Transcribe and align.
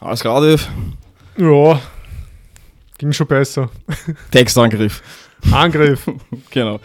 Alles 0.00 0.20
klar, 0.20 0.40
Dave. 0.40 0.62
Ja, 1.36 1.80
ging 2.98 3.12
schon 3.12 3.26
besser. 3.26 3.68
Textangriff. 4.30 5.02
Angriff. 5.50 6.08
genau. 6.50 6.78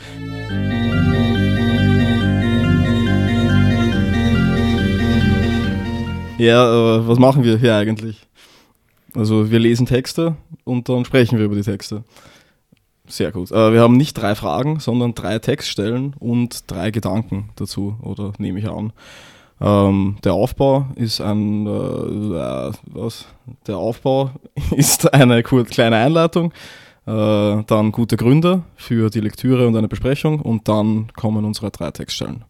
Ja, 6.39 6.97
äh, 6.97 7.07
was 7.07 7.20
machen 7.20 7.44
wir 7.44 7.57
hier 7.57 7.76
eigentlich? 7.76 8.26
Also 9.13 9.51
wir 9.51 9.59
lesen 9.59 9.85
Texte 9.85 10.35
und 10.63 10.89
dann 10.89 11.05
sprechen 11.05 11.37
wir 11.37 11.45
über 11.45 11.55
die 11.55 11.61
Texte. 11.61 12.03
Sehr 13.07 13.31
gut. 13.31 13.51
Äh, 13.51 13.73
wir 13.73 13.81
haben 13.81 13.95
nicht 13.95 14.13
drei 14.13 14.33
Fragen, 14.33 14.79
sondern 14.79 15.13
drei 15.13 15.37
Textstellen 15.37 16.16
und 16.17 16.71
drei 16.71 16.89
Gedanken 16.89 17.49
dazu, 17.55 17.95
oder 18.02 18.34
nehme 18.39 18.59
ich 18.59 18.67
an. 18.67 18.91
Ähm, 19.63 20.17
der 20.23 20.34
Aufbau 20.34 20.88
ist 20.95 21.21
ein, 21.21 21.66
äh, 21.66 22.71
was? 22.91 23.25
Der 23.66 23.77
Aufbau 23.77 24.31
ist 24.76 25.13
eine 25.13 25.41
kleine 25.41 25.95
Einleitung, 25.98 26.52
äh, 27.05 27.63
dann 27.63 27.91
gute 27.94 28.18
Gründe 28.18 28.63
für 28.76 29.09
die 29.09 29.21
Lektüre 29.21 29.66
und 29.66 29.76
eine 29.77 29.88
Besprechung 29.88 30.41
und 30.41 30.68
dann 30.68 31.07
kommen 31.16 31.45
unsere 31.45 31.71
drei 31.71 31.91
Textstellen. 31.91 32.44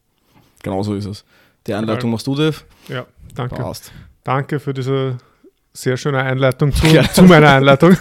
Genauso 0.63 0.95
ist 0.95 1.05
es. 1.05 1.23
Die 1.68 1.73
Einleitung 1.73 2.09
machst 2.09 2.26
du, 2.26 2.35
Dave. 2.35 2.55
Ja, 2.88 3.05
danke. 3.35 3.55
Passt. 3.55 3.91
Danke 4.23 4.59
für 4.59 4.73
diese 4.73 5.18
sehr 5.71 5.98
schöne 5.98 6.20
Einleitung 6.20 6.73
zu, 6.73 6.88
ja. 6.88 7.04
zu 7.04 7.23
meiner 7.23 7.49
Einleitung. 7.49 7.95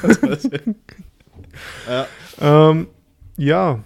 ja. 1.86 2.06
Ähm, 2.40 2.88
ja, 3.36 3.78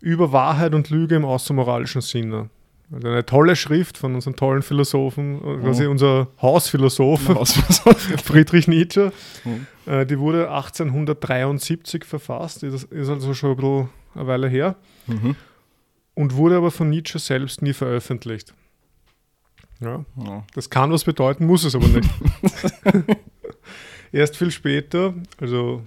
über 0.00 0.32
Wahrheit 0.32 0.74
und 0.74 0.88
Lüge 0.88 1.16
im 1.16 1.24
außermoralischen 1.24 2.00
Sinne. 2.00 2.48
Also 2.92 3.08
eine 3.08 3.26
tolle 3.26 3.56
Schrift 3.56 3.98
von 3.98 4.14
unserem 4.14 4.36
tollen 4.36 4.62
Philosophen, 4.62 5.40
quasi 5.60 5.86
oh. 5.86 5.90
unser 5.90 6.28
Hausphilosoph, 6.40 7.28
Hausphilosoph. 7.28 8.22
Friedrich 8.24 8.68
Nietzsche. 8.68 9.12
Oh. 9.44 9.90
Äh, 9.90 10.06
die 10.06 10.18
wurde 10.18 10.50
1873 10.50 12.04
verfasst, 12.04 12.62
das 12.62 12.84
ist 12.84 13.08
also 13.08 13.34
schon 13.34 13.50
ein 13.50 13.56
bisschen 13.56 13.88
eine 14.14 14.26
Weile 14.28 14.48
her. 14.48 14.76
Mhm. 15.06 15.34
Und 16.14 16.36
wurde 16.36 16.56
aber 16.56 16.70
von 16.70 16.88
Nietzsche 16.88 17.18
selbst 17.18 17.60
nie 17.60 17.72
veröffentlicht. 17.72 18.54
Ja, 19.80 20.04
ja. 20.24 20.44
Das 20.54 20.70
kann 20.70 20.90
was 20.90 21.04
bedeuten, 21.04 21.44
muss 21.44 21.64
es 21.64 21.74
aber 21.74 21.88
nicht. 21.88 22.08
Erst 24.12 24.36
viel 24.36 24.50
später, 24.50 25.12
also 25.38 25.82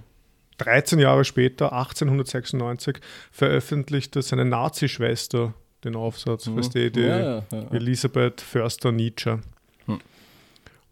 13 0.58 0.98
Jahre 0.98 1.24
später, 1.24 1.72
1896, 1.72 3.00
veröffentlichte 3.32 4.22
seine 4.22 4.44
Nazi-Schwester 4.44 5.54
den 5.84 5.96
Aufsatz, 5.96 6.46
mhm. 6.46 6.56
weißt 6.56 6.74
du, 6.74 6.90
die 6.90 7.00
ja, 7.00 7.38
ja. 7.38 7.44
Elisabeth 7.70 8.40
Förster-Nietzsche. 8.40 9.40
Hm. 9.86 9.98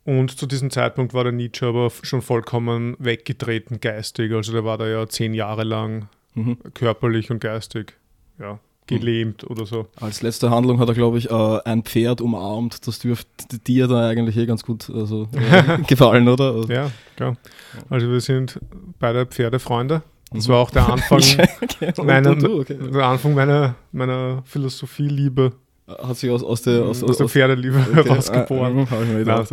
Und 0.05 0.39
zu 0.39 0.47
diesem 0.47 0.71
Zeitpunkt 0.71 1.15
war 1.15 1.25
der 1.25 1.33
Nietzsche 1.33 1.67
aber 1.67 1.91
schon 2.03 2.23
vollkommen 2.23 2.97
weggetreten 2.99 3.81
geistig. 3.81 4.33
Also 4.33 4.53
der 4.53 4.65
war 4.65 4.79
da 4.79 4.87
ja 4.87 5.07
zehn 5.07 5.35
Jahre 5.35 5.65
lang 5.65 6.09
mhm. 6.35 6.59
körperlich 6.75 7.31
und 7.31 7.41
geistig 7.41 7.95
ja, 8.39 8.53
hm. 8.53 8.59
gelähmt 8.87 9.45
oder 9.45 9.67
so. 9.67 9.89
Als 10.01 10.23
letzte 10.23 10.51
Handlung 10.51 10.81
hat 10.81 10.89
er, 10.89 10.95
glaube 10.95 11.19
ich, 11.19 11.31
äh, 11.31 11.59
ein 11.65 11.83
Pferd 11.83 12.21
umarmt. 12.21 12.87
Das 12.87 13.01
dürfte 13.01 13.59
dir 13.59 13.87
da 13.87 14.09
eigentlich 14.09 14.37
eh 14.37 14.47
ganz 14.47 14.65
gut 14.65 14.89
also, 14.89 15.29
äh, 15.33 15.79
gefallen, 15.87 16.29
oder? 16.29 16.55
Also, 16.55 16.73
ja, 16.73 16.91
klar. 17.17 17.37
Also 17.91 18.11
wir 18.11 18.21
sind 18.21 18.59
beide 18.99 19.27
Pferdefreunde. 19.27 20.03
Das 20.33 20.47
mhm. 20.47 20.53
war 20.53 20.59
auch 20.59 20.71
der 20.71 20.89
Anfang, 20.93 21.21
meiner, 22.05 22.31
okay. 22.31 22.77
der 22.79 23.05
Anfang 23.05 23.35
meiner, 23.35 23.75
meiner 23.93 24.43
Philosophieliebe. 24.45 25.53
Hat 25.87 26.17
sich 26.17 26.31
aus, 26.31 26.43
aus 26.43 26.63
der, 26.63 26.83
aus, 26.83 27.03
aus, 27.03 27.11
aus 27.11 27.17
der 27.17 27.29
Pferdeliebe 27.29 27.79
okay. 27.79 28.05
herausgeboren. 28.05 28.87
Ah, 28.91 29.23
ja, 29.25 29.45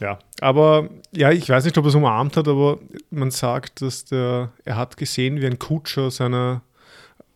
ja, 0.00 0.18
aber 0.40 0.88
ja, 1.12 1.30
ich 1.30 1.48
weiß 1.48 1.64
nicht, 1.64 1.76
ob 1.78 1.84
er 1.84 1.88
es 1.88 1.94
umarmt 1.94 2.36
hat, 2.36 2.48
aber 2.48 2.78
man 3.10 3.30
sagt, 3.30 3.82
dass 3.82 4.04
der, 4.06 4.50
er 4.64 4.76
hat 4.76 4.96
gesehen, 4.96 5.40
wie 5.40 5.46
ein 5.46 5.58
Kutscher 5.58 6.10
seine, 6.10 6.62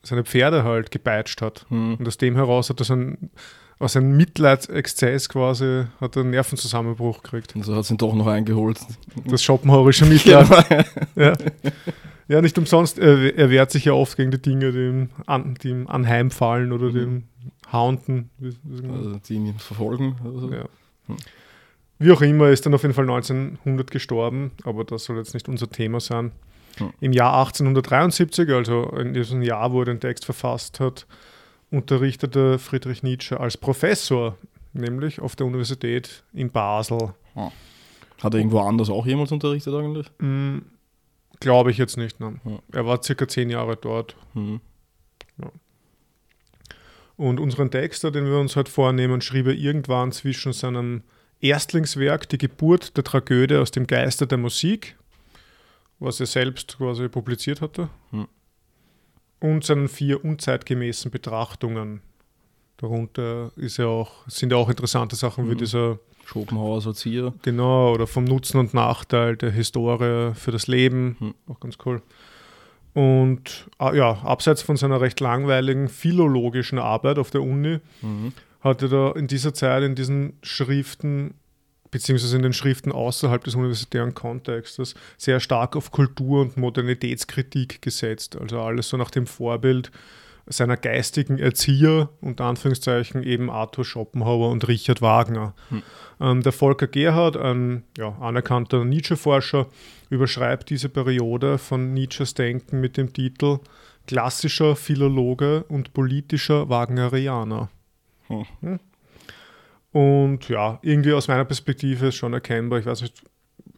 seine 0.02 0.24
Pferde 0.24 0.64
halt 0.64 0.90
gepeitscht 0.90 1.40
hat. 1.40 1.66
Mhm. 1.70 1.96
Und 1.98 2.08
aus 2.08 2.18
dem 2.18 2.36
heraus 2.36 2.68
hat 2.68 2.80
er 2.80 2.84
so 2.84 2.94
ein, 2.94 3.30
aus 3.78 3.96
einem 3.96 4.16
Mitleidsexzess 4.16 5.28
quasi 5.28 5.84
hat 6.00 6.16
er 6.16 6.22
einen 6.22 6.30
Nervenzusammenbruch 6.30 7.22
gekriegt. 7.22 7.54
Und 7.54 7.64
so 7.64 7.74
hat 7.74 7.82
es 7.82 7.90
ihn 7.90 7.98
doch 7.98 8.14
noch 8.14 8.26
eingeholt. 8.26 8.78
Das 9.26 9.42
schopenhauerische 9.42 10.06
Mitleid. 10.06 10.48
ja. 11.16 11.32
Ja, 12.28 12.40
nicht 12.40 12.56
umsonst. 12.56 12.98
Er, 12.98 13.36
er, 13.36 13.50
wehrt 13.50 13.70
sich 13.70 13.84
ja 13.84 13.92
oft 13.92 14.16
gegen 14.16 14.30
die 14.30 14.40
Dinge, 14.40 14.72
die 14.72 14.78
ihm, 14.78 15.08
an, 15.26 15.54
die 15.62 15.68
ihm 15.68 15.86
anheimfallen 15.86 16.72
oder 16.72 16.86
mhm. 16.86 16.94
dem 16.94 17.22
Hounden. 17.72 18.30
Also 18.42 19.18
die 19.28 19.34
ihn 19.34 19.58
verfolgen. 19.58 20.16
So. 20.22 20.50
Ja. 20.50 20.64
Hm. 21.06 21.16
Wie 21.98 22.10
auch 22.12 22.22
immer, 22.22 22.48
ist 22.48 22.66
dann 22.66 22.74
auf 22.74 22.82
jeden 22.82 22.94
Fall 22.94 23.04
1900 23.04 23.90
gestorben, 23.90 24.52
aber 24.64 24.84
das 24.84 25.04
soll 25.04 25.16
jetzt 25.16 25.34
nicht 25.34 25.48
unser 25.48 25.70
Thema 25.70 26.00
sein. 26.00 26.32
Hm. 26.78 26.92
Im 27.00 27.12
Jahr 27.12 27.38
1873, 27.38 28.50
also 28.50 28.84
in 28.98 29.14
diesem 29.14 29.42
Jahr, 29.42 29.72
wo 29.72 29.80
er 29.80 29.86
den 29.86 30.00
Text 30.00 30.24
verfasst 30.24 30.80
hat, 30.80 31.06
unterrichtete 31.70 32.58
Friedrich 32.58 33.02
Nietzsche 33.02 33.38
als 33.38 33.56
Professor, 33.56 34.36
nämlich 34.72 35.20
auf 35.20 35.36
der 35.36 35.46
Universität 35.46 36.24
in 36.32 36.50
Basel. 36.50 37.14
Hm. 37.34 37.50
Hat 38.22 38.32
er 38.32 38.38
irgendwo 38.38 38.60
anders 38.60 38.90
auch 38.90 39.06
jemals 39.06 39.32
unterrichtet 39.32 39.74
eigentlich? 39.74 40.06
Glaube 41.40 41.70
ich 41.70 41.78
jetzt 41.78 41.96
nicht. 41.96 42.20
Ne? 42.20 42.40
Ja. 42.44 42.58
Er 42.72 42.86
war 42.86 43.02
circa 43.02 43.28
zehn 43.28 43.50
Jahre 43.50 43.76
dort. 43.76 44.16
Mhm. 44.34 44.60
Ja. 45.38 45.50
Und 47.16 47.38
unseren 47.38 47.70
Texter, 47.70 48.10
den 48.10 48.26
wir 48.26 48.38
uns 48.38 48.56
heute 48.56 48.70
vornehmen, 48.70 49.20
schrieb 49.20 49.46
er 49.46 49.54
irgendwann 49.54 50.12
zwischen 50.12 50.52
seinem 50.52 51.02
Erstlingswerk 51.40 52.28
Die 52.28 52.38
Geburt 52.38 52.96
der 52.96 53.04
Tragödie 53.04 53.56
aus 53.56 53.70
dem 53.70 53.86
Geiste 53.86 54.26
der 54.26 54.38
Musik, 54.38 54.96
was 55.98 56.20
er 56.20 56.26
selbst 56.26 56.78
quasi 56.78 57.08
publiziert 57.08 57.60
hatte, 57.60 57.88
mhm. 58.10 58.28
und 59.40 59.64
seinen 59.64 59.88
vier 59.88 60.24
unzeitgemäßen 60.24 61.10
Betrachtungen. 61.10 62.00
Darunter 62.78 63.52
ist 63.56 63.76
ja 63.76 63.86
auch, 63.86 64.26
sind 64.26 64.50
ja 64.50 64.56
auch 64.56 64.68
interessante 64.68 65.14
Sachen 65.14 65.46
mhm. 65.46 65.50
wie 65.50 65.56
dieser 65.56 65.98
Schopenhauer 66.24 66.80
Sozier. 66.80 67.32
Genau, 67.42 67.92
oder 67.92 68.06
vom 68.06 68.24
Nutzen 68.24 68.58
und 68.58 68.74
Nachteil 68.74 69.36
der 69.36 69.50
Historie 69.50 70.34
für 70.34 70.50
das 70.50 70.66
Leben. 70.66 71.16
Hm. 71.18 71.34
Auch 71.48 71.60
ganz 71.60 71.78
cool. 71.84 72.02
Und 72.94 73.66
ah, 73.78 73.92
ja, 73.92 74.12
abseits 74.22 74.62
von 74.62 74.76
seiner 74.76 75.00
recht 75.00 75.18
langweiligen 75.20 75.88
philologischen 75.88 76.78
Arbeit 76.78 77.18
auf 77.18 77.30
der 77.30 77.42
Uni, 77.42 77.80
mhm. 78.02 78.32
hat 78.60 78.82
er 78.82 78.88
da 78.88 79.12
in 79.12 79.26
dieser 79.26 79.52
Zeit 79.52 79.82
in 79.82 79.96
diesen 79.96 80.38
Schriften, 80.42 81.34
beziehungsweise 81.90 82.36
in 82.36 82.44
den 82.44 82.52
Schriften 82.52 82.92
außerhalb 82.92 83.42
des 83.42 83.56
universitären 83.56 84.14
Kontextes, 84.14 84.94
sehr 85.18 85.40
stark 85.40 85.74
auf 85.74 85.90
Kultur- 85.90 86.42
und 86.42 86.56
Modernitätskritik 86.56 87.82
gesetzt. 87.82 88.36
Also 88.40 88.60
alles 88.60 88.88
so 88.88 88.96
nach 88.96 89.10
dem 89.10 89.26
Vorbild 89.26 89.90
seiner 90.46 90.76
geistigen 90.76 91.38
Erzieher, 91.38 92.10
unter 92.20 92.44
Anführungszeichen 92.44 93.22
eben 93.22 93.50
Arthur 93.50 93.84
Schopenhauer 93.84 94.50
und 94.50 94.68
Richard 94.68 95.00
Wagner. 95.00 95.54
Hm. 95.70 95.82
Ähm, 96.20 96.42
der 96.42 96.52
Volker 96.52 96.86
Gerhard, 96.86 97.36
ein 97.36 97.84
ja, 97.96 98.10
anerkannter 98.20 98.84
Nietzsche-Forscher, 98.84 99.66
überschreibt 100.10 100.70
diese 100.70 100.88
Periode 100.88 101.58
von 101.58 101.94
Nietzsches 101.94 102.34
Denken 102.34 102.80
mit 102.80 102.96
dem 102.96 103.12
Titel 103.12 103.58
Klassischer 104.06 104.76
Philologe 104.76 105.64
und 105.64 105.94
politischer 105.94 106.68
Wagnerianer. 106.68 107.70
Hm. 108.28 108.46
Hm. 108.60 108.80
Und 109.92 110.48
ja, 110.48 110.78
irgendwie 110.82 111.12
aus 111.12 111.28
meiner 111.28 111.44
Perspektive 111.44 112.08
ist 112.08 112.16
schon 112.16 112.32
erkennbar, 112.32 112.80
ich 112.80 112.86
weiß 112.86 113.02
nicht, 113.02 113.22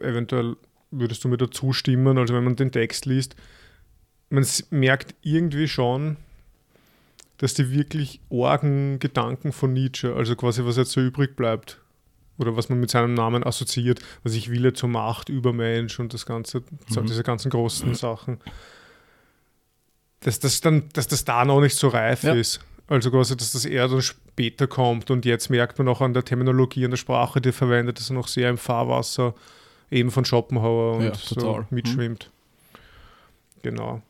eventuell 0.00 0.56
würdest 0.90 1.22
du 1.22 1.28
mir 1.28 1.36
da 1.36 1.50
zustimmen, 1.50 2.18
also 2.18 2.34
wenn 2.34 2.44
man 2.44 2.56
den 2.56 2.72
Text 2.72 3.06
liest, 3.06 3.36
man 4.30 4.46
merkt 4.70 5.14
irgendwie 5.22 5.68
schon, 5.68 6.16
dass 7.38 7.54
die 7.54 7.70
wirklich 7.70 8.20
orgen 8.28 8.98
Gedanken 8.98 9.52
von 9.52 9.72
Nietzsche, 9.72 10.14
also 10.14 10.36
quasi 10.36 10.64
was 10.64 10.76
jetzt 10.76 10.92
so 10.92 11.00
übrig 11.00 11.36
bleibt, 11.36 11.80
oder 12.38 12.56
was 12.56 12.68
man 12.68 12.80
mit 12.80 12.90
seinem 12.90 13.14
Namen 13.14 13.44
assoziiert, 13.44 14.00
was 14.22 14.34
ich 14.34 14.50
Wille 14.50 14.72
zur 14.72 14.88
Macht, 14.88 15.28
Übermensch 15.28 15.98
und 15.98 16.12
das 16.12 16.26
Ganze, 16.26 16.60
mhm. 16.60 17.06
diese 17.06 17.22
ganzen 17.22 17.50
großen 17.50 17.94
Sachen, 17.94 18.40
dass 20.20 20.38
das 20.40 20.60
dann, 20.60 20.88
dass 20.92 21.08
das 21.08 21.24
da 21.24 21.44
noch 21.44 21.60
nicht 21.60 21.76
so 21.76 21.88
reif 21.88 22.24
ja. 22.24 22.34
ist. 22.34 22.60
Also 22.88 23.10
quasi, 23.10 23.36
dass 23.36 23.52
das 23.52 23.64
eher 23.64 23.88
dann 23.88 24.02
später 24.02 24.66
kommt 24.68 25.10
und 25.10 25.24
jetzt 25.24 25.50
merkt 25.50 25.78
man 25.78 25.88
auch 25.88 26.00
an 26.00 26.14
der 26.14 26.24
Terminologie, 26.24 26.84
an 26.84 26.92
der 26.92 26.98
Sprache, 26.98 27.40
die 27.40 27.52
verwendet, 27.52 27.98
dass 27.98 28.10
er 28.10 28.14
noch 28.14 28.28
sehr 28.28 28.48
im 28.48 28.58
Fahrwasser 28.58 29.34
eben 29.90 30.10
von 30.10 30.24
Schopenhauer 30.24 30.96
und 30.96 31.04
ja, 31.04 31.14
so 31.14 31.64
mitschwimmt. 31.70 32.30
Mhm. 32.30 33.60
Genau. 33.62 34.02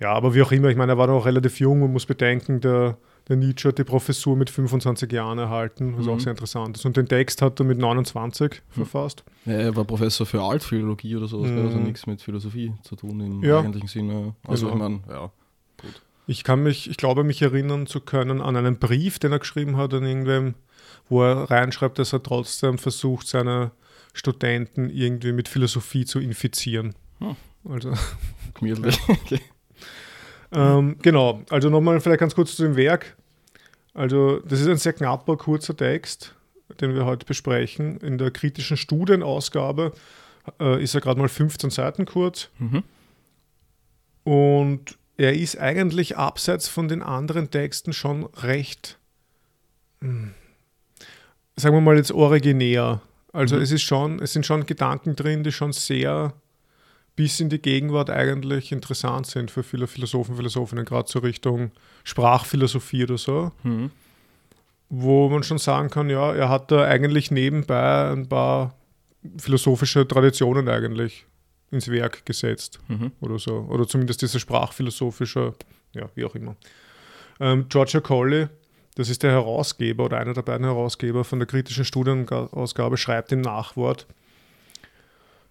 Ja, 0.00 0.14
aber 0.14 0.34
wie 0.34 0.42
auch 0.42 0.50
immer, 0.50 0.68
ich 0.68 0.76
meine, 0.76 0.92
er 0.92 0.98
war 0.98 1.06
noch 1.06 1.26
relativ 1.26 1.60
jung 1.60 1.82
und 1.82 1.92
muss 1.92 2.06
bedenken, 2.06 2.60
der, 2.60 2.96
der 3.28 3.36
Nietzsche 3.36 3.68
hat 3.68 3.78
die 3.78 3.84
Professur 3.84 4.34
mit 4.34 4.48
25 4.48 5.12
Jahren 5.12 5.38
erhalten, 5.38 5.94
was 5.98 6.06
mhm. 6.06 6.12
auch 6.12 6.20
sehr 6.20 6.30
interessant 6.30 6.78
ist. 6.78 6.86
Und 6.86 6.96
den 6.96 7.06
Text 7.06 7.42
hat 7.42 7.60
er 7.60 7.66
mit 7.66 7.78
29 7.78 8.50
mhm. 8.50 8.72
verfasst. 8.72 9.24
Ja, 9.44 9.52
er 9.52 9.76
war 9.76 9.84
Professor 9.84 10.26
für 10.26 10.42
Altphilologie 10.42 11.16
oder 11.16 11.28
sowas, 11.28 11.50
mhm. 11.50 11.66
also 11.66 11.78
nichts 11.78 12.06
mit 12.06 12.22
Philosophie 12.22 12.72
zu 12.82 12.96
tun 12.96 13.20
im 13.20 13.44
ja. 13.44 13.60
eigentlichen 13.60 13.88
Sinne. 13.88 14.34
Also 14.48 14.70
genau. 14.70 14.76
ich 14.76 14.80
meine, 14.82 15.00
ja, 15.10 15.30
gut. 15.82 16.02
Ich 16.26 16.44
kann 16.44 16.62
mich, 16.62 16.88
ich 16.88 16.96
glaube, 16.96 17.22
mich 17.22 17.42
erinnern 17.42 17.86
zu 17.86 18.00
können 18.00 18.40
an 18.40 18.56
einen 18.56 18.78
Brief, 18.78 19.18
den 19.18 19.32
er 19.32 19.38
geschrieben 19.38 19.76
hat 19.76 19.92
an 19.92 20.04
irgendwem, 20.04 20.54
wo 21.10 21.22
er 21.22 21.50
reinschreibt, 21.50 21.98
dass 21.98 22.14
er 22.14 22.22
trotzdem 22.22 22.78
versucht, 22.78 23.26
seine 23.26 23.72
Studenten 24.14 24.88
irgendwie 24.88 25.32
mit 25.32 25.48
Philosophie 25.48 26.06
zu 26.06 26.20
infizieren. 26.20 26.94
Hm. 27.18 27.36
Also. 27.68 27.92
Gemütlich. 28.54 28.98
okay. 29.08 29.40
Ähm, 30.52 30.96
genau, 31.00 31.42
also 31.50 31.70
nochmal 31.70 32.00
vielleicht 32.00 32.20
ganz 32.20 32.34
kurz 32.34 32.56
zu 32.56 32.62
dem 32.62 32.76
Werk. 32.76 33.16
Also, 33.94 34.40
das 34.40 34.60
ist 34.60 34.68
ein 34.68 34.76
sehr 34.76 34.92
knapper, 34.92 35.36
kurzer 35.36 35.76
Text, 35.76 36.34
den 36.80 36.94
wir 36.94 37.04
heute 37.04 37.26
besprechen. 37.26 37.98
In 37.98 38.18
der 38.18 38.30
kritischen 38.30 38.76
Studienausgabe 38.76 39.92
äh, 40.60 40.82
ist 40.82 40.94
er 40.94 41.00
gerade 41.00 41.20
mal 41.20 41.28
15 41.28 41.70
Seiten 41.70 42.06
kurz. 42.06 42.48
Mhm. 42.58 42.82
Und 44.24 44.98
er 45.16 45.34
ist 45.34 45.58
eigentlich 45.58 46.16
abseits 46.16 46.68
von 46.68 46.88
den 46.88 47.02
anderen 47.02 47.50
Texten 47.50 47.92
schon 47.92 48.24
recht, 48.36 48.98
mh, 50.00 50.08
hm, 50.08 50.34
sagen 51.56 51.76
wir 51.76 51.80
mal 51.80 51.96
jetzt 51.96 52.12
originär. 52.12 53.02
Also 53.32 53.56
mhm. 53.56 53.62
es 53.62 53.70
ist 53.70 53.82
schon, 53.82 54.20
es 54.20 54.32
sind 54.32 54.46
schon 54.46 54.66
Gedanken 54.66 55.16
drin, 55.16 55.44
die 55.44 55.52
schon 55.52 55.72
sehr 55.72 56.32
bis 57.16 57.40
in 57.40 57.48
die 57.48 57.60
Gegenwart 57.60 58.10
eigentlich 58.10 58.72
interessant 58.72 59.26
sind 59.26 59.50
für 59.50 59.62
viele 59.62 59.86
Philosophen, 59.86 60.36
Philosophinnen, 60.36 60.84
gerade 60.84 61.06
zur 61.06 61.22
Richtung 61.22 61.70
Sprachphilosophie 62.04 63.04
oder 63.04 63.18
so. 63.18 63.52
Mhm. 63.62 63.90
Wo 64.88 65.28
man 65.28 65.42
schon 65.42 65.58
sagen 65.58 65.90
kann, 65.90 66.10
ja, 66.10 66.34
er 66.34 66.48
hat 66.48 66.70
da 66.70 66.84
eigentlich 66.84 67.30
nebenbei 67.30 68.10
ein 68.10 68.28
paar 68.28 68.74
philosophische 69.36 70.06
Traditionen 70.08 70.68
eigentlich 70.68 71.26
ins 71.70 71.88
Werk 71.88 72.26
gesetzt 72.26 72.80
mhm. 72.88 73.12
oder 73.20 73.38
so. 73.38 73.66
Oder 73.68 73.86
zumindest 73.86 74.22
diese 74.22 74.40
sprachphilosophische, 74.40 75.54
ja, 75.94 76.08
wie 76.14 76.24
auch 76.24 76.34
immer. 76.34 76.56
Ähm, 77.38 77.66
Georgia 77.68 78.00
Colley, 78.00 78.48
das 78.96 79.08
ist 79.08 79.22
der 79.22 79.30
Herausgeber 79.30 80.04
oder 80.06 80.18
einer 80.18 80.34
der 80.34 80.42
beiden 80.42 80.66
Herausgeber 80.66 81.24
von 81.24 81.38
der 81.38 81.46
kritischen 81.46 81.84
Studienausgabe, 81.84 82.96
schreibt 82.96 83.32
im 83.32 83.40
Nachwort, 83.40 84.06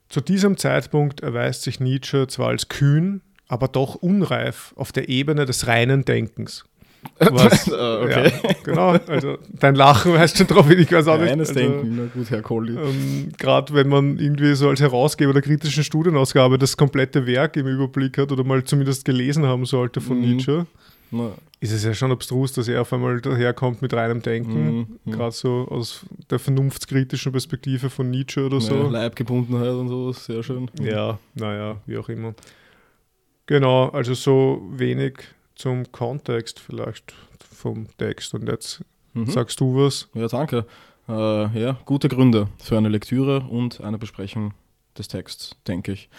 zu 0.09 0.21
diesem 0.21 0.57
Zeitpunkt 0.57 1.21
erweist 1.21 1.61
sich 1.61 1.79
Nietzsche 1.79 2.27
zwar 2.27 2.49
als 2.49 2.67
kühn, 2.67 3.21
aber 3.47 3.67
doch 3.67 3.95
unreif 3.95 4.73
auf 4.75 4.91
der 4.91 5.07
Ebene 5.09 5.45
des 5.45 5.67
reinen 5.67 6.03
Denkens. 6.03 6.65
Was, 7.19 7.71
ah, 7.71 8.01
okay. 8.01 8.31
Ja, 8.43 8.49
genau, 8.63 8.89
also 9.07 9.37
dein 9.57 9.75
Lachen 9.75 10.13
weißt 10.13 10.37
schon 10.37 10.47
drauf, 10.47 10.69
ich 10.69 10.91
weiß 10.91 11.07
auch 11.07 11.17
nicht. 11.17 11.29
Reines 11.29 11.49
also, 11.49 11.59
Denken, 11.59 11.95
na 11.95 12.05
gut, 12.13 12.29
Herr 12.29 12.41
Colli. 12.41 12.73
Ähm, 12.73 13.29
Gerade 13.37 13.73
wenn 13.73 13.87
man 13.87 14.17
irgendwie 14.19 14.53
so 14.55 14.67
als 14.67 14.81
Herausgeber 14.81 15.31
der 15.31 15.41
kritischen 15.41 15.83
Studienausgabe 15.83 16.57
das 16.57 16.75
komplette 16.75 17.25
Werk 17.25 17.55
im 17.55 17.67
Überblick 17.67 18.17
hat 18.17 18.31
oder 18.31 18.43
mal 18.43 18.63
zumindest 18.63 19.05
gelesen 19.05 19.45
haben 19.45 19.65
sollte 19.65 20.01
von 20.01 20.17
mhm. 20.17 20.23
Nietzsche, 20.23 20.65
na. 21.11 21.31
ist 21.59 21.71
es 21.71 21.83
ja 21.83 21.93
schon 21.93 22.11
abstrus, 22.11 22.53
dass 22.53 22.67
er 22.67 22.81
auf 22.81 22.93
einmal 22.93 23.21
daherkommt 23.21 23.81
mit 23.81 23.93
reinem 23.93 24.21
Denken, 24.21 24.63
mhm. 24.63 24.99
mhm. 25.03 25.11
gerade 25.11 25.31
so 25.31 25.67
aus 25.69 26.05
der 26.29 26.39
vernunftskritischen 26.39 27.31
Perspektive 27.31 27.89
von 27.89 28.09
Nietzsche 28.09 28.45
oder 28.45 28.61
so. 28.61 28.75
Ja, 28.75 28.89
Leibgebundenheit 28.89 29.71
und 29.71 29.87
sowas, 29.89 30.25
sehr 30.25 30.43
schön. 30.43 30.69
Ja, 30.81 31.19
naja, 31.35 31.77
wie 31.85 31.97
auch 31.97 32.09
immer. 32.09 32.33
Genau, 33.45 33.89
also 33.89 34.13
so 34.13 34.61
wenig 34.69 35.13
zum 35.55 35.91
Kontext 35.91 36.59
vielleicht 36.59 37.13
vom 37.51 37.87
Text. 37.97 38.33
Und 38.33 38.47
jetzt 38.47 38.83
mhm. 39.13 39.27
sagst 39.27 39.59
du 39.59 39.75
was? 39.75 40.07
Ja, 40.13 40.27
danke. 40.27 40.65
Äh, 41.07 41.59
ja, 41.59 41.77
gute 41.85 42.09
Gründe 42.09 42.47
für 42.59 42.77
eine 42.77 42.89
Lektüre 42.89 43.41
und 43.41 43.81
eine 43.81 43.97
Besprechung 43.97 44.53
des 44.97 45.07
Texts, 45.07 45.55
denke 45.67 45.93
ich. 45.93 46.09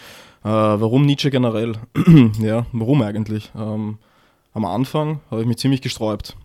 Äh, 0.43 0.49
warum 0.49 1.05
Nietzsche 1.05 1.31
generell? 1.31 1.73
ja, 2.39 2.65
warum 2.71 3.01
eigentlich? 3.01 3.51
Ähm, 3.55 3.99
am 4.53 4.65
Anfang 4.65 5.21
habe 5.29 5.41
ich 5.41 5.47
mich 5.47 5.57
ziemlich 5.57 5.81
gesträubt 5.81 6.35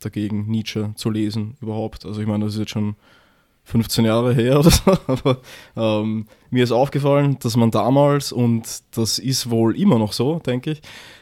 dagegen, 0.00 0.46
Nietzsche 0.46 0.92
zu 0.96 1.10
lesen 1.10 1.56
überhaupt. 1.60 2.04
Also 2.04 2.20
ich 2.20 2.26
meine, 2.26 2.44
das 2.44 2.54
ist 2.54 2.60
jetzt 2.60 2.70
schon 2.70 2.96
15 3.64 4.04
Jahre 4.04 4.32
her 4.32 4.60
oder 4.60 4.70
so, 4.70 4.92
aber 5.06 5.38
ähm, 5.76 6.26
mir 6.50 6.62
ist 6.62 6.70
aufgefallen, 6.70 7.36
dass 7.40 7.56
man 7.56 7.72
damals, 7.72 8.30
und 8.30 8.82
das 8.96 9.18
ist 9.18 9.50
wohl 9.50 9.76
immer 9.76 9.98
noch 9.98 10.12
so, 10.12 10.38
denke 10.38 10.72
ich, 10.72 10.78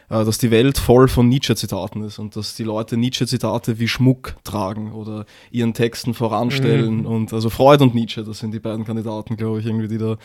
äh, 0.09 0.23
dass 0.23 0.37
die 0.37 0.51
Welt 0.51 0.77
voll 0.77 1.07
von 1.07 1.27
Nietzsche-Zitaten 1.27 2.03
ist 2.03 2.19
und 2.19 2.35
dass 2.35 2.55
die 2.55 2.63
Leute 2.63 2.97
Nietzsche-Zitate 2.97 3.79
wie 3.79 3.87
Schmuck 3.87 4.35
tragen 4.43 4.91
oder 4.91 5.25
ihren 5.49 5.73
Texten 5.73 6.13
voranstellen. 6.13 6.99
Mhm. 6.99 7.05
Und 7.07 7.33
also 7.33 7.49
Freud 7.49 7.83
und 7.83 7.95
Nietzsche, 7.95 8.23
das 8.23 8.39
sind 8.39 8.53
die 8.53 8.59
beiden 8.59 8.85
Kandidaten, 8.85 9.37
glaube 9.37 9.59
ich, 9.59 9.65
irgendwie, 9.65 9.87
die 9.87 9.97
da 9.97 10.17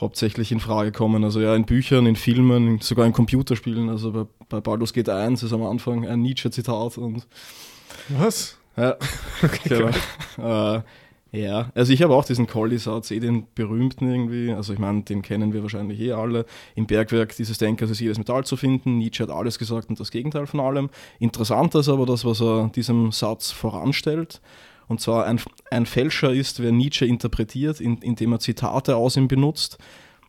hauptsächlich 0.00 0.52
in 0.52 0.60
Frage 0.60 0.92
kommen. 0.92 1.24
Also 1.24 1.40
ja, 1.40 1.54
in 1.54 1.64
Büchern, 1.64 2.06
in 2.06 2.16
Filmen, 2.16 2.80
sogar 2.80 3.06
in 3.06 3.12
Computerspielen. 3.12 3.88
Also 3.88 4.12
bei, 4.12 4.26
bei 4.48 4.60
Baldur's 4.60 4.92
Gate 4.92 5.08
1 5.08 5.42
ist 5.42 5.52
am 5.52 5.62
Anfang 5.62 6.06
ein 6.06 6.22
Nietzsche-Zitat 6.22 6.98
und 6.98 7.26
was? 8.08 8.58
Ja, 8.76 8.96
okay, 9.42 9.68
genau. 9.68 10.76
Äh, 10.76 10.82
ja, 11.30 11.70
also 11.74 11.92
ich 11.92 12.02
habe 12.02 12.14
auch 12.14 12.24
diesen 12.24 12.46
Colli-Satz, 12.46 13.10
eh 13.10 13.20
den 13.20 13.46
berühmten 13.54 14.10
irgendwie, 14.10 14.50
also 14.52 14.72
ich 14.72 14.78
meine, 14.78 15.02
den 15.02 15.20
kennen 15.20 15.52
wir 15.52 15.62
wahrscheinlich 15.62 16.00
eh 16.00 16.12
alle. 16.12 16.46
Im 16.74 16.86
Bergwerk 16.86 17.36
dieses 17.36 17.58
Denkers 17.58 17.90
ist 17.90 18.00
jedes 18.00 18.16
Metall 18.16 18.44
zu 18.44 18.56
finden. 18.56 18.96
Nietzsche 18.96 19.24
hat 19.24 19.30
alles 19.30 19.58
gesagt 19.58 19.90
und 19.90 20.00
das 20.00 20.10
Gegenteil 20.10 20.46
von 20.46 20.60
allem. 20.60 20.88
Interessant 21.18 21.74
ist 21.74 21.90
aber 21.90 22.06
das, 22.06 22.24
was 22.24 22.40
er 22.40 22.70
diesem 22.74 23.12
Satz 23.12 23.50
voranstellt. 23.50 24.40
Und 24.88 25.00
zwar 25.00 25.26
ein, 25.26 25.40
ein 25.70 25.86
Fälscher 25.86 26.32
ist, 26.32 26.62
wer 26.62 26.72
Nietzsche 26.72 27.04
interpretiert, 27.04 27.80
in, 27.80 27.98
indem 27.98 28.32
er 28.32 28.40
Zitate 28.40 28.96
aus 28.96 29.16
ihm 29.16 29.28
benutzt. 29.28 29.78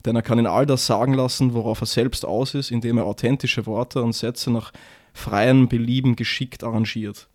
Denn 0.06 0.16
er 0.16 0.22
kann 0.22 0.40
in 0.40 0.48
all 0.48 0.66
das 0.66 0.86
sagen 0.86 1.14
lassen, 1.14 1.54
worauf 1.54 1.82
er 1.82 1.88
selbst 1.88 2.26
aus 2.26 2.54
ist, 2.54 2.72
indem 2.72 2.98
er 2.98 3.06
authentische 3.06 3.66
Worte 3.66 4.02
und 4.02 4.14
Sätze 4.14 4.52
nach 4.52 4.72
freiem 5.14 5.68
Belieben 5.68 6.16
geschickt 6.16 6.64
arrangiert. 6.64 7.28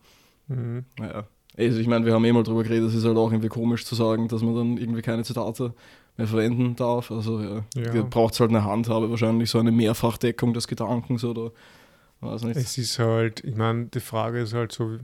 Mhm. 0.49 0.85
Naja. 0.99 1.27
Also 1.57 1.79
ich 1.79 1.87
meine, 1.87 2.05
wir 2.05 2.15
haben 2.15 2.25
eh 2.25 2.33
mal 2.33 2.43
drüber 2.43 2.65
geredet, 2.65 2.89
es 2.89 2.95
ist 2.95 3.05
halt 3.05 3.17
auch 3.17 3.31
irgendwie 3.31 3.49
komisch 3.49 3.85
zu 3.85 3.95
sagen, 3.95 4.29
dass 4.29 4.43
man 4.43 4.57
dann 4.57 4.77
irgendwie 4.77 5.03
keine 5.03 5.23
Zitate 5.23 5.73
mehr 6.17 6.27
verwenden 6.27 6.75
darf. 6.75 7.11
Also 7.11 7.41
ja, 7.41 7.65
ja. 7.77 8.03
braucht 8.03 8.35
es 8.35 8.41
halt 8.41 8.51
eine 8.51 8.65
Handhabe, 8.65 9.11
wahrscheinlich 9.11 9.51
so 9.51 9.59
eine 9.59 9.71
Mehrfachdeckung 9.71 10.53
des 10.53 10.67
Gedankens 10.67 11.25
oder 11.25 11.53
weiß 12.21 12.45
nicht. 12.45 12.57
Es 12.57 12.77
ist 12.79 12.99
halt, 12.99 13.45
ich 13.45 13.55
meine, 13.55 13.87
die 13.87 14.01
Frage 14.01 14.41
ist 14.41 14.55
halt 14.55 14.73
so, 14.73 14.99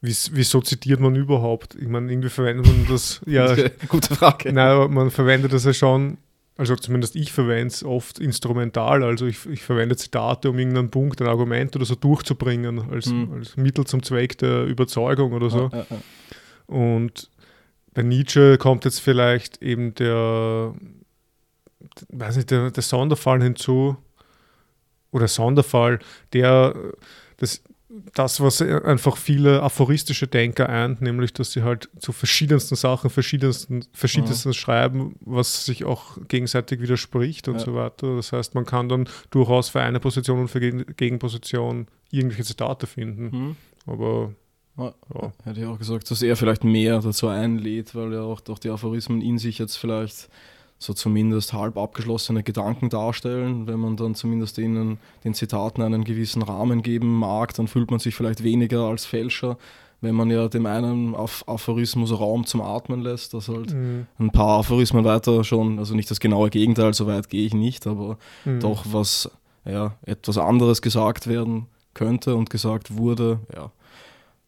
wie, 0.00 0.16
wieso 0.32 0.60
zitiert 0.60 1.00
man 1.00 1.14
überhaupt? 1.14 1.74
Ich 1.74 1.88
meine, 1.88 2.10
irgendwie 2.10 2.30
verwendet 2.30 2.66
man 2.66 2.86
das, 2.88 3.20
ja. 3.26 3.54
Gute 3.88 4.14
Frage. 4.14 4.52
Nein, 4.52 4.92
man 4.92 5.10
verwendet 5.10 5.52
das 5.52 5.64
ja 5.64 5.74
schon 5.74 6.18
also 6.60 6.76
zumindest 6.76 7.16
ich 7.16 7.32
verwende 7.32 7.68
es 7.68 7.82
oft 7.82 8.18
instrumental, 8.18 9.02
also 9.02 9.24
ich, 9.24 9.46
ich, 9.46 9.62
verwende 9.62 9.96
Zitate, 9.96 10.50
um 10.50 10.58
irgendeinen 10.58 10.90
Punkt, 10.90 11.22
ein 11.22 11.26
Argument 11.26 11.74
oder 11.74 11.86
so 11.86 11.94
durchzubringen, 11.94 12.90
als, 12.90 13.06
mhm. 13.06 13.32
als 13.32 13.56
Mittel 13.56 13.86
zum 13.86 14.02
Zweck 14.02 14.36
der 14.36 14.64
Überzeugung 14.64 15.32
oder 15.32 15.48
so. 15.48 15.70
Ja, 15.72 15.78
ja, 15.78 15.86
ja. 15.88 15.96
Und 16.66 17.30
bei 17.94 18.02
Nietzsche 18.02 18.58
kommt 18.58 18.84
jetzt 18.84 19.00
vielleicht 19.00 19.62
eben 19.62 19.94
der, 19.94 20.74
weiß 22.10 22.36
nicht, 22.36 22.50
der, 22.50 22.70
der 22.70 22.82
Sonderfall 22.82 23.42
hinzu, 23.42 23.96
oder 25.12 25.28
Sonderfall, 25.28 25.98
der 26.34 26.74
das 27.38 27.62
das, 28.14 28.40
was 28.40 28.62
einfach 28.62 29.16
viele 29.16 29.62
aphoristische 29.62 30.26
Denker 30.26 30.68
eint, 30.68 31.02
nämlich, 31.02 31.32
dass 31.32 31.52
sie 31.52 31.62
halt 31.62 31.88
zu 31.98 32.12
verschiedensten 32.12 32.76
Sachen, 32.76 33.10
verschiedensten, 33.10 33.84
verschiedensten 33.92 34.50
mhm. 34.50 34.54
schreiben, 34.54 35.16
was 35.20 35.64
sich 35.64 35.84
auch 35.84 36.16
gegenseitig 36.28 36.80
widerspricht 36.80 37.48
und 37.48 37.54
ja. 37.54 37.60
so 37.60 37.74
weiter. 37.74 38.16
Das 38.16 38.32
heißt, 38.32 38.54
man 38.54 38.64
kann 38.64 38.88
dann 38.88 39.08
durchaus 39.30 39.68
für 39.68 39.80
eine 39.80 39.98
Position 39.98 40.40
und 40.40 40.48
für 40.48 40.60
Gegenposition 40.60 41.88
irgendwelche 42.10 42.44
Zitate 42.44 42.86
finden. 42.86 43.36
Mhm. 43.36 43.56
Aber 43.86 44.34
ja. 44.78 44.94
Ja. 45.14 45.32
Hätte 45.44 45.60
ich 45.60 45.66
auch 45.66 45.78
gesagt, 45.78 46.10
dass 46.10 46.22
er 46.22 46.36
vielleicht 46.36 46.64
mehr 46.64 47.00
dazu 47.00 47.26
einlädt, 47.26 47.94
weil 47.94 48.12
er 48.12 48.22
auch 48.22 48.40
durch 48.40 48.60
die 48.60 48.70
Aphorismen 48.70 49.20
in 49.20 49.38
sich 49.38 49.58
jetzt 49.58 49.76
vielleicht 49.76 50.28
so 50.80 50.94
zumindest 50.94 51.52
halb 51.52 51.76
abgeschlossene 51.76 52.42
Gedanken 52.42 52.88
darstellen. 52.88 53.66
Wenn 53.66 53.78
man 53.78 53.96
dann 53.96 54.14
zumindest 54.14 54.56
ihnen, 54.56 54.98
den 55.24 55.34
Zitaten 55.34 55.82
einen 55.82 56.04
gewissen 56.04 56.40
Rahmen 56.40 56.82
geben 56.82 57.18
mag, 57.18 57.52
dann 57.54 57.68
fühlt 57.68 57.90
man 57.90 58.00
sich 58.00 58.14
vielleicht 58.14 58.42
weniger 58.42 58.86
als 58.86 59.04
Fälscher, 59.04 59.58
wenn 60.00 60.14
man 60.14 60.30
ja 60.30 60.48
dem 60.48 60.64
einen 60.64 61.14
Aphorismus 61.14 62.18
Raum 62.18 62.46
zum 62.46 62.62
Atmen 62.62 63.02
lässt, 63.02 63.34
dass 63.34 63.48
halt 63.48 63.74
mhm. 63.74 64.06
ein 64.18 64.30
paar 64.30 64.60
Aphorismen 64.60 65.04
weiter 65.04 65.44
schon, 65.44 65.78
also 65.78 65.94
nicht 65.94 66.10
das 66.10 66.18
genaue 66.18 66.48
Gegenteil, 66.48 66.94
so 66.94 67.06
weit 67.06 67.28
gehe 67.28 67.44
ich 67.44 67.52
nicht, 67.52 67.86
aber 67.86 68.16
mhm. 68.46 68.60
doch 68.60 68.86
was, 68.90 69.30
ja, 69.66 69.96
etwas 70.06 70.38
anderes 70.38 70.80
gesagt 70.80 71.26
werden 71.26 71.66
könnte 71.92 72.36
und 72.36 72.48
gesagt 72.48 72.96
wurde, 72.96 73.40
ja, 73.54 73.70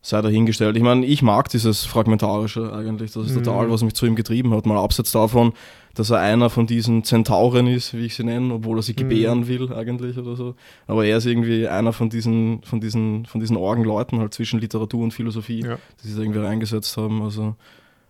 sei 0.04 0.20
dahingestellt. 0.20 0.76
Ich 0.76 0.82
meine, 0.82 1.06
ich 1.06 1.22
mag 1.22 1.48
dieses 1.48 1.84
Fragmentarische 1.84 2.72
eigentlich. 2.72 3.12
Das 3.12 3.26
ist 3.26 3.36
mhm. 3.36 3.44
total, 3.44 3.70
was 3.70 3.84
mich 3.84 3.94
zu 3.94 4.04
ihm 4.04 4.16
getrieben 4.16 4.52
hat. 4.52 4.66
Mal 4.66 4.76
abseits 4.76 5.12
davon, 5.12 5.52
dass 5.94 6.10
er 6.10 6.18
einer 6.18 6.50
von 6.50 6.66
diesen 6.66 7.04
Zentauren 7.04 7.68
ist, 7.68 7.94
wie 7.94 8.06
ich 8.06 8.16
sie 8.16 8.24
nenne, 8.24 8.52
obwohl 8.54 8.80
er 8.80 8.82
sie 8.82 8.96
gebären 8.96 9.40
mhm. 9.40 9.48
will 9.48 9.72
eigentlich 9.72 10.18
oder 10.18 10.34
so. 10.34 10.56
Aber 10.88 11.06
er 11.06 11.18
ist 11.18 11.26
irgendwie 11.26 11.68
einer 11.68 11.92
von 11.92 12.10
diesen, 12.10 12.62
von 12.64 12.80
diesen, 12.80 13.26
von 13.26 13.40
diesen 13.40 13.56
Orgenleuten 13.56 14.18
halt 14.18 14.34
zwischen 14.34 14.58
Literatur 14.58 15.04
und 15.04 15.12
Philosophie, 15.12 15.60
ja. 15.64 15.78
die 16.02 16.08
sich 16.08 16.18
irgendwie 16.18 16.40
reingesetzt 16.40 16.96
haben. 16.96 17.22
Also 17.22 17.54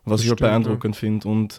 was 0.07 0.21
das 0.21 0.25
ich 0.25 0.31
halt 0.31 0.41
beeindruckend 0.41 0.95
ja. 0.95 0.99
finde. 0.99 1.29
Und 1.29 1.59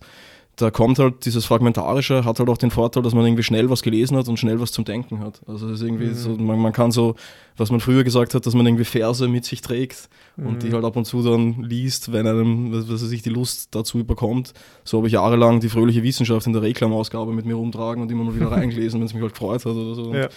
da 0.55 0.69
kommt 0.69 0.99
halt 0.99 1.25
dieses 1.25 1.45
Fragmentarische, 1.45 2.25
hat 2.25 2.37
halt 2.37 2.47
auch 2.47 2.57
den 2.59 2.69
Vorteil, 2.69 3.01
dass 3.01 3.15
man 3.15 3.25
irgendwie 3.25 3.41
schnell 3.41 3.69
was 3.71 3.81
gelesen 3.81 4.15
hat 4.17 4.27
und 4.27 4.37
schnell 4.37 4.59
was 4.59 4.71
zum 4.71 4.85
Denken 4.85 5.19
hat. 5.19 5.41
Also 5.47 5.67
es 5.69 5.79
ist 5.81 5.85
irgendwie 5.87 6.05
Mhm. 6.07 6.13
so, 6.13 6.29
man, 6.35 6.59
man 6.59 6.71
kann 6.71 6.91
so, 6.91 7.15
was 7.57 7.71
man 7.71 7.79
früher 7.79 8.03
gesagt 8.03 8.35
hat, 8.35 8.45
dass 8.45 8.53
man 8.53 8.65
irgendwie 8.67 8.83
Verse 8.85 9.27
mit 9.27 9.45
sich 9.45 9.61
trägt 9.61 10.09
und 10.37 10.61
die 10.61 10.67
Mhm. 10.69 10.73
halt 10.73 10.85
ab 10.85 10.95
und 10.95 11.05
zu 11.05 11.23
dann 11.23 11.63
liest, 11.63 12.11
wenn 12.13 12.27
einem, 12.27 12.71
was 12.71 12.87
was 12.87 13.03
weiß 13.03 13.11
ich, 13.11 13.23
die 13.23 13.29
Lust 13.31 13.69
dazu 13.73 13.97
überkommt. 13.97 14.53
So 14.83 14.97
habe 14.97 15.07
ich 15.07 15.13
jahrelang 15.13 15.59
die 15.59 15.69
fröhliche 15.69 16.03
Wissenschaft 16.03 16.45
in 16.45 16.53
der 16.53 16.61
Reklamausgabe 16.61 17.31
mit 17.33 17.45
mir 17.45 17.55
rumtragen 17.55 18.03
und 18.03 18.11
immer 18.11 18.23
mal 18.23 18.35
wieder 18.35 18.51
reingelesen, 18.51 18.99
wenn 18.99 19.07
es 19.07 19.13
mich 19.15 19.23
halt 19.23 19.33
gefreut 19.33 19.65
hat 19.65 19.73
oder 19.73 19.95
so. 19.95 20.13
Ja. 20.13 20.29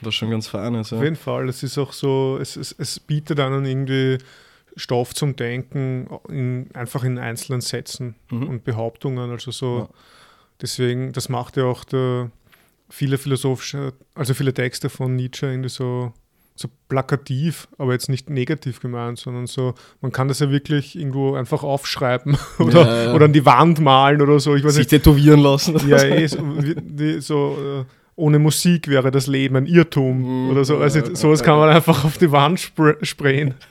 Was 0.00 0.14
schon 0.14 0.30
ganz 0.30 0.48
fein 0.48 0.74
ist. 0.76 0.90
Ja. 0.92 0.96
Auf 0.98 1.04
jeden 1.04 1.14
Fall. 1.16 1.48
Es 1.48 1.62
ist 1.62 1.76
auch 1.78 1.92
so, 1.92 2.38
es, 2.40 2.56
es, 2.56 2.74
es 2.78 2.98
bietet 2.98 3.38
einen 3.38 3.64
irgendwie 3.66 4.18
Stoff 4.76 5.14
zum 5.14 5.36
Denken 5.36 6.08
in, 6.28 6.68
einfach 6.74 7.04
in 7.04 7.18
einzelnen 7.18 7.60
Sätzen 7.60 8.14
Mhm. 8.30 8.48
und 8.48 8.64
Behauptungen. 8.64 9.30
Also 9.30 9.50
so, 9.50 9.78
Ja. 9.78 9.88
deswegen, 10.60 11.12
das 11.12 11.28
macht 11.28 11.56
ja 11.56 11.64
auch 11.64 11.84
der, 11.84 12.30
viele 12.88 13.18
philosophische, 13.18 13.92
also 14.14 14.34
viele 14.34 14.52
Texte 14.54 14.88
von 14.90 15.16
Nietzsche 15.16 15.46
irgendwie 15.46 15.68
so, 15.70 16.12
so 16.54 16.68
plakativ, 16.88 17.66
aber 17.78 17.92
jetzt 17.94 18.10
nicht 18.10 18.28
negativ 18.28 18.80
gemeint, 18.80 19.18
sondern 19.18 19.46
so, 19.46 19.74
man 20.02 20.12
kann 20.12 20.28
das 20.28 20.40
ja 20.40 20.50
wirklich 20.50 20.96
irgendwo 20.98 21.34
einfach 21.34 21.62
aufschreiben 21.62 22.36
oder, 22.58 22.84
Ja, 22.86 23.04
ja. 23.04 23.14
oder 23.14 23.24
an 23.24 23.32
die 23.32 23.44
Wand 23.46 23.80
malen 23.80 24.20
oder 24.20 24.38
so. 24.38 24.54
Ich 24.54 24.62
weiß 24.62 24.74
Sich 24.74 24.80
nicht, 24.90 24.90
tätowieren 25.02 25.40
lassen. 25.40 25.80
ja, 25.88 25.96
eh, 26.02 26.26
so, 26.26 26.38
wie- 26.42 27.20
so 27.20 27.56
äh, 27.80 27.84
ohne 28.16 28.38
Musik 28.38 28.88
wäre 28.88 29.10
das 29.10 29.26
Leben 29.26 29.56
ein 29.56 29.66
Irrtum 29.66 30.18
Mhm, 30.44 30.50
oder 30.50 30.64
so. 30.66 30.76
Also 30.76 31.14
sowas 31.14 31.42
kann 31.42 31.56
man 31.58 31.70
einfach 31.70 32.04
auf 32.04 32.18
die 32.18 32.30
Wand 32.30 32.60
spr 32.60 32.96
sprayen. 33.02 33.54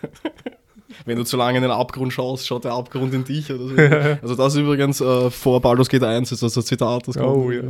Wenn 1.05 1.17
du 1.17 1.23
zu 1.23 1.37
lange 1.37 1.57
in 1.57 1.61
den 1.63 1.71
Abgrund 1.71 2.13
schaust, 2.13 2.45
schaut 2.47 2.63
der 2.63 2.73
Abgrund 2.73 3.13
in 3.13 3.23
dich. 3.23 3.51
Oder 3.51 3.67
so. 3.67 3.75
also 4.21 4.35
das 4.35 4.53
ist 4.53 4.59
übrigens 4.59 5.01
äh, 5.01 5.29
vor 5.31 5.61
Baldur's 5.61 5.89
Gate 5.89 6.03
1 6.03 6.31
ist 6.31 6.43
das 6.43 6.55
ein 6.57 6.63
Zitat. 6.63 7.07
Das 7.07 7.15
kommt. 7.17 7.27
Oh 7.27 7.51
ja. 7.51 7.61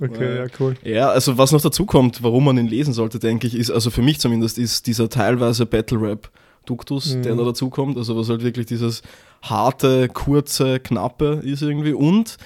Okay, 0.00 0.36
ja, 0.38 0.46
cool. 0.58 0.76
Ja, 0.82 1.08
also 1.10 1.36
was 1.38 1.52
noch 1.52 1.60
dazu 1.60 1.86
kommt, 1.86 2.22
warum 2.22 2.44
man 2.44 2.56
ihn 2.58 2.66
lesen 2.68 2.92
sollte, 2.92 3.18
denke 3.18 3.46
ich, 3.46 3.54
ist, 3.54 3.70
also 3.70 3.90
für 3.90 4.02
mich 4.02 4.18
zumindest, 4.20 4.58
ist 4.58 4.86
dieser 4.86 5.08
teilweise 5.08 5.66
Battle-Rap-Duktus, 5.66 7.16
Mhm. 7.16 7.22
der 7.22 7.34
da 7.36 7.44
dazu 7.44 7.70
kommt. 7.70 7.96
Also 7.96 8.16
was 8.16 8.28
halt 8.28 8.42
wirklich 8.42 8.66
dieses 8.66 9.02
harte, 9.42 10.08
kurze, 10.08 10.80
knappe 10.80 11.40
ist 11.42 11.62
irgendwie. 11.62 11.92
Und 11.92 12.36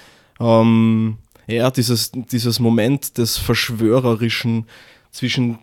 ähm, 0.41 1.19
ja, 1.47 1.71
dieses, 1.71 2.11
dieses 2.13 2.59
Moment 2.61 3.19
des 3.19 3.37
Verschwörerischen 3.39 4.67
zwischen 5.11 5.59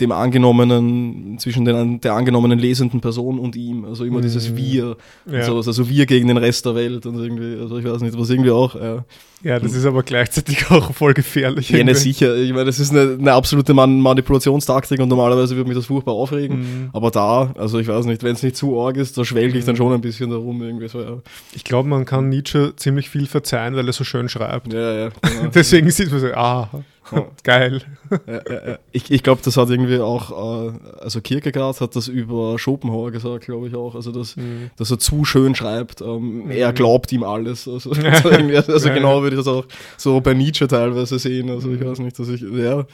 dem 0.00 0.12
angenommenen, 0.12 1.38
zwischen 1.38 1.64
den, 1.64 2.00
der 2.00 2.14
angenommenen 2.14 2.58
lesenden 2.58 3.00
Person 3.00 3.38
und 3.38 3.56
ihm. 3.56 3.84
Also 3.84 4.04
immer 4.04 4.20
dieses 4.20 4.50
Mhm. 4.50 4.56
Wir 4.56 4.96
Ja. 5.30 5.42
sowas. 5.44 5.66
Also 5.66 5.88
wir 5.88 6.06
gegen 6.06 6.28
den 6.28 6.36
Rest 6.36 6.64
der 6.66 6.74
Welt 6.74 7.04
und 7.06 7.16
irgendwie, 7.18 7.60
also 7.60 7.78
ich 7.78 7.84
weiß 7.84 8.00
nicht, 8.02 8.18
was 8.18 8.30
irgendwie 8.30 8.50
auch. 8.50 8.74
Ja. 8.74 9.04
ja, 9.42 9.58
das 9.58 9.74
ist 9.74 9.84
aber 9.84 10.02
gleichzeitig 10.02 10.64
auch 10.70 10.92
voll 10.92 11.14
gefährlich. 11.14 11.70
Ja, 11.70 11.82
ne, 11.82 11.94
sicher. 11.94 12.36
Ich 12.36 12.52
meine, 12.52 12.66
das 12.66 12.78
ist 12.78 12.90
eine, 12.90 13.16
eine 13.18 13.32
absolute 13.32 13.74
Man 13.74 14.00
Manipulationstaktik 14.00 15.00
und 15.00 15.08
normalerweise 15.08 15.56
würde 15.56 15.68
mich 15.68 15.76
das 15.76 15.86
furchtbar 15.86 16.12
aufregen. 16.14 16.58
Mhm. 16.58 16.90
Aber 16.92 17.10
da, 17.10 17.52
also 17.58 17.78
ich 17.78 17.88
weiß 17.88 18.06
nicht, 18.06 18.22
wenn 18.22 18.34
es 18.34 18.42
nicht 18.42 18.56
zu 18.56 18.80
arg 18.80 18.96
ist, 18.96 19.18
da 19.18 19.24
schwelge 19.24 19.58
ich 19.58 19.64
dann 19.64 19.76
schon 19.76 19.92
ein 19.92 20.00
bisschen 20.00 20.30
darum 20.30 20.62
irgendwie 20.62 20.88
so, 20.88 21.00
ja. 21.00 21.18
Ich 21.54 21.64
glaube, 21.64 21.88
man 21.88 22.04
kann 22.04 22.28
Nietzsche 22.28 22.72
ziemlich 22.76 23.10
viel 23.10 23.26
verzeihen, 23.26 23.74
weil 23.74 23.86
er 23.86 23.92
so 23.92 24.04
schön 24.04 24.28
schreibt. 24.28 24.72
Ja, 24.72 24.94
ja, 24.94 25.08
genau. 25.22 25.50
Deswegen 25.54 25.90
sieht 25.90 26.10
man 26.10 26.20
so, 26.20 26.28
ah. 26.34 26.68
geil. 27.44 27.82
ja, 28.26 28.32
ja, 28.48 28.68
ja. 28.70 28.78
Ich, 28.92 29.10
ich 29.10 29.22
glaube, 29.22 29.40
das 29.44 29.56
hat 29.56 29.70
irgendwie 29.70 29.98
auch, 30.00 30.30
äh, 30.70 30.72
also 31.00 31.20
Kierkegaard 31.20 31.80
hat 31.80 31.96
das 31.96 32.08
über 32.08 32.58
Schopenhauer 32.58 33.10
gesagt, 33.10 33.44
glaube 33.46 33.68
ich 33.68 33.74
auch, 33.74 33.94
also 33.94 34.12
dass, 34.12 34.36
Mhm. 34.36 34.70
dass 34.76 34.90
er 34.90 34.98
zu 34.98 35.24
schön 35.24 35.54
schreibt. 35.54 36.00
Ähm, 36.00 36.50
Er 36.50 36.70
Mhm. 36.70 36.74
glaubt 36.74 37.12
ihm 37.12 37.22
alles. 37.24 37.66
Also, 37.68 37.90
also, 37.92 38.72
also 38.72 38.88
genau 38.90 39.22
würde 39.22 39.36
ich 39.36 39.44
das 39.44 39.48
auch 39.52 39.64
so 39.96 40.20
bei 40.20 40.34
Nietzsche 40.34 40.66
teilweise 40.68 41.18
sehen. 41.18 41.50
Also 41.50 41.70
ich 41.72 41.80
Mhm. 41.80 41.86
weiß 41.86 41.98
nicht, 42.00 42.18
dass 42.18 42.28
ich, 42.28 42.40
ja. 42.42 42.84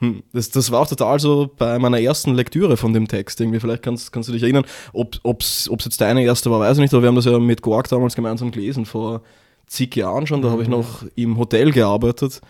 Hm, 0.00 0.24
Das, 0.32 0.50
das 0.50 0.70
war 0.72 0.80
auch 0.80 0.88
total 0.88 1.20
so 1.20 1.48
bei 1.56 1.78
meiner 1.78 2.00
ersten 2.00 2.34
Lektüre 2.34 2.76
von 2.76 2.92
dem 2.92 3.06
Text. 3.06 3.40
Irgendwie, 3.40 3.60
vielleicht 3.60 3.82
kannst, 3.84 4.10
kannst 4.12 4.28
du 4.28 4.32
dich 4.32 4.42
erinnern, 4.42 4.64
ob 4.92 5.40
es 5.40 5.70
jetzt 5.70 6.00
deine 6.00 6.24
erste 6.24 6.50
war, 6.50 6.58
weiß 6.60 6.78
ich 6.78 6.82
nicht, 6.82 6.92
aber 6.94 7.02
wir 7.02 7.08
haben 7.08 7.14
das 7.16 7.26
ja 7.26 7.38
mit 7.38 7.62
Gorg 7.62 7.88
damals 7.88 8.16
gemeinsam 8.16 8.50
gelesen, 8.50 8.86
vor 8.86 9.22
zig 9.66 9.94
Jahren 9.96 10.26
schon. 10.26 10.42
Da 10.42 10.50
habe 10.50 10.62
ich 10.62 10.68
Mhm. 10.68 10.74
noch 10.74 11.04
im 11.14 11.38
Hotel 11.38 11.70
gearbeitet 11.70 12.40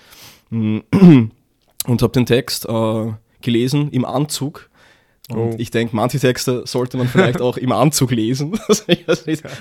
und 1.87 2.02
habe 2.02 2.12
den 2.12 2.26
Text 2.26 2.66
äh, 2.68 3.12
gelesen 3.42 3.90
im 3.90 4.04
Anzug. 4.04 4.68
Und 5.30 5.38
Oh. 5.38 5.54
ich 5.56 5.70
denke, 5.70 5.96
manche 5.96 6.18
Texte 6.18 6.64
sollte 6.66 6.99
man 6.99 7.08
vielleicht 7.08 7.40
auch 7.42 7.56
im 7.56 7.73
Anzug 7.73 8.11
lesen. 8.11 8.58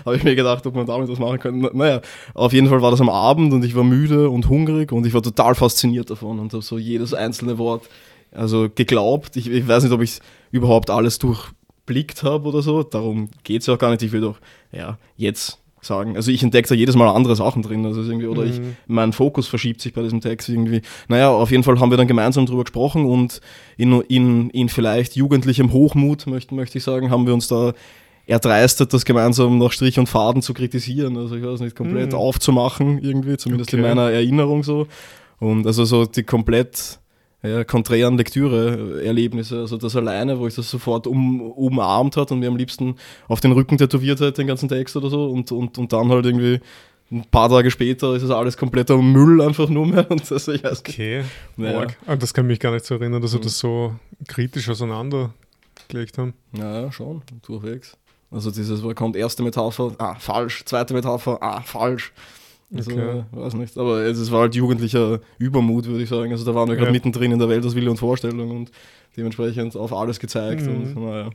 Habe 0.05 0.17
ich 0.17 0.23
mir 0.25 0.35
gedacht, 0.35 0.67
ob 0.67 0.75
man 0.75 0.85
damit 0.85 1.07
was 1.07 1.19
machen 1.19 1.39
könnte. 1.39 1.61
Na- 1.65 1.71
Naja, 1.85 2.01
auf 2.33 2.51
jeden 2.51 2.67
Fall 2.67 2.81
war 2.81 2.91
das 2.91 2.99
am 2.99 3.07
Abend 3.07 3.53
und 3.53 3.63
ich 3.63 3.73
war 3.73 3.85
müde 3.85 4.29
und 4.29 4.49
hungrig 4.49 4.91
und 4.91 5.05
ich 5.07 5.13
war 5.13 5.21
total 5.21 5.55
fasziniert 5.55 6.09
davon 6.09 6.39
und 6.39 6.51
habe 6.51 6.61
so 6.63 6.77
jedes 6.77 7.13
einzelne 7.13 7.57
Wort 7.57 7.87
also 8.31 8.67
geglaubt. 8.75 9.37
Ich, 9.37 9.49
ich 9.49 9.65
weiß 9.65 9.83
nicht, 9.83 9.93
ob 9.93 10.01
ich 10.01 10.19
überhaupt 10.51 10.89
alles 10.89 11.17
durchblickt 11.19 12.23
habe 12.23 12.49
oder 12.49 12.61
so. 12.61 12.83
Darum 12.83 13.29
geht 13.45 13.61
es 13.61 13.67
ja 13.67 13.75
auch 13.75 13.79
gar 13.79 13.91
nicht. 13.91 14.01
Ich 14.01 14.11
will 14.11 14.19
doch, 14.21 14.39
ja, 14.73 14.97
jetzt 15.15 15.61
sagen. 15.85 16.15
Also 16.15 16.31
ich 16.31 16.43
entdecke 16.43 16.69
da 16.69 16.75
jedes 16.75 16.95
Mal 16.95 17.09
andere 17.09 17.35
Sachen 17.35 17.61
drin. 17.61 17.85
Also 17.85 18.01
irgendwie, 18.01 18.27
oder 18.27 18.43
ich, 18.43 18.59
Mhm. 18.59 18.75
mein 18.87 19.13
Fokus 19.13 19.47
verschiebt 19.47 19.81
sich 19.81 19.93
bei 19.93 20.01
diesem 20.01 20.21
Text 20.21 20.49
irgendwie. 20.49 20.81
Naja, 21.07 21.29
auf 21.29 21.51
jeden 21.51 21.63
Fall 21.63 21.79
haben 21.79 21.89
wir 21.91 21.97
dann 21.97 22.07
gemeinsam 22.07 22.45
drüber 22.45 22.63
gesprochen 22.63 23.05
und 23.05 23.41
in, 23.77 24.01
in, 24.01 24.49
in 24.51 24.69
vielleicht 24.69 25.15
jugendlichem 25.15 25.71
Hochmut, 25.73 26.27
möchte, 26.27 26.55
möchte 26.55 26.77
ich 26.77 26.83
sagen, 26.83 27.09
haben 27.11 27.25
wir 27.27 27.33
uns 27.33 27.47
da 27.47 27.73
erdreistet, 28.25 28.93
das 28.93 29.03
gemeinsam 29.05 29.57
nach 29.57 29.71
Strich 29.71 29.99
und 29.99 30.07
Faden 30.07 30.41
zu 30.41 30.53
kritisieren. 30.53 31.17
Also 31.17 31.35
ich 31.35 31.43
weiß 31.43 31.59
nicht, 31.59 31.75
komplett 31.75 32.13
Mhm. 32.13 32.17
aufzumachen 32.17 32.99
irgendwie, 33.03 33.35
zumindest 33.37 33.73
in 33.73 33.79
Okay. 33.81 33.89
meiner 33.89 34.11
Erinnerung 34.11 34.63
so. 34.63 34.87
Und 35.39 35.67
also 35.67 35.83
so 35.83 36.05
die 36.05 36.23
komplett 36.23 36.99
ja, 37.43 37.63
konträren 37.63 38.17
Lektüre-Erlebnisse. 38.17 39.59
Also 39.59 39.77
das 39.77 39.95
alleine, 39.95 40.39
wo 40.39 40.47
ich 40.47 40.55
das 40.55 40.69
sofort 40.69 41.07
um, 41.07 41.41
umarmt 41.41 42.17
hat 42.17 42.31
und 42.31 42.39
mir 42.39 42.47
am 42.47 42.55
liebsten 42.55 42.95
auf 43.27 43.39
den 43.41 43.51
Rücken 43.51 43.77
tätowiert 43.77 44.19
hätte, 44.19 44.33
den 44.41 44.47
ganzen 44.47 44.69
Text 44.69 44.95
oder 44.95 45.09
so. 45.09 45.25
Und, 45.29 45.51
und, 45.51 45.77
und 45.77 45.91
dann 45.93 46.09
halt 46.09 46.25
irgendwie 46.25 46.59
ein 47.11 47.25
paar 47.29 47.49
Tage 47.49 47.69
später 47.69 48.15
ist 48.15 48.23
es 48.23 48.31
alles 48.31 48.57
kompletter 48.57 48.97
Müll 48.97 49.41
einfach 49.41 49.69
nur 49.69 49.85
mehr. 49.85 50.09
Und 50.11 50.31
also 50.31 50.51
ich 50.51 50.63
weiß. 50.63 50.79
Okay. 50.79 51.23
Ja. 51.57 51.79
Arg. 51.81 51.97
Ah, 52.07 52.15
Das 52.15 52.33
kann 52.33 52.47
mich 52.47 52.59
gar 52.59 52.71
nicht 52.71 52.85
so 52.85 52.95
erinnern, 52.95 53.21
dass 53.21 53.33
wir 53.33 53.39
Mhm. 53.39 53.43
das 53.43 53.59
so 53.59 53.93
kritisch 54.27 54.67
auseinandergelegt 54.69 56.17
haben. 56.17 56.33
Ja, 56.53 56.91
schon, 56.91 57.21
durchwegs. 57.45 57.97
Also 58.31 58.49
dieses, 58.49 58.81
wo 58.81 58.91
kommt 58.95 59.15
erste 59.15 59.43
Metapher, 59.43 59.93
ah, 59.99 60.15
falsch, 60.15 60.63
zweite 60.65 60.93
Metapher, 60.95 61.37
ah, 61.43 61.61
falsch. 61.61 62.13
Also, 62.75 62.91
Okay. 62.91 63.23
weiß 63.31 63.53
nicht. 63.55 63.77
Aber 63.77 63.99
es, 64.01 64.17
es 64.17 64.31
war 64.31 64.41
halt 64.41 64.55
jugendlicher 64.55 65.19
Übermut, 65.37 65.85
würde 65.85 66.03
ich 66.03 66.09
sagen. 66.09 66.31
Also 66.31 66.43
da 66.45 66.55
waren 66.55 66.67
wir 66.69 66.75
gerade 66.75 66.87
Ja. 66.87 66.91
mittendrin 66.93 67.31
in 67.31 67.39
der 67.39 67.49
Welt 67.49 67.65
aus 67.65 67.75
Wille 67.75 67.89
und 67.91 67.97
Vorstellung 67.97 68.49
und 68.51 68.71
dementsprechend 69.15 69.75
auf 69.75 69.93
alles 69.93 70.19
gezeigt. 70.19 70.61
Mhm. 70.63 70.97
Und, 70.97 71.05
naja. 71.05 71.29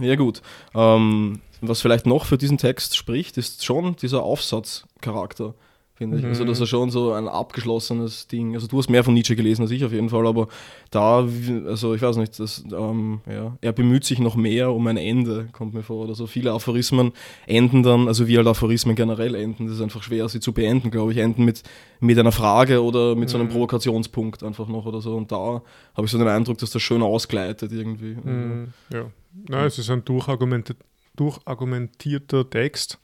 Ja 0.00 0.16
gut. 0.16 0.42
Ähm, 0.74 1.40
was 1.60 1.80
vielleicht 1.80 2.06
noch 2.06 2.24
für 2.24 2.38
diesen 2.38 2.58
Text 2.58 2.96
spricht, 2.96 3.36
ist 3.38 3.64
schon 3.64 3.96
dieser 3.96 4.22
Aufsatzcharakter, 4.22 5.54
finde 5.98 6.18
ich. 6.18 6.24
Also 6.24 6.44
Mhm. 6.44 6.48
das 6.48 6.60
ist 6.60 6.68
schon 6.68 6.90
so 6.90 7.12
ein 7.12 7.28
abgeschlossenes 7.28 8.28
Ding. 8.28 8.54
Also 8.54 8.66
du 8.68 8.78
hast 8.78 8.88
mehr 8.88 9.04
von 9.04 9.12
Nietzsche 9.14 9.36
gelesen 9.36 9.62
als 9.62 9.70
ich 9.72 9.84
auf 9.84 9.92
jeden 9.92 10.08
Fall, 10.08 10.26
aber 10.26 10.48
da, 10.90 11.26
also 11.66 11.92
ich 11.94 12.00
weiß 12.00 12.16
nicht, 12.16 12.38
das, 12.40 12.64
ähm, 12.72 13.20
ja, 13.30 13.58
er 13.60 13.72
bemüht 13.72 14.04
sich 14.04 14.20
noch 14.20 14.36
mehr 14.36 14.72
um 14.72 14.86
ein 14.86 14.96
Ende, 14.96 15.48
kommt 15.52 15.74
mir 15.74 15.82
vor. 15.82 16.04
Oder 16.04 16.14
so 16.14 16.26
viele 16.26 16.52
Aphorismen 16.52 17.12
enden 17.46 17.82
dann, 17.82 18.08
also 18.08 18.26
wie 18.28 18.36
halt 18.38 18.46
Aphorismen 18.46 18.94
generell 18.94 19.34
enden, 19.34 19.66
das 19.66 19.74
ist 19.76 19.82
einfach 19.82 20.02
schwer, 20.02 20.28
sie 20.28 20.40
zu 20.40 20.52
beenden, 20.52 20.90
glaube 20.90 21.12
ich, 21.12 21.18
enden 21.18 21.44
mit, 21.44 21.62
mit 22.00 22.18
einer 22.18 22.32
Frage 22.32 22.82
oder 22.82 23.14
mit 23.16 23.28
so 23.28 23.36
einem 23.36 23.48
Mhm. 23.48 23.52
Provokationspunkt 23.52 24.42
einfach 24.44 24.68
noch 24.68 24.86
oder 24.86 25.00
so. 25.00 25.16
Und 25.16 25.32
da 25.32 25.62
habe 25.96 26.04
ich 26.06 26.10
so 26.10 26.16
den 26.18 26.28
Eindruck, 26.28 26.58
dass 26.58 26.70
das 26.70 26.80
schön 26.80 27.02
ausgleitet 27.02 27.72
irgendwie. 27.72 28.14
Mhm. 28.22 28.72
Ja. 28.92 29.10
Na, 29.48 29.66
es 29.66 29.78
ist 29.78 29.90
ein 29.90 30.02
durchargumenti- 30.04 30.76
durchargumentierter 31.16 32.48
Text 32.48 32.98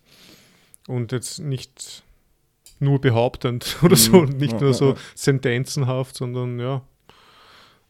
und 0.87 1.13
jetzt 1.13 1.41
nicht 1.41 2.04
nur 2.85 3.01
behauptend 3.01 3.77
oder 3.83 3.97
so, 3.97 4.23
Mhm. 4.23 4.37
nicht 4.37 4.61
nur 4.61 4.73
so 4.75 4.95
sentenzenhaft, 5.15 6.17
sondern 6.17 6.59
ja. 6.61 6.83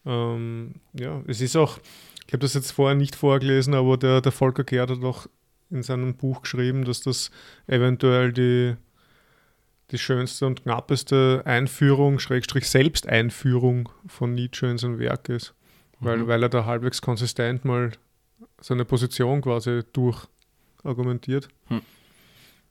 Ähm, 0.06 0.74
ja, 0.92 1.22
es 1.26 1.40
ist 1.40 1.56
auch, 1.56 1.78
ich 2.26 2.32
habe 2.32 2.40
das 2.40 2.54
jetzt 2.54 2.72
vorher 2.72 2.94
nicht 2.96 3.16
vorgelesen, 3.16 3.74
aber 3.74 3.96
der, 3.96 4.20
der 4.20 4.32
Volker 4.32 4.64
Gerd 4.64 4.90
hat 4.90 5.02
auch 5.02 5.26
in 5.70 5.82
seinem 5.82 6.14
Buch 6.14 6.42
geschrieben, 6.42 6.84
dass 6.84 7.00
das 7.00 7.30
eventuell 7.66 8.32
die, 8.32 8.76
die 9.90 9.98
schönste 9.98 10.46
und 10.46 10.62
knappeste 10.62 11.42
Einführung, 11.46 12.18
Schrägstrich 12.18 12.68
Selbsteinführung 12.68 13.88
von 14.06 14.34
Nietzsche 14.34 14.66
in 14.66 14.78
sein 14.78 14.98
Werk 14.98 15.28
ist 15.28 15.54
weil, 16.00 16.18
Mhm. 16.18 16.26
weil 16.26 16.42
er 16.42 16.48
da 16.50 16.64
halbwegs 16.66 17.00
konsistent 17.00 17.64
mal 17.64 17.92
seine 18.60 18.84
Position 18.84 19.40
quasi 19.40 19.82
durchargumentiert. 19.94 21.48
Hm. 21.68 21.80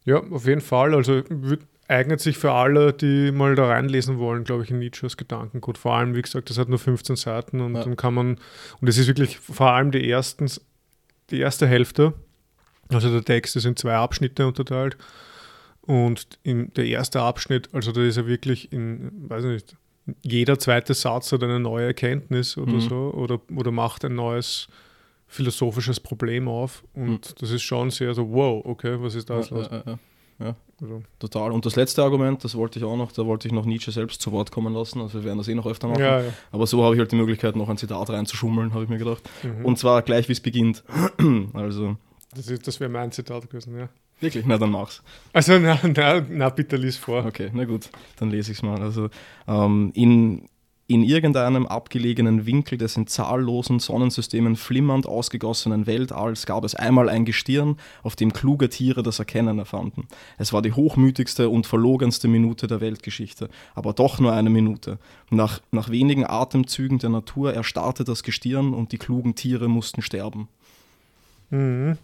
Ja, 0.06 0.18
auf 0.18 0.46
jeden 0.46 0.62
Fall. 0.62 0.94
Also 0.94 1.24
würd, 1.30 1.62
eignet 1.88 2.22
sich 2.22 2.38
für 2.38 2.52
alle, 2.52 2.94
die 2.94 3.32
mal 3.32 3.56
da 3.56 3.68
reinlesen 3.68 4.18
wollen, 4.18 4.44
glaube 4.44 4.64
ich, 4.64 4.72
in 4.72 4.80
Nietzsches 4.80 5.18
Gedankengut. 5.18 5.78
Vor 5.78 5.96
allem, 5.96 6.16
wie 6.16 6.22
gesagt, 6.22 6.50
das 6.50 6.58
hat 6.58 6.70
nur 6.70 6.80
15 6.80 7.16
Seiten 7.16 7.62
und 7.62 7.76
Ja. 7.76 7.84
dann 7.84 7.96
kann 7.96 8.14
man, 8.14 8.38
und 8.80 8.88
es 8.88 8.98
ist 8.98 9.08
wirklich 9.08 9.38
vor 9.38 9.72
allem 9.72 9.92
die, 9.92 10.10
ersten, 10.10 10.50
die 11.30 11.40
erste 11.40 11.68
Hälfte, 11.68 12.14
also 12.90 13.12
der 13.12 13.24
Text 13.24 13.56
ist 13.56 13.66
in 13.66 13.76
zwei 13.76 13.96
Abschnitte 13.96 14.48
unterteilt. 14.48 14.98
Und 15.82 16.40
in 16.44 16.72
der 16.74 16.86
erste 16.86 17.22
Abschnitt, 17.22 17.70
also 17.74 17.92
da 17.92 18.02
ist 18.02 18.16
er 18.16 18.26
wirklich 18.26 18.72
in, 18.72 19.30
weiß 19.30 19.44
nicht, 19.44 19.76
jeder 20.22 20.60
zweite 20.60 20.94
Satz 20.94 21.32
hat 21.32 21.44
eine 21.44 21.60
neue 21.60 21.88
Erkenntnis 21.88 22.58
oder 22.58 22.74
mhm. 22.74 22.82
so 22.82 22.96
oder, 23.14 23.40
oder 23.56 23.72
macht 23.72 24.06
ein 24.06 24.16
neues 24.16 24.68
philosophisches 25.28 26.00
Problem 26.00 26.48
auf. 26.48 26.84
Und 26.94 27.30
mhm. 27.30 27.36
das 27.40 27.52
ist 27.52 27.64
schon 27.64 27.90
sehr 27.90 28.14
so, 28.14 28.32
wow, 28.32 28.64
okay, 28.66 28.96
was 29.00 29.16
ist 29.16 29.30
da 29.30 29.40
ja, 29.40 29.48
los? 29.50 29.70
Ja, 29.72 30.00
ja, 30.44 30.56
also. 30.82 31.02
Total. 31.20 31.52
Und 31.52 31.66
das 31.66 31.76
letzte 31.76 32.04
Argument, 32.04 32.44
das 32.44 32.56
wollte 32.56 32.80
ich 32.80 32.86
auch 32.86 32.98
noch, 32.98 33.12
da 33.12 33.26
wollte 33.26 33.48
ich 33.48 33.54
noch 33.54 33.66
Nietzsche 33.66 33.92
selbst 33.92 34.22
zu 34.22 34.32
Wort 34.32 34.52
kommen 34.52 34.74
lassen. 34.74 35.02
Also 35.02 35.20
wir 35.20 35.26
werden 35.26 35.38
das 35.38 35.48
eh 35.48 35.56
noch 35.56 35.66
öfter 35.66 35.88
machen. 35.88 36.02
Ja, 36.02 36.22
ja. 36.22 36.34
Aber 36.52 36.68
so 36.68 36.84
habe 36.84 36.96
ich 36.96 37.00
halt 37.00 37.12
die 37.12 37.16
Möglichkeit, 37.16 37.56
noch 37.56 37.70
ein 37.70 37.78
Zitat 37.78 38.10
reinzuschummeln, 38.10 38.74
habe 38.74 38.84
ich 38.84 38.90
mir 38.90 38.98
gedacht. 38.98 39.24
Mhm. 39.44 39.66
Und 39.66 39.80
zwar 39.80 40.02
gleich, 40.02 40.28
wie 40.28 40.34
es 40.34 40.42
beginnt. 40.42 40.84
also. 41.54 41.98
Das, 42.36 42.46
das 42.46 42.80
wäre 42.80 42.90
mein 42.90 43.12
Zitat 43.12 43.50
gewesen, 43.50 43.78
ja. 43.78 43.90
Wirklich? 44.20 44.46
Na, 44.46 44.58
dann 44.58 44.72
mach's. 44.72 45.04
Also, 45.34 45.60
na, 45.60 45.80
na, 45.84 46.26
na 46.30 46.50
bitte 46.50 46.78
lies 46.78 46.98
vor. 46.98 47.26
Okay, 47.26 47.50
na 47.54 47.66
gut, 47.66 47.90
dann 48.18 48.30
lese 48.30 48.52
ich 48.52 48.58
es 48.60 48.64
mal. 48.64 48.82
Also, 48.82 49.10
ähm, 49.48 49.92
in, 49.96 50.48
in 50.88 51.04
irgendeinem 51.04 51.66
abgelegenen 51.66 52.46
Winkel 52.46 52.78
des 52.78 52.98
in 52.98 53.08
zahllosen 53.08 53.80
Sonnensystemen 53.80 54.56
flimmernd 54.56 55.08
ausgegossenen 55.08 55.88
Weltalls 55.88 56.46
gab 56.46 56.66
es 56.66 56.76
einmal 56.76 57.08
ein 57.08 57.24
Gestirn, 57.24 57.78
auf 58.04 58.16
dem 58.16 58.34
kluge 58.34 58.70
Tiere 58.70 59.02
das 59.02 59.20
Erkennen 59.20 59.60
erfanden. 59.60 60.08
Es 60.38 60.52
war 60.52 60.62
die 60.62 60.74
hochmütigste 60.74 61.50
und 61.50 61.66
verlogenste 61.66 62.28
Minute 62.28 62.68
der 62.68 62.82
Weltgeschichte, 62.82 63.50
aber 63.76 63.94
doch 63.94 64.20
nur 64.20 64.34
eine 64.34 64.50
Minute. 64.50 65.00
Nach, 65.30 65.62
nach 65.72 65.90
wenigen 65.90 66.26
Atemzügen 66.26 67.00
der 67.00 67.10
Natur 67.10 67.54
erstarrte 67.54 68.04
das 68.04 68.24
Gestirn 68.24 68.74
und 68.74 68.92
die 68.92 68.98
klugen 68.98 69.36
Tiere 69.36 69.70
mussten 69.70 70.02
sterben. 70.02 70.50
Mhm. 71.50 71.98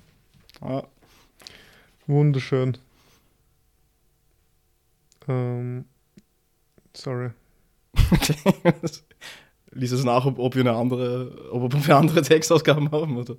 Ah, 0.61 0.83
Wunderschön. 2.09 2.75
Ähm, 5.27 5.85
sorry. 6.95 7.29
Lies 9.71 9.91
es 9.91 10.03
nach, 10.03 10.25
ob, 10.25 10.39
ob, 10.39 10.55
wir 10.55 10.61
eine 10.61 10.73
andere, 10.73 11.51
ob 11.51 11.73
wir 11.73 11.95
andere 11.95 12.21
Textausgaben 12.21 12.91
haben, 12.91 13.17
oder? 13.17 13.35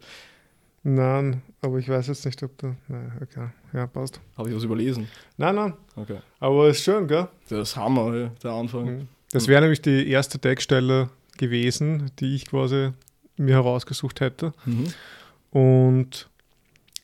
Nein, 0.83 1.43
aber 1.61 1.79
ich 1.79 1.89
weiß 1.89 2.07
jetzt 2.07 2.25
nicht, 2.25 2.43
ob 2.43 2.57
da. 2.59 2.75
Nein, 2.89 3.13
okay. 3.21 3.49
Ja, 3.73 3.87
passt. 3.87 4.21
Habe 4.37 4.49
ich 4.49 4.57
was 4.57 4.63
überlesen? 4.63 5.09
Nein, 5.37 5.55
nein. 5.55 5.75
Okay. 5.97 6.19
Aber 6.39 6.69
ist 6.69 6.83
schön, 6.83 7.07
gell? 7.07 7.29
Das 7.49 7.71
ist 7.71 7.77
Hammer, 7.77 8.31
der 8.43 8.51
Anfang. 8.53 8.85
Mhm. 8.85 9.09
Das 9.33 9.47
wäre 9.47 9.61
nämlich 9.61 9.83
die 9.83 10.09
erste 10.09 10.39
Textstelle 10.39 11.11
gewesen, 11.37 12.11
die 12.19 12.35
ich 12.35 12.47
quasi 12.47 12.93
mir 13.37 13.57
herausgesucht 13.57 14.21
hätte. 14.21 14.53
Mhm. 14.65 14.87
Und 15.51 16.31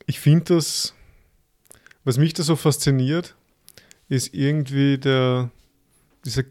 ich 0.06 0.20
finde 0.20 0.54
das 0.54 0.94
was 2.06 2.18
mich 2.18 2.32
da 2.34 2.44
so 2.44 2.54
fasziniert, 2.54 3.34
ist 4.08 4.32
irgendwie 4.32 4.96
der, 4.96 5.50
dieser 6.24 6.44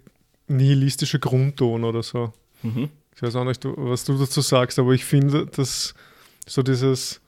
nihilistische 0.48 1.20
Grundton 1.20 1.84
oder 1.84 2.04
so. 2.04 2.34
Mhm. 2.62 2.90
Ich 3.16 3.22
weiß 3.22 3.36
auch 3.38 3.46
nicht, 3.46 3.64
was 3.64 4.04
du 4.06 4.18
dazu 4.18 4.42
sagst, 4.42 4.78
aber 4.78 4.92
ich 4.92 5.06
finde, 5.06 5.46
dass 5.46 5.94
so 6.46 6.62
dieses, 6.62 7.22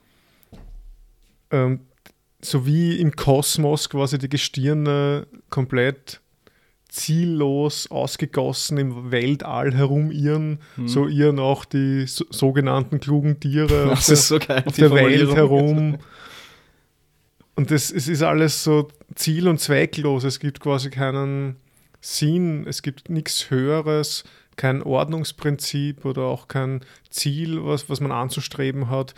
ähm, 1.52 1.80
so 2.42 2.66
wie 2.66 3.00
im 3.00 3.16
Kosmos 3.16 3.90
quasi 3.90 4.18
die 4.18 4.30
Gestirne 4.30 5.28
komplett 5.50 6.22
ziellos 6.90 7.90
ausgegossen 7.92 8.78
im 8.78 9.12
Weltall 9.12 9.74
herumirren, 9.74 10.60
mhm. 10.76 10.88
so 10.88 11.08
irren 11.08 11.40
auch 11.40 11.66
die 11.66 12.06
so, 12.08 12.26
sogenannten 12.30 13.00
klugen 13.00 13.40
Tiere 13.40 13.92
auf, 13.92 14.06
der, 14.06 14.16
so 14.16 14.40
geil, 14.40 14.64
auf 14.66 14.76
der 14.76 14.92
Welt 14.92 15.36
herum. 15.36 15.98
Und 17.56 17.72
das, 17.72 17.92
es 17.92 18.08
ist 18.08 18.22
alles 18.22 18.64
so 18.64 18.90
ziel- 19.16 19.48
und 19.48 19.60
zwecklos. 19.60 20.24
Es 20.24 20.40
gibt 20.40 20.60
quasi 20.60 20.90
keinen 20.90 21.56
Sinn, 22.08 22.66
es 22.66 22.82
gibt 22.84 23.10
nichts 23.10 23.50
Höheres, 23.50 24.24
kein 24.56 24.82
Ordnungsprinzip 24.82 26.06
oder 26.06 26.22
auch 26.24 26.48
kein 26.48 26.80
Ziel, 27.10 27.66
was, 27.66 27.90
was 27.90 28.00
man 28.00 28.14
anzustreben 28.14 28.90
hat. 28.90 29.14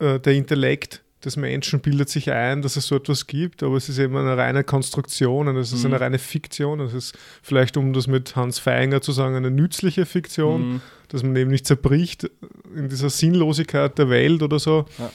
Äh, 0.00 0.18
der 0.18 0.32
Intellekt 0.32 1.04
des 1.24 1.36
Menschen 1.36 1.78
bildet 1.80 2.08
sich 2.08 2.32
ein, 2.32 2.62
dass 2.62 2.74
es 2.74 2.88
so 2.88 2.96
etwas 2.96 3.28
gibt, 3.28 3.62
aber 3.62 3.76
es 3.76 3.88
ist 3.88 3.98
eben 3.98 4.16
eine 4.16 4.36
reine 4.36 4.64
Konstruktion 4.64 5.46
und 5.46 5.56
es 5.56 5.72
ist 5.72 5.84
mhm. 5.84 5.94
eine 5.94 6.00
reine 6.00 6.18
Fiktion. 6.18 6.80
Es 6.80 6.94
ist 6.94 7.16
vielleicht, 7.42 7.76
um 7.76 7.92
das 7.92 8.08
mit 8.08 8.34
Hans 8.34 8.58
Feinger 8.58 9.00
zu 9.00 9.12
sagen, 9.12 9.36
eine 9.36 9.52
nützliche 9.52 10.04
Fiktion, 10.04 10.72
mhm. 10.72 10.80
dass 11.08 11.22
man 11.22 11.36
eben 11.36 11.52
nicht 11.52 11.66
zerbricht 11.66 12.28
in 12.74 12.88
dieser 12.88 13.08
Sinnlosigkeit 13.08 13.96
der 13.98 14.10
Welt 14.10 14.42
oder 14.42 14.58
so. 14.58 14.86
Ja. 14.98 15.12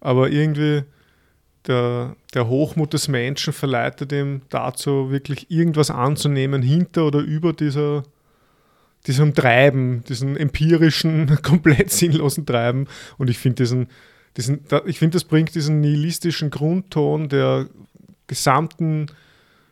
Aber 0.00 0.30
irgendwie 0.30 0.84
der, 1.66 2.16
der 2.34 2.48
Hochmut 2.48 2.92
des 2.92 3.08
Menschen 3.08 3.52
verleitet 3.52 4.12
ihm 4.12 4.42
dazu, 4.50 5.10
wirklich 5.10 5.50
irgendwas 5.50 5.90
anzunehmen 5.90 6.62
hinter 6.62 7.06
oder 7.06 7.20
über 7.20 7.52
dieser, 7.52 8.02
diesem 9.06 9.34
Treiben, 9.34 10.04
diesem 10.04 10.36
empirischen, 10.36 11.38
komplett 11.42 11.90
sinnlosen 11.90 12.44
Treiben. 12.44 12.86
Und 13.18 13.30
ich 13.30 13.38
finde 13.38 13.62
diesen, 13.62 13.88
diesen, 14.36 14.60
ich 14.86 14.98
finde, 14.98 15.16
das 15.16 15.24
bringt 15.24 15.54
diesen 15.54 15.80
nihilistischen 15.80 16.50
Grundton 16.50 17.28
der 17.28 17.68
gesamten 18.26 19.06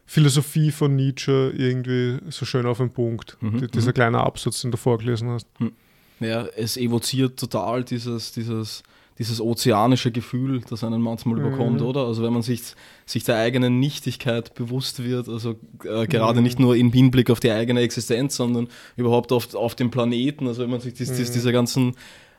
Philosophie 0.06 0.70
von 0.70 0.94
Nietzsche 0.94 1.52
irgendwie 1.56 2.18
so 2.30 2.44
schön 2.44 2.66
auf 2.66 2.78
den 2.78 2.90
Punkt. 2.90 3.36
Mhm, 3.40 3.70
dieser 3.70 3.90
mhm. 3.90 3.94
kleine 3.94 4.20
Absatz, 4.20 4.60
den 4.62 4.70
du 4.70 4.76
vorgelesen 4.76 5.30
hast. 5.30 5.46
Hm. 5.58 5.72
Ja, 6.20 6.46
es 6.56 6.76
evoziert 6.76 7.38
total 7.38 7.82
dieses, 7.82 8.32
dieses 8.32 8.82
dieses 9.18 9.40
ozeanische 9.40 10.10
Gefühl, 10.10 10.62
das 10.68 10.84
einen 10.84 11.02
manchmal 11.02 11.38
mhm. 11.38 11.46
überkommt, 11.46 11.82
oder? 11.82 12.06
Also 12.06 12.22
wenn 12.22 12.32
man 12.32 12.42
sich, 12.42 12.62
sich 13.06 13.24
der 13.24 13.36
eigenen 13.36 13.78
Nichtigkeit 13.78 14.54
bewusst 14.54 15.04
wird, 15.04 15.28
also 15.28 15.56
äh, 15.84 16.06
gerade 16.06 16.38
mhm. 16.38 16.44
nicht 16.44 16.58
nur 16.58 16.76
im 16.76 16.92
Hinblick 16.92 17.30
auf 17.30 17.40
die 17.40 17.50
eigene 17.50 17.80
Existenz, 17.80 18.36
sondern 18.36 18.68
überhaupt 18.96 19.32
auf, 19.32 19.54
auf 19.54 19.74
dem 19.74 19.90
Planeten, 19.90 20.46
also 20.46 20.62
wenn 20.62 20.70
man 20.70 20.80
sich 20.80 20.94
dies, 20.94 21.10
mhm. 21.10 21.32
diese 21.32 21.52
ganzen 21.52 21.94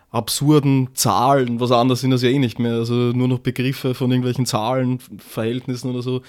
absurden 0.09 0.89
Zahlen, 0.93 1.59
was 1.59 1.71
anderes 1.71 2.01
sind 2.01 2.11
das 2.11 2.21
ja 2.21 2.29
eh 2.29 2.37
nicht 2.37 2.59
mehr, 2.59 2.73
also 2.73 2.93
nur 2.93 3.27
noch 3.27 3.39
Begriffe 3.39 3.95
von 3.95 4.11
irgendwelchen 4.11 4.45
Zahlen, 4.45 4.99
Verhältnissen 5.17 5.89
oder 5.89 6.03
so, 6.03 6.21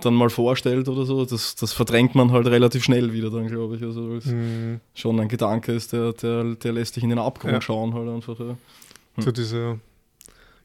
dann 0.00 0.14
mal 0.14 0.30
vorstellt 0.30 0.88
oder 0.88 1.04
so, 1.04 1.24
das, 1.24 1.54
das 1.54 1.72
verdrängt 1.72 2.14
man 2.14 2.32
halt 2.32 2.46
relativ 2.46 2.84
schnell 2.84 3.12
wieder 3.12 3.30
dann, 3.30 3.46
glaube 3.46 3.76
ich. 3.76 3.82
Also 3.82 4.10
weil 4.10 4.18
es 4.18 4.26
mhm. 4.26 4.80
schon 4.94 5.20
ein 5.20 5.28
Gedanke 5.28 5.72
ist, 5.72 5.92
der, 5.92 6.12
der, 6.12 6.56
der 6.56 6.72
lässt 6.72 6.96
dich 6.96 7.04
in 7.04 7.10
den 7.10 7.18
Abgrund 7.18 7.52
ja. 7.52 7.60
schauen 7.60 7.94
halt 7.94 8.08
einfach. 8.08 8.38
Ja. 8.38 8.56
Hm. 9.20 9.24
So 9.24 9.32
diese, 9.32 9.80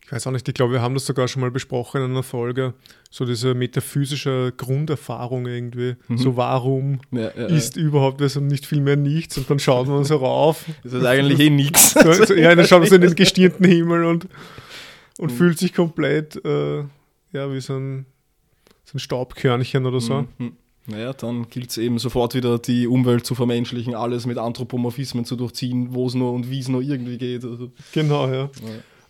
ich 0.05 0.11
weiß 0.11 0.27
auch 0.27 0.31
nicht, 0.31 0.47
ich 0.47 0.53
glaube, 0.53 0.73
wir 0.73 0.81
haben 0.81 0.93
das 0.93 1.05
sogar 1.05 1.27
schon 1.27 1.41
mal 1.41 1.51
besprochen 1.51 2.03
in 2.03 2.11
einer 2.11 2.23
Folge, 2.23 2.73
so 3.09 3.25
diese 3.25 3.55
metaphysische 3.55 4.53
Grunderfahrung 4.55 5.47
irgendwie. 5.47 5.95
Mhm. 6.07 6.17
So 6.17 6.37
warum 6.37 6.99
ja, 7.11 7.31
ja, 7.35 7.47
ist 7.47 7.75
ja. 7.75 7.81
überhaupt 7.81 8.21
was 8.21 8.37
und 8.37 8.47
nicht 8.47 8.65
viel 8.65 8.81
mehr 8.81 8.97
nichts 8.97 9.37
und 9.37 9.49
dann 9.49 9.57
schauen 9.57 9.87
wir 9.87 9.95
uns 9.95 10.09
so 10.09 10.17
rauf. 10.17 10.65
Das 10.83 10.93
ist 10.93 11.05
eigentlich 11.05 11.39
eh 11.39 11.49
nichts. 11.49 11.95
So, 12.05 12.33
ja, 12.35 12.53
dann 12.53 12.67
schauen 12.67 12.83
wir 12.83 12.89
so 12.89 12.95
in 12.95 13.01
den 13.01 13.15
gestirnten 13.15 13.65
Himmel 13.65 14.05
und, 14.05 14.27
und 15.17 15.31
mhm. 15.31 15.35
fühlt 15.35 15.57
sich 15.57 15.73
komplett 15.73 16.35
äh, 16.45 16.83
ja, 17.31 17.51
wie 17.51 17.59
so 17.59 17.75
ein, 17.75 18.05
so 18.83 18.97
ein 18.97 18.99
Staubkörnchen 18.99 19.85
oder 19.85 19.99
so. 19.99 20.27
Mhm. 20.37 20.55
Naja, 20.87 21.13
dann 21.13 21.49
gilt 21.49 21.71
es 21.71 21.77
eben 21.77 21.97
sofort 21.97 22.35
wieder, 22.35 22.59
die 22.59 22.87
Umwelt 22.87 23.25
zu 23.25 23.33
vermenschlichen, 23.33 23.95
alles 23.95 24.25
mit 24.25 24.37
Anthropomorphismen 24.37 25.25
zu 25.25 25.35
durchziehen, 25.35 25.93
wo 25.95 26.07
es 26.07 26.13
nur 26.13 26.31
und 26.33 26.51
wie 26.51 26.59
es 26.59 26.67
nur 26.67 26.81
irgendwie 26.81 27.17
geht. 27.17 27.43
Also. 27.43 27.71
Genau, 27.91 28.27
ja. 28.27 28.43
ja. 28.43 28.49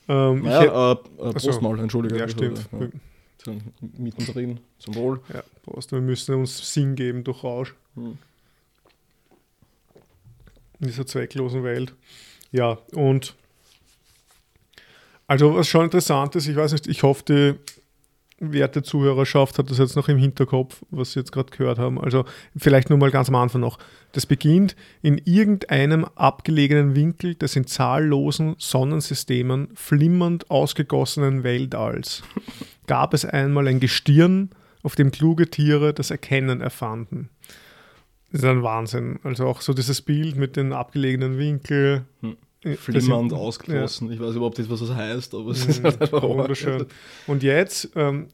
Ähm, 0.08 0.44
naja, 0.44 0.92
äh, 0.92 0.94
äh, 0.94 1.32
Prost 1.32 1.48
also, 1.48 1.62
mal, 1.62 1.80
entschuldige. 1.80 2.18
Ja, 2.18 2.30
stimmt. 2.30 2.70
Ja. 2.72 3.54
Mittendrin, 3.98 4.60
zum 4.80 4.96
Wohl. 4.96 5.20
Ja, 5.34 5.44
Prost, 5.64 5.92
wir 5.92 6.02
müssen 6.02 6.36
uns 6.36 6.74
Sinn 6.74 6.96
geben 6.96 7.24
durch 7.24 7.44
Rausch. 7.44 7.76
Hm. 7.96 8.18
In 10.80 10.88
dieser 10.88 11.06
zwecklosen 11.06 11.64
Welt. 11.64 11.94
Ja, 12.52 12.78
und 12.94 13.36
also 15.28 15.56
was 15.56 15.68
schon 15.68 15.86
interessant 15.86 16.36
ist, 16.36 16.48
ich 16.48 16.56
weiß 16.56 16.72
nicht, 16.74 16.88
ich 16.88 17.04
hoffe, 17.04 17.24
die 17.28 17.76
werte 18.54 18.84
Zuhörerschaft 18.84 19.60
hat 19.60 19.70
das 19.70 19.78
jetzt 19.78 19.96
noch 19.96 20.08
im 20.08 20.18
Hinterkopf, 20.18 20.84
was 20.92 21.14
Sie 21.14 21.20
jetzt 21.20 21.32
gerade 21.32 21.52
gehört 21.56 21.80
haben. 21.80 22.00
Also 22.00 22.26
vielleicht 22.56 22.90
nur 22.90 23.00
mal 23.00 23.12
ganz 23.12 23.30
am 23.30 23.36
Anfang 23.36 23.62
noch. 23.62 23.78
Das 24.12 24.26
beginnt 24.26 24.76
in 25.02 25.18
irgendeinem 25.26 26.06
abgelegenen 26.16 26.96
Winkel 26.96 27.36
des 27.36 27.56
in 27.56 27.68
zahllosen 27.68 28.56
Sonnensystemen 28.58 29.70
flimmernd 29.76 30.50
ausgegossenen 30.50 31.44
Weltalls 31.44 32.24
gab 32.88 33.14
es 33.14 33.26
einmal 33.26 33.68
ein 33.68 33.80
Gestirn, 33.80 34.50
auf 34.84 34.96
dem 34.96 35.12
kluge 35.12 35.50
Tiere 35.50 35.94
das 35.94 36.12
Erkennen 36.12 36.62
erfanden. 36.62 37.30
Das 38.32 38.42
ist 38.44 38.50
ein 38.50 38.64
Wahnsinn. 38.64 39.20
Also 39.24 39.48
auch 39.48 39.62
so 39.62 39.74
dieses 39.74 40.02
Bild 40.02 40.36
mit 40.36 40.56
den 40.56 40.74
abgelegenen 40.74 41.38
Winkel. 41.38 42.06
Hm 42.22 42.38
flimmernd 42.78 43.34
ausgeschlossen. 43.34 44.08
Ja. 44.08 44.14
Ich 44.14 44.20
weiß 44.20 44.36
überhaupt 44.36 44.58
nicht, 44.58 44.70
was 44.70 44.80
das 44.80 44.94
heißt, 44.94 45.34
aber 45.36 45.52
es 45.52 45.64
mhm, 45.64 45.70
ist 45.70 45.84
halt 45.84 46.02
einfach 46.02 46.24
wunderschön. 46.24 46.86
Und 47.28 47.44
jetzt, 47.44 47.90
ähm, 47.96 48.28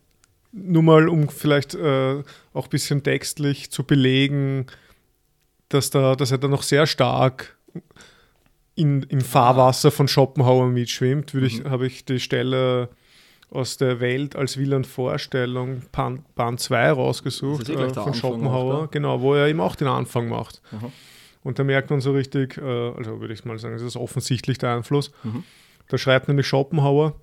nur 0.53 0.83
mal, 0.83 1.09
um 1.09 1.29
vielleicht 1.29 1.75
äh, 1.75 2.23
auch 2.53 2.65
ein 2.65 2.69
bisschen 2.69 3.03
textlich 3.03 3.71
zu 3.71 3.83
belegen, 3.83 4.67
dass, 5.69 5.89
da, 5.89 6.15
dass 6.15 6.31
er 6.31 6.37
da 6.37 6.47
noch 6.47 6.63
sehr 6.63 6.87
stark 6.87 7.57
in, 8.75 9.03
im 9.03 9.21
Fahrwasser 9.21 9.91
von 9.91 10.07
Schopenhauer 10.07 10.67
mitschwimmt, 10.67 11.33
würde 11.33 11.47
ich, 11.47 11.63
mhm. 11.63 11.69
habe 11.69 11.87
ich 11.87 12.05
die 12.05 12.19
Stelle 12.19 12.89
aus 13.49 13.77
der 13.77 13.99
Welt 13.99 14.35
als 14.35 14.57
Wieland-Vorstellung 14.57 15.83
Band 15.91 16.59
2 16.59 16.91
rausgesucht 16.91 17.69
äh, 17.69 17.93
von 17.93 18.13
Schopenhauer, 18.13 18.83
auch, 18.83 18.91
genau, 18.91 19.21
wo 19.21 19.35
er 19.35 19.47
eben 19.47 19.59
auch 19.59 19.75
den 19.75 19.89
Anfang 19.89 20.29
macht. 20.29 20.61
Aha. 20.71 20.91
Und 21.43 21.59
da 21.59 21.63
merkt 21.63 21.89
man 21.89 22.01
so 22.01 22.11
richtig, 22.11 22.57
äh, 22.57 22.61
also 22.61 23.19
würde 23.19 23.33
ich 23.33 23.45
mal 23.45 23.57
sagen, 23.57 23.75
das 23.75 23.83
ist 23.83 23.95
offensichtlich 23.95 24.57
der 24.57 24.75
Einfluss. 24.75 25.11
Mhm. 25.23 25.43
Da 25.87 25.97
schreibt 25.97 26.27
nämlich 26.27 26.47
Schopenhauer, 26.47 27.15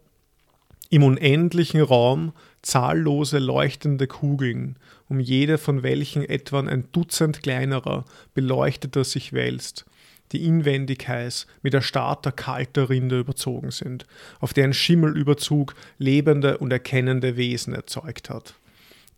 im 0.90 1.02
unendlichen 1.02 1.82
Raum 1.82 2.32
zahllose 2.62 3.38
leuchtende 3.38 4.06
Kugeln, 4.06 4.76
um 5.08 5.20
jede 5.20 5.58
von 5.58 5.82
welchen 5.82 6.24
etwa 6.24 6.60
ein 6.60 6.88
Dutzend 6.92 7.42
kleinerer, 7.42 8.04
beleuchteter 8.34 9.04
sich 9.04 9.32
wälzt 9.32 9.84
die 10.32 10.44
inwendig 10.44 11.08
heiß, 11.08 11.46
mit 11.62 11.74
erstarrter 11.74 12.32
kalter 12.32 12.90
Rinde 12.90 13.20
überzogen 13.20 13.70
sind, 13.70 14.06
auf 14.40 14.52
deren 14.52 14.74
Schimmelüberzug 14.74 15.74
lebende 15.98 16.58
und 16.58 16.70
erkennende 16.72 17.36
Wesen 17.36 17.74
erzeugt 17.74 18.30
hat. 18.30 18.54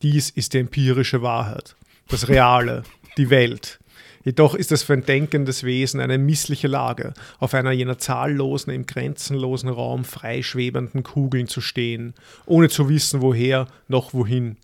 Dies 0.03 0.31
ist 0.31 0.55
die 0.55 0.59
empirische 0.59 1.23
Wahrheit, 1.23 1.75
das 2.09 2.29
Reale, 2.29 2.85
die 3.17 3.31
Welt. 3.31 3.80
Jedoch 4.23 4.55
ist 4.55 4.71
es 4.71 4.83
für 4.83 4.93
ein 4.93 5.07
denkendes 5.07 5.65
Wesen 5.65 6.01
eine 6.01 6.19
missliche 6.19 6.69
Lage, 6.69 7.15
auf 7.39 7.55
einer 7.55 7.73
jener 7.73 7.99
zahllosen, 7.99 8.73
im 8.73 8.85
grenzenlosen 8.85 9.71
Raum 9.71 10.05
freischwebenden 10.05 11.03
Kugeln 11.03 11.47
zu 11.47 11.61
stehen, 11.63 12.15
ohne 12.45 12.69
zu 12.69 12.89
wissen, 12.89 13.23
woher 13.23 13.67
noch 13.89 14.13
wohin 14.13 14.57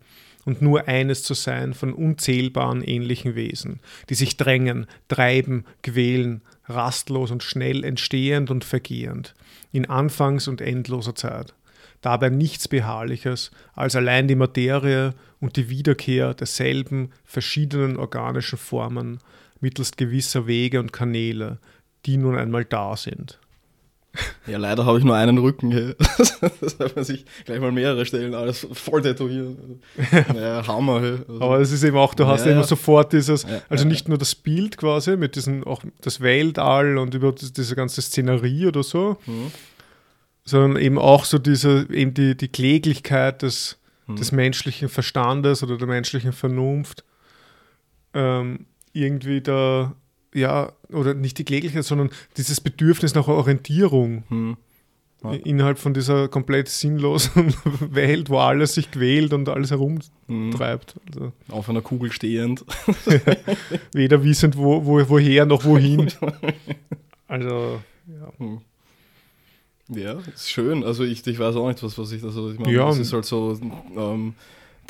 und 0.47 0.63
nur 0.63 0.89
eines 0.89 1.23
zu 1.23 1.35
sein 1.35 1.75
von 1.75 1.93
unzählbaren 1.93 2.83
ähnlichen 2.83 3.35
Wesen, 3.35 3.81
die 4.09 4.15
sich 4.15 4.37
drängen, 4.37 4.87
treiben, 5.09 5.65
quälen, 5.83 6.41
rastlos 6.67 7.31
und 7.31 7.43
schnell 7.43 7.85
entstehend 7.85 8.51
und 8.51 8.65
vergehend, 8.65 9.35
in 9.73 9.91
Anfangs- 9.91 10.49
und 10.49 10.61
endloser 10.61 11.15
Zeit. 11.15 11.55
Dabei 12.01 12.29
nichts 12.29 12.69
Beharrliches 12.69 13.51
als 13.75 13.97
allein 13.97 14.29
die 14.29 14.37
Materie 14.37 15.15
und 15.41 15.57
die 15.57 15.69
Wiederkehr 15.69 16.35
derselben 16.35 17.11
verschiedenen 17.25 17.97
organischen 17.97 18.59
Formen 18.59 19.19
mittels 19.61 19.97
gewisser 19.97 20.47
Wege 20.47 20.81
und 20.81 20.93
Kanäle, 20.93 21.59
die 22.05 22.17
nun 22.17 22.37
einmal 22.37 22.65
da 22.65 22.97
sind. 22.97 23.39
Ja, 24.47 24.59
leider 24.59 24.87
habe 24.87 24.99
ich 24.99 25.05
nur 25.05 25.17
einen 25.17 25.39
Rücken. 25.39 25.73
Hey. 25.73 25.95
Das 26.61 26.79
darf 26.79 26.97
man 26.97 27.05
sich 27.05 27.25
gleich 27.45 27.61
mal 27.61 27.73
mehrere 27.73 28.07
Stellen 28.07 28.35
alles 28.35 28.67
voll 28.73 29.03
tätowiert. 29.03 29.57
Naja, 30.33 30.63
Hammer. 30.67 30.95
Also, 30.95 31.41
Aber 31.41 31.61
es 31.61 31.73
ist 31.73 31.83
eben 31.83 31.97
auch, 31.97 32.15
du 32.15 32.27
hast 32.27 32.47
ja, 32.47 32.53
immer 32.53 32.65
sofort 32.65 33.13
dieses, 33.13 33.43
ja, 33.43 33.61
also 33.69 33.87
nicht 33.87 34.09
nur 34.09 34.19
das 34.19 34.35
Bild 34.35 34.77
quasi 34.77 35.17
mit 35.17 35.37
diesem, 35.37 35.65
auch 35.65 35.83
das 36.01 36.21
Weltall 36.21 36.99
und 36.99 37.15
über 37.15 37.33
diese 37.33 37.77
ganze 37.77 38.03
Szenerie 38.03 38.67
oder 38.67 38.83
so, 38.83 39.17
mhm. 39.27 39.51
sondern 40.45 40.83
eben 40.83 40.99
auch 40.99 41.25
so 41.25 41.39
diese, 41.39 41.87
eben 41.91 42.15
die, 42.15 42.37
die 42.37 42.49
Kläglichkeit 42.49 43.43
des, 43.43 43.79
mhm. 44.07 44.17
des 44.17 44.33
menschlichen 44.33 44.89
Verstandes 44.89 45.63
oder 45.63 45.77
der 45.77 45.89
menschlichen 45.89 46.33
Vernunft 46.33 47.05
ähm, 48.15 48.67
irgendwie 48.97 49.41
da 49.41 49.95
ja, 50.35 50.73
oder 50.91 51.15
nicht 51.15 51.39
die 51.39 51.45
Kläglichkeit, 51.45 51.85
sondern 51.85 52.11
dieses 52.37 52.61
Bedürfnis 52.61 53.15
nach 53.15 53.27
Orientierung. 53.29 54.25
Hm. 54.29 54.57
Ja. 55.25 55.33
Innerhalb 55.33 55.79
von 55.79 55.95
dieser 55.95 56.29
komplett 56.29 56.69
sinnlosen 56.69 57.55
Welt, 57.91 58.29
wo 58.29 58.39
alles 58.39 58.75
sich 58.75 58.91
quält 58.91 59.33
und 59.33 59.49
alles 59.49 59.71
herumtreibt. 59.71 60.95
Also. 61.09 61.33
Auf 61.49 61.71
einer 61.71 61.81
Kugel 61.81 62.13
stehend. 62.13 62.65
Weder 63.93 64.23
wissend, 64.23 64.59
wo, 64.59 64.85
wo, 64.85 65.09
woher 65.09 65.47
noch 65.47 65.65
wohin. 65.65 66.13
Also, 67.29 67.81
ja. 68.07 68.33
Hm. 68.39 68.61
Ja, 69.89 70.13
ist 70.33 70.49
schön. 70.49 70.85
Also 70.85 71.03
ich, 71.03 71.27
ich 71.27 71.39
weiß 71.41 71.57
auch 71.57 71.67
nicht, 71.67 71.83
was, 71.83 71.99
was 71.99 72.13
ich 72.13 72.23
da 72.23 72.31
so. 72.31 72.53
Ich 72.53 72.59
meine, 72.61 72.73
ja. 72.73 72.87
das 72.87 72.99
ist 72.99 73.13
halt 73.13 73.25
so 73.25 73.59
ähm, 73.97 74.35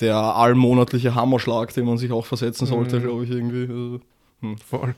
der 0.01 0.17
allmonatliche 0.17 1.15
Hammerschlag, 1.15 1.73
den 1.75 1.87
man 1.87 1.99
sich 1.99 2.13
auch 2.13 2.27
versetzen 2.27 2.67
sollte, 2.67 2.99
mhm. 2.99 3.03
glaube 3.03 3.25
ich, 3.25 3.31
irgendwie. 3.31 3.63
Also, 3.63 4.01
hm. 4.41 4.59
Voll. 4.59 4.95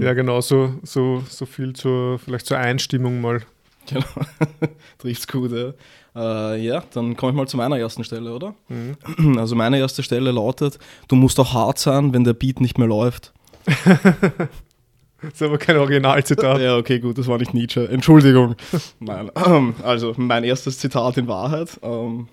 ja, 0.00 0.14
genau, 0.14 0.40
so, 0.40 0.74
so, 0.82 1.22
so 1.28 1.46
viel 1.46 1.72
zur, 1.74 2.18
vielleicht 2.18 2.46
zur 2.46 2.58
Einstimmung 2.58 3.20
mal. 3.20 3.42
Genau, 3.86 4.06
trifft's 4.98 5.28
gut, 5.28 5.52
ja. 5.52 5.72
Äh, 6.16 6.64
ja, 6.64 6.82
dann 6.94 7.16
komme 7.16 7.32
ich 7.32 7.36
mal 7.36 7.46
zu 7.46 7.56
meiner 7.56 7.78
ersten 7.78 8.02
Stelle, 8.02 8.32
oder? 8.32 8.54
Mhm. 8.68 9.36
Also 9.38 9.54
meine 9.54 9.78
erste 9.78 10.02
Stelle 10.02 10.32
lautet, 10.32 10.78
du 11.08 11.16
musst 11.16 11.38
auch 11.38 11.52
hart 11.52 11.78
sein, 11.78 12.12
wenn 12.12 12.24
der 12.24 12.32
Beat 12.32 12.60
nicht 12.60 12.78
mehr 12.78 12.88
läuft. 12.88 13.32
das 13.66 15.32
ist 15.34 15.42
aber 15.42 15.58
kein 15.58 15.76
Originalzitat. 15.76 16.60
ja, 16.60 16.76
okay, 16.76 17.00
gut, 17.00 17.18
das 17.18 17.26
war 17.26 17.38
nicht 17.38 17.52
Nietzsche. 17.52 17.88
Entschuldigung. 17.88 18.56
Nein, 19.00 19.30
also 19.82 20.14
mein 20.16 20.44
erstes 20.44 20.78
Zitat 20.78 21.18
in 21.18 21.28
Wahrheit. 21.28 21.78
Ähm, 21.82 22.28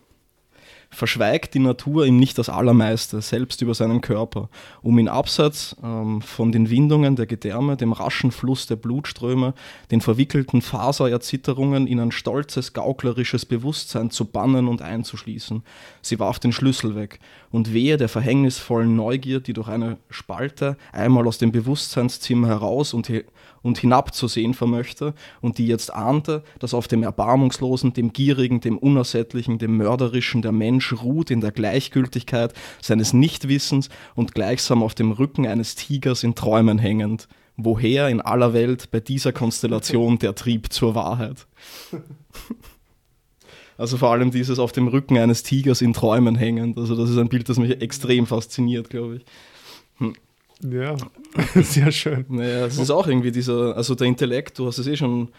verschweigt 0.94 1.54
die 1.54 1.60
Natur 1.60 2.06
ihm 2.06 2.18
nicht 2.18 2.38
das 2.38 2.50
Allermeiste, 2.50 3.22
selbst 3.22 3.62
über 3.62 3.74
seinen 3.74 4.02
Körper, 4.02 4.50
um 4.82 4.98
ihn 5.00 5.08
abseits 5.08 5.76
ähm, 5.84 6.22
von 6.22 6.52
den 6.52 6.70
Windungen 6.70 7.16
der 7.16 7.26
Gedärme, 7.26 7.78
dem 7.78 7.92
raschen 7.92 8.32
Fluss 8.32 8.68
der 8.68 8.76
Blutströme, 8.76 9.54
den 9.92 10.02
verwickelten 10.02 10.62
Fasererzitterungen 10.62 11.88
in 11.88 12.00
ein 12.00 12.12
stolzes, 12.12 12.74
gauklerisches 12.74 13.46
Bewusstsein 13.46 14.12
zu 14.12 14.26
bannen 14.26 14.68
und 14.68 14.82
einzuschließen. 14.82 15.64
Sie 16.02 16.20
warf 16.20 16.40
den 16.40 16.52
Schlüssel 16.52 16.96
weg, 16.96 17.20
und 17.54 17.72
wehe 17.72 17.98
der 17.98 18.10
verhängnisvollen 18.10 18.96
Neugier, 18.96 19.40
die 19.40 19.54
durch 19.54 19.68
eine 19.68 19.98
Spalte 20.10 20.76
einmal 20.92 21.28
aus 21.28 21.38
dem 21.38 21.52
Bewusstseinszimmer 21.52 22.48
heraus 22.48 22.96
und 22.96 23.10
und 23.64 23.80
hinabzusehen 23.80 24.54
vermöchte 24.54 25.16
und 25.42 25.58
die 25.58 25.66
jetzt 25.66 25.92
ahnte, 25.94 26.44
dass 26.60 26.76
auf 26.76 26.88
dem 26.88 27.02
Erbarmungslosen, 27.02 27.94
dem 27.94 28.14
Gierigen, 28.14 28.62
dem 28.62 28.78
Unersättlichen, 28.78 29.58
dem 29.58 29.78
Mörderischen 29.78 30.44
der 30.44 30.52
Mensch 30.52 30.94
ruht 31.02 31.32
in 31.32 31.42
der 31.42 31.52
Gleichgültigkeit 31.52 32.54
seines 32.82 33.14
Nichtwissens 33.14 33.90
und 34.14 34.36
gleichsam 34.36 34.84
auf 34.84 34.94
dem 34.94 35.12
Rücken 35.12 35.48
eines 35.48 35.76
Tigers 35.76 36.24
in 36.24 36.36
Träumen 36.36 36.78
hängend. 36.78 37.28
Woher 37.56 38.10
in 38.10 38.20
aller 38.20 38.54
Welt 38.54 38.92
bei 38.92 39.00
dieser 39.00 39.32
Konstellation 39.32 40.20
der 40.20 40.36
Trieb 40.36 40.72
zur 40.72 40.94
Wahrheit? 40.94 41.48
Also 43.76 43.98
vor 43.98 44.12
allem 44.12 44.30
dieses 44.30 44.60
auf 44.60 44.72
dem 44.72 44.88
Rücken 44.88 45.18
eines 45.18 45.42
Tigers 45.42 45.82
in 45.82 45.94
Träumen 45.94 46.36
hängend. 46.36 46.78
Also 46.78 46.96
das 46.96 47.10
ist 47.10 47.18
ein 47.18 47.30
Bild, 47.30 47.50
das 47.50 47.58
mich 47.58 47.82
extrem 47.82 48.28
fasziniert, 48.28 48.90
glaube 48.90 49.16
ich. 49.18 49.26
Hm. 49.98 50.14
Ja, 50.64 50.96
sehr 51.62 51.92
schön. 51.92 52.26
Naja, 52.30 52.66
es 52.66 52.78
ist 52.78 52.90
auch 52.90 53.08
irgendwie 53.08 53.32
dieser, 53.32 53.76
also 53.76 53.96
der 53.96 54.08
Intellekt, 54.08 54.60
du 54.60 54.68
hast 54.68 54.78
es 54.78 54.88
eh 54.88 54.96
schon 54.96 55.30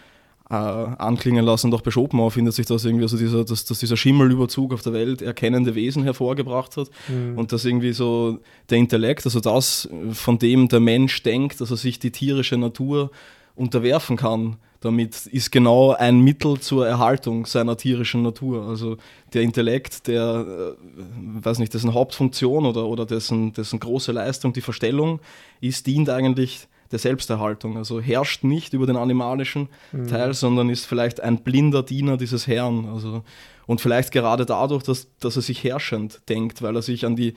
äh, 0.50 0.54
anklingen 0.54 1.44
lassen, 1.44 1.70
doch 1.70 1.80
bei 1.80 1.90
Schopenhauer 1.90 2.30
findet 2.30 2.54
sich 2.54 2.66
das 2.66 2.84
irgendwie, 2.84 3.04
also 3.04 3.16
dieser, 3.16 3.44
dass, 3.44 3.64
dass 3.64 3.78
dieser 3.78 3.96
Schimmelüberzug 3.96 4.74
auf 4.74 4.82
der 4.82 4.92
Welt 4.92 5.22
erkennende 5.22 5.74
Wesen 5.74 6.02
hervorgebracht 6.02 6.76
hat 6.76 6.90
mhm. 7.08 7.38
und 7.38 7.52
dass 7.52 7.64
irgendwie 7.64 7.92
so 7.92 8.38
der 8.68 8.78
Intellekt, 8.78 9.24
also 9.24 9.40
das, 9.40 9.88
von 10.12 10.38
dem 10.38 10.68
der 10.68 10.80
Mensch 10.80 11.22
denkt, 11.22 11.60
dass 11.60 11.70
er 11.70 11.76
sich 11.76 11.98
die 11.98 12.10
tierische 12.10 12.58
Natur 12.58 13.10
unterwerfen 13.54 14.16
kann, 14.16 14.56
damit 14.84 15.26
ist 15.26 15.50
genau 15.50 15.92
ein 15.92 16.20
Mittel 16.20 16.60
zur 16.60 16.86
Erhaltung 16.86 17.46
seiner 17.46 17.76
tierischen 17.76 18.22
Natur. 18.22 18.66
Also 18.68 18.98
der 19.32 19.42
Intellekt, 19.42 20.06
der, 20.06 20.76
äh, 20.76 21.44
weiß 21.44 21.58
nicht, 21.58 21.72
dessen 21.72 21.94
Hauptfunktion 21.94 22.66
oder, 22.66 22.86
oder 22.86 23.06
dessen, 23.06 23.54
dessen 23.54 23.80
große 23.80 24.12
Leistung, 24.12 24.52
die 24.52 24.60
Verstellung, 24.60 25.20
ist, 25.62 25.86
dient 25.86 26.10
eigentlich 26.10 26.68
der 26.92 26.98
Selbsterhaltung. 26.98 27.78
Also 27.78 27.98
herrscht 27.98 28.44
nicht 28.44 28.74
über 28.74 28.86
den 28.86 28.96
animalischen 28.96 29.70
mhm. 29.92 30.06
Teil, 30.06 30.34
sondern 30.34 30.68
ist 30.68 30.84
vielleicht 30.84 31.20
ein 31.20 31.38
blinder 31.38 31.82
Diener 31.82 32.18
dieses 32.18 32.46
Herrn. 32.46 32.86
Also, 32.86 33.22
und 33.66 33.80
vielleicht 33.80 34.12
gerade 34.12 34.44
dadurch, 34.44 34.82
dass, 34.82 35.08
dass 35.18 35.36
er 35.36 35.42
sich 35.42 35.64
herrschend 35.64 36.20
denkt, 36.28 36.60
weil 36.60 36.76
er 36.76 36.82
sich 36.82 37.06
an 37.06 37.16
die, 37.16 37.34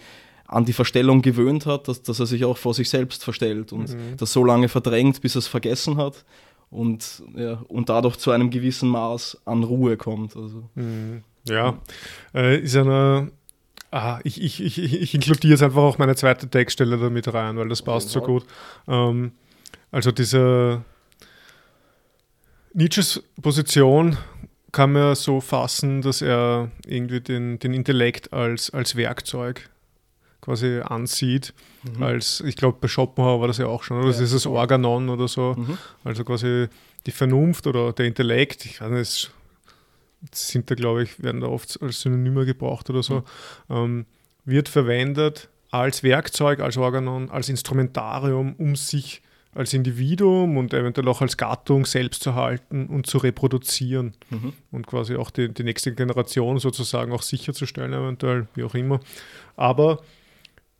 an 0.48 0.66
die 0.66 0.74
Verstellung 0.74 1.22
gewöhnt 1.22 1.66
hat, 1.66 1.88
dass, 1.88 2.04
dass 2.04 2.20
er 2.20 2.26
sich 2.26 2.44
auch 2.44 2.58
vor 2.58 2.74
sich 2.74 2.90
selbst 2.90 3.24
verstellt 3.24 3.72
und 3.72 3.94
mhm. 3.94 4.18
das 4.18 4.34
so 4.34 4.44
lange 4.44 4.68
verdrängt, 4.68 5.22
bis 5.22 5.36
er 5.36 5.40
es 5.40 5.48
vergessen 5.48 5.96
hat 5.96 6.26
und, 6.70 7.24
ja, 7.36 7.64
und 7.68 7.90
dadurch 7.90 8.18
zu 8.18 8.32
einem 8.32 8.50
gewissen 8.50 8.90
Maß 8.90 9.42
an 9.46 9.64
Ruhe 9.64 9.98
kommt. 9.98 10.36
Also. 10.36 10.70
Mhm. 10.76 11.24
Ja, 11.48 11.78
äh, 12.34 12.60
ist 12.60 12.76
eine. 12.76 13.32
Ah, 13.90 14.20
ich, 14.24 14.42
ich, 14.42 14.62
ich, 14.62 14.78
ich 14.78 15.14
inkludiere 15.16 15.54
jetzt 15.54 15.64
einfach 15.64 15.82
auch 15.82 15.98
meine 15.98 16.16
zweite 16.16 16.50
Textstelle 16.50 16.98
damit 16.98 17.34
rein, 17.34 17.56
weil 17.56 17.70
das 17.70 17.82
passt 17.82 18.10
so 18.10 18.20
gut. 18.20 18.46
Ähm, 18.86 19.32
also 19.92 20.12
diese 20.12 20.84
Nietzsches 22.74 23.24
Position 23.42 24.18
kann 24.74 24.92
man 24.92 25.16
so 25.16 25.40
fassen, 25.40 26.02
dass 26.02 26.22
er 26.22 26.70
irgendwie 26.86 27.22
den, 27.22 27.60
den 27.60 27.74
Intellekt 27.74 28.34
als, 28.34 28.70
als 28.70 28.98
Werkzeug 28.98 29.70
quasi 30.48 30.80
ansieht, 30.80 31.54
mhm. 31.84 32.02
als, 32.02 32.40
ich 32.40 32.56
glaube, 32.56 32.78
bei 32.80 32.88
Schopenhauer 32.88 33.42
war 33.42 33.48
das 33.50 33.58
ja 33.58 33.66
auch 33.66 33.84
schon, 33.84 33.98
oder? 33.98 34.08
das 34.08 34.22
ist 34.22 34.34
das 34.34 34.46
Organon 34.46 35.10
oder 35.10 35.28
so, 35.28 35.56
mhm. 35.58 35.78
also 36.06 36.24
quasi 36.24 36.68
die 37.06 37.12
Vernunft 37.12 37.68
oder 37.68 37.92
der 37.92 38.06
Intellekt, 38.06 38.66
ich 38.66 38.80
weiß 38.80 38.90
nicht, 38.92 39.32
sind 40.32 40.72
da, 40.72 40.76
glaube 40.76 41.04
ich, 41.04 41.22
werden 41.22 41.42
da 41.42 41.48
oft 41.48 41.78
als 41.82 42.00
Synonyme 42.00 42.46
gebraucht 42.46 42.90
oder 42.90 43.04
so, 43.04 43.24
mhm. 43.68 43.76
ähm, 43.76 44.06
wird 44.46 44.70
verwendet 44.70 45.50
als 45.70 46.02
Werkzeug, 46.02 46.62
als 46.62 46.78
Organon, 46.78 47.30
als 47.30 47.50
Instrumentarium, 47.50 48.56
um 48.58 48.78
sich 48.78 49.22
als 49.54 49.74
Individuum 49.74 50.56
und 50.56 50.74
eventuell 50.74 51.10
auch 51.10 51.22
als 51.22 51.36
Gattung 51.36 51.86
selbst 51.86 52.24
zu 52.24 52.36
halten 52.36 52.88
und 52.88 53.08
zu 53.08 53.18
reproduzieren 53.18 54.14
mhm. 54.30 54.54
und 54.72 54.88
quasi 54.88 55.18
auch 55.18 55.30
die, 55.30 55.54
die 55.54 55.64
nächste 55.64 55.94
Generation 55.94 56.60
sozusagen 56.60 57.12
auch 57.12 57.24
sicherzustellen, 57.24 57.92
eventuell, 57.92 58.48
wie 58.54 58.64
auch 58.64 58.76
immer. 58.76 59.02
Aber 59.58 60.00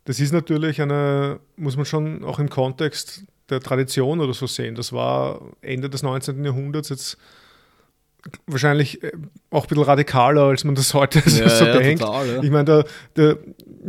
das 0.08 0.20
ist 0.20 0.32
natürlich 0.32 0.80
eine, 0.80 1.38
muss 1.58 1.76
man 1.76 1.84
schon 1.84 2.24
auch 2.24 2.38
im 2.38 2.48
Kontext 2.48 3.24
der 3.50 3.60
Tradition 3.60 4.20
oder 4.20 4.32
so 4.32 4.46
sehen. 4.46 4.74
Das 4.74 4.90
war 4.94 5.42
Ende 5.60 5.90
des 5.90 6.02
19. 6.02 6.42
Jahrhunderts 6.46 6.88
jetzt 6.88 7.18
wahrscheinlich 8.46 9.02
äh, 9.02 9.12
auch 9.50 9.64
ein 9.64 9.68
bisschen 9.68 9.84
radikaler, 9.84 10.44
als 10.44 10.64
man 10.64 10.74
das 10.74 10.94
heute 10.94 11.18
ja, 11.26 11.50
so 11.50 11.66
ja, 11.66 11.76
denkt. 11.76 12.00
Total, 12.00 12.26
ja. 12.26 12.42
Ich 12.42 12.50
meine, 12.50 12.64
der, 12.64 12.84
der, 13.16 13.38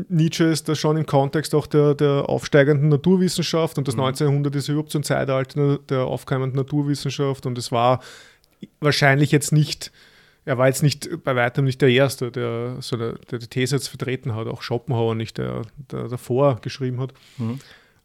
Nietzsche 0.10 0.44
ist 0.44 0.68
da 0.68 0.76
schon 0.76 0.98
im 0.98 1.06
Kontext 1.06 1.56
auch 1.56 1.68
der, 1.68 1.96
der 1.96 2.28
aufsteigenden 2.28 2.90
Naturwissenschaft 2.90 3.78
und 3.78 3.88
das 3.88 3.96
mhm. 3.96 4.04
1900 4.04 4.56
ist 4.58 4.68
überhaupt 4.68 4.92
so 4.92 5.00
ein 5.00 5.04
Zeitalter 5.04 5.80
der 5.90 6.02
aufkeimenden 6.02 6.58
Naturwissenschaft 6.58 7.46
und 7.46 7.58
es 7.58 7.72
war 7.72 8.02
wahrscheinlich 8.82 9.32
jetzt 9.32 9.54
nicht, 9.54 9.94
er 10.50 10.58
war 10.58 10.66
jetzt 10.66 10.82
nicht 10.82 11.24
bei 11.24 11.36
weitem 11.36 11.66
nicht 11.66 11.80
der 11.80 11.90
Erste, 11.90 12.32
der 12.32 12.78
so 12.80 12.98
der, 12.98 13.14
der 13.30 13.38
die 13.38 13.46
These 13.46 13.76
jetzt 13.76 13.88
vertreten 13.88 14.34
hat, 14.34 14.48
auch 14.48 14.64
Schopenhauer 14.64 15.14
nicht, 15.14 15.38
der, 15.38 15.62
der 15.92 16.08
davor 16.08 16.60
geschrieben 16.62 17.00
hat. 17.00 17.14
Mhm. 17.38 17.60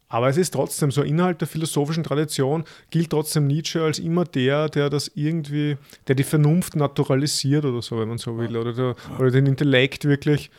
Aber 0.09 0.29
es 0.29 0.37
ist 0.37 0.53
trotzdem 0.53 0.91
so, 0.91 1.01
innerhalb 1.01 1.39
der 1.39 1.47
philosophischen 1.47 2.03
Tradition 2.03 2.63
gilt 2.91 3.09
trotzdem 3.09 3.47
Nietzsche 3.47 3.81
als 3.81 3.97
immer 3.97 4.25
der, 4.25 4.69
der 4.69 4.91
das 4.91 5.11
irgendwie, 5.15 5.77
der 6.07 6.13
die 6.13 6.23
Vernunft 6.23 6.75
naturalisiert 6.75 7.65
oder 7.65 7.81
so, 7.81 7.99
wenn 7.99 8.09
man 8.09 8.19
so 8.19 8.37
will, 8.37 8.55
oder, 8.55 8.73
der, 8.73 8.95
oder 9.17 9.31
den 9.31 9.47
Intellekt 9.47 10.05
wirklich 10.05 10.51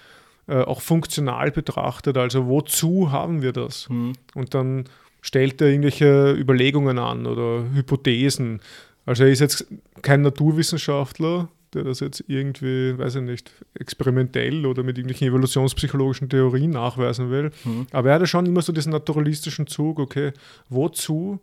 äh, 0.49 0.63
auch 0.63 0.81
funktional 0.81 1.53
betrachtet. 1.53 2.19
Also 2.19 2.49
wozu 2.49 3.13
haben 3.13 3.43
wir 3.43 3.53
das? 3.53 3.89
Mhm. 3.89 4.15
Und 4.35 4.55
dann 4.55 4.87
stellt 5.21 5.61
er 5.61 5.69
irgendwelche 5.69 6.33
Überlegungen 6.33 6.99
an 6.99 7.27
oder 7.27 7.63
Hypothesen. 7.73 8.61
Also 9.05 9.23
er 9.23 9.31
ist 9.31 9.39
jetzt 9.39 9.67
kein 10.03 10.23
Naturwissenschaftler, 10.23 11.49
der 11.75 11.85
das 11.85 12.01
jetzt 12.01 12.25
irgendwie, 12.29 12.97
weiß 12.97 13.17
ich 13.17 13.23
nicht, 13.23 13.53
experimentell 13.75 14.67
oder 14.67 14.83
mit 14.83 14.99
irgendwelchen 14.99 15.29
evolutionspsychologischen 15.29 16.29
Theorien 16.29 16.71
nachweisen 16.71 17.31
will. 17.31 17.51
Mhm. 17.65 17.87
Aber 17.93 18.11
er 18.11 18.15
hatte 18.17 18.27
schon 18.27 18.47
immer 18.47 18.63
so 18.63 18.73
diesen 18.73 18.93
naturalistischen 18.93 19.67
Zug, 19.67 19.99
okay, 19.99 20.33
wozu 20.69 21.41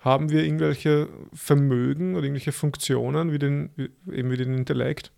haben 0.00 0.30
wir 0.30 0.44
irgendwelche 0.44 1.08
Vermögen 1.32 2.14
oder 2.14 2.24
irgendwelche 2.24 2.52
Funktionen 2.52 3.32
wie 3.32 3.38
den, 3.38 3.70
eben 4.10 4.30
wie 4.30 4.36
den 4.36 4.54
Intellekt? 4.54 5.12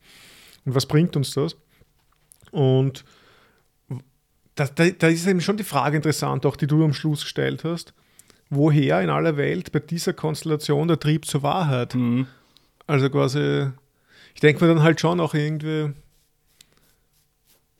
Und 0.65 0.75
was 0.75 0.87
bringt 0.87 1.17
uns 1.17 1.33
das? 1.33 1.57
Und 2.51 3.05
da, 4.55 4.67
da, 4.67 4.89
da 4.89 5.09
ist 5.09 5.27
eben 5.27 5.41
schon 5.41 5.57
die 5.57 5.65
Frage 5.65 5.97
interessant, 5.97 6.45
auch 6.47 6.57
die 6.57 6.67
du 6.67 6.85
am 6.85 6.95
Schluss 6.95 7.23
gestellt 7.23 7.65
hast. 7.65 7.95
Woher 8.51 9.03
in 9.03 9.11
aller 9.11 9.37
Welt 9.37 9.73
bei 9.73 9.79
dieser 9.79 10.15
Konstellation 10.15 10.89
der 10.89 10.99
Trieb 10.99 11.27
zur 11.27 11.43
Wahrheit? 11.43 11.95
Mhm. 11.95 12.27
Also 12.87 13.11
quasi 13.11 13.71
ich 14.39 14.41
denke 14.41 14.65
mir 14.65 14.73
dann 14.73 14.85
halt 14.85 15.01
schon 15.01 15.19
auch 15.19 15.35
irgendwie, 15.35 15.93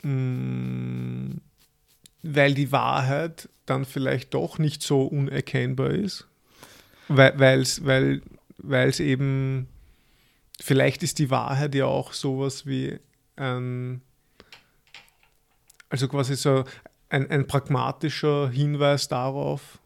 mh, 0.03 0.11
mm, 0.11 1.41
weil 2.25 2.55
die 2.55 2.73
Wahrheit 2.73 3.49
dann 3.65 3.85
vielleicht 3.85 4.35
doch 4.35 4.59
nicht 4.59 4.83
so 4.83 5.03
unerkennbar 5.03 5.91
ist, 5.91 6.27
weil, 7.07 7.39
weil's, 7.39 7.85
weil 7.85 8.23
es 8.89 8.99
eben, 8.99 9.69
vielleicht 10.61 11.05
ist 11.05 11.21
die 11.21 11.31
Wahrheit 11.31 11.77
ja 11.77 11.85
auch 11.85 12.13
sowas 12.13 12.67
wie 12.67 12.99
ein, 13.37 14.03
also 15.91 16.09
quasi 16.09 16.35
so 16.35 16.65
ein, 17.09 17.31
ein 17.31 17.47
pragmatischer 17.47 18.49
Hinweis 18.49 19.07
darauf, 19.07 19.79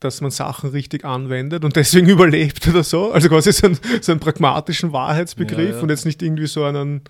dass 0.00 0.20
man 0.20 0.30
Sachen 0.30 0.70
richtig 0.70 1.04
anwendet 1.04 1.64
und 1.64 1.76
deswegen 1.76 2.08
überlebt 2.08 2.66
oder 2.68 2.82
so. 2.82 3.12
Also 3.12 3.28
quasi 3.28 3.52
so, 3.52 3.68
ein, 3.68 3.78
so 4.00 4.12
einen 4.12 4.20
pragmatischen 4.20 4.92
Wahrheitsbegriff 4.92 5.70
ja, 5.70 5.76
ja. 5.76 5.82
und 5.82 5.90
jetzt 5.90 6.06
nicht 6.06 6.22
irgendwie 6.22 6.46
so 6.46 6.64
einen, 6.64 7.02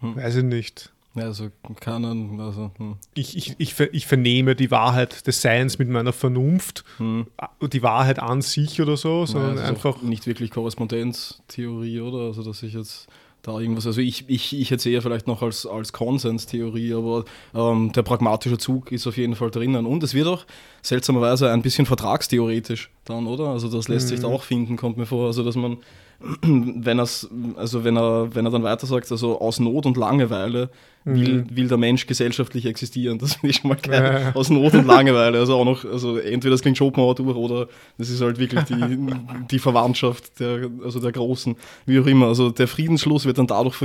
hm. 0.00 0.16
weiß 0.16 0.36
ich 0.36 0.44
nicht. 0.44 0.92
Ja, 1.14 1.24
also 1.24 1.50
kann 1.80 2.04
also, 2.40 2.70
hm. 2.76 2.96
ich, 3.14 3.36
ich, 3.36 3.54
ich, 3.58 3.80
ich 3.80 4.06
vernehme 4.06 4.54
die 4.54 4.70
Wahrheit 4.70 5.26
des 5.26 5.42
Seins 5.42 5.78
mit 5.78 5.88
meiner 5.88 6.12
Vernunft, 6.12 6.84
hm. 6.98 7.26
die 7.72 7.82
Wahrheit 7.82 8.18
an 8.18 8.42
sich 8.42 8.80
oder 8.80 8.96
so, 8.96 9.26
sondern 9.26 9.56
ja, 9.56 9.64
einfach. 9.64 10.02
Nicht 10.02 10.26
wirklich 10.26 10.50
Korrespondenztheorie, 10.50 12.00
oder? 12.00 12.26
Also, 12.26 12.42
dass 12.42 12.62
ich 12.62 12.74
jetzt 12.74 13.08
da 13.42 13.58
irgendwas. 13.58 13.86
Also 13.86 14.00
ich, 14.00 14.24
ich, 14.28 14.58
ich 14.58 14.86
eher 14.86 15.02
vielleicht 15.02 15.26
noch 15.26 15.42
als, 15.42 15.66
als 15.66 15.92
Konsenstheorie, 15.92 16.94
aber 16.94 17.24
ähm, 17.54 17.92
der 17.92 18.02
pragmatische 18.02 18.58
Zug 18.58 18.92
ist 18.92 19.06
auf 19.06 19.16
jeden 19.16 19.34
Fall 19.34 19.50
drinnen. 19.50 19.86
Und 19.86 20.02
es 20.02 20.14
wird 20.14 20.26
auch 20.26 20.44
seltsamerweise 20.82 21.50
ein 21.50 21.62
bisschen 21.62 21.86
vertragstheoretisch 21.86 22.90
dann, 23.04 23.26
oder? 23.26 23.48
Also 23.48 23.68
das 23.68 23.88
lässt 23.88 24.06
mhm. 24.06 24.08
sich 24.10 24.20
da 24.20 24.28
auch 24.28 24.42
finden, 24.42 24.76
kommt 24.76 24.96
mir 24.96 25.06
vor. 25.06 25.26
Also 25.26 25.44
dass 25.44 25.56
man 25.56 25.78
wenn, 26.42 26.98
also 26.98 27.84
wenn, 27.84 27.96
er, 27.96 28.34
wenn 28.34 28.44
er 28.44 28.50
dann 28.50 28.64
weiter 28.64 28.86
sagt, 28.86 29.10
also 29.12 29.40
aus 29.40 29.60
Not 29.60 29.86
und 29.86 29.96
Langeweile 29.96 30.68
will, 31.04 31.44
mhm. 31.44 31.56
will 31.56 31.68
der 31.68 31.78
Mensch 31.78 32.06
gesellschaftlich 32.06 32.66
existieren. 32.66 33.18
Das 33.18 33.34
finde 33.34 33.50
ich 33.50 33.56
schon 33.56 33.68
mal 33.68 33.76
geil. 33.76 34.22
Ja. 34.24 34.34
Aus 34.34 34.50
Not 34.50 34.74
und 34.74 34.86
Langeweile. 34.86 35.38
Also 35.38 35.56
auch 35.56 35.64
noch, 35.64 35.84
also 35.84 36.18
entweder 36.18 36.52
das 36.52 36.62
klingt 36.62 36.76
Schopenhauer 36.76 37.14
durch 37.14 37.36
oder 37.36 37.68
das 37.98 38.10
ist 38.10 38.20
halt 38.20 38.38
wirklich 38.38 38.64
die, 38.64 38.98
die 39.50 39.58
Verwandtschaft 39.58 40.40
der, 40.40 40.68
also 40.84 41.00
der 41.00 41.12
Großen, 41.12 41.56
wie 41.86 42.00
auch 42.00 42.06
immer. 42.06 42.26
Also 42.26 42.50
der 42.50 42.68
Friedensschluss 42.68 43.24
wird 43.24 43.38
dann 43.38 43.46
dadurch 43.46 43.76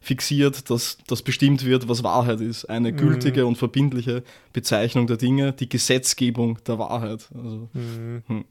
fixiert, 0.00 0.70
dass 0.70 0.98
das 1.06 1.22
bestimmt 1.22 1.64
wird, 1.64 1.88
was 1.88 2.04
Wahrheit 2.04 2.40
ist. 2.40 2.66
Eine 2.66 2.92
mhm. 2.92 2.96
gültige 2.96 3.42
mhm. 3.42 3.48
und 3.48 3.58
verbindliche 3.58 4.22
Bezeichnung 4.52 5.06
der 5.06 5.16
Dinge, 5.16 5.52
die 5.52 5.68
Gesetzgebung 5.68 6.29
der 6.32 6.78
Wahrheit. 6.78 7.28
Also, 7.34 7.68
mhm. 7.72 8.22
hm. 8.26 8.44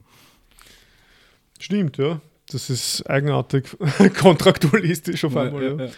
Stimmt, 1.60 1.98
ja. 1.98 2.22
Das 2.52 2.70
ist 2.70 3.08
eigenartig 3.08 3.65
kontraktualistisch 4.18 5.24
auf 5.26 5.38
einmal. 5.38 5.63
Ja, 5.63 5.70
ja. 5.70 5.86
Ja. 5.86 5.92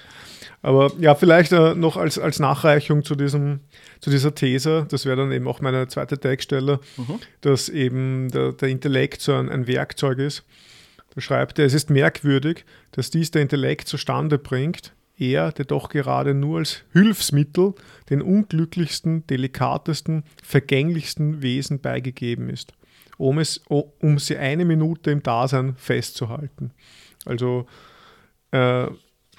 Aber 0.63 0.91
ja, 0.99 1.15
vielleicht 1.15 1.51
äh, 1.53 1.73
noch 1.75 1.97
als, 1.97 2.19
als 2.19 2.39
Nachreichung 2.39 3.03
zu, 3.03 3.15
diesem, 3.15 3.61
zu 3.99 4.09
dieser 4.09 4.35
These, 4.35 4.85
das 4.89 5.05
wäre 5.05 5.17
dann 5.17 5.31
eben 5.31 5.47
auch 5.47 5.61
meine 5.61 5.87
zweite 5.87 6.19
Textstelle, 6.19 6.79
mhm. 6.97 7.19
dass 7.41 7.69
eben 7.69 8.29
der, 8.29 8.51
der 8.51 8.69
Intellekt 8.69 9.21
so 9.21 9.33
ein, 9.33 9.49
ein 9.49 9.65
Werkzeug 9.65 10.19
ist. 10.19 10.43
Da 11.15 11.21
schreibt 11.21 11.57
er, 11.59 11.65
es 11.65 11.73
ist 11.73 11.89
merkwürdig, 11.89 12.65
dass 12.91 13.09
dies 13.09 13.31
der 13.31 13.41
Intellekt 13.41 13.87
zustande 13.87 14.37
bringt, 14.37 14.93
er, 15.21 15.51
der 15.51 15.65
doch 15.65 15.89
gerade 15.89 16.33
nur 16.33 16.59
als 16.59 16.83
Hilfsmittel 16.91 17.73
den 18.09 18.21
unglücklichsten, 18.21 19.25
delikatesten, 19.27 20.23
vergänglichsten 20.43 21.41
Wesen 21.41 21.79
beigegeben 21.79 22.49
ist 22.49 22.73
um, 23.21 23.37
es, 23.37 23.61
um 23.67 24.17
sie 24.17 24.37
eine 24.37 24.65
Minute 24.65 25.11
im 25.11 25.21
Dasein 25.21 25.75
festzuhalten. 25.75 26.71
Also 27.25 27.67
äh, 28.49 28.87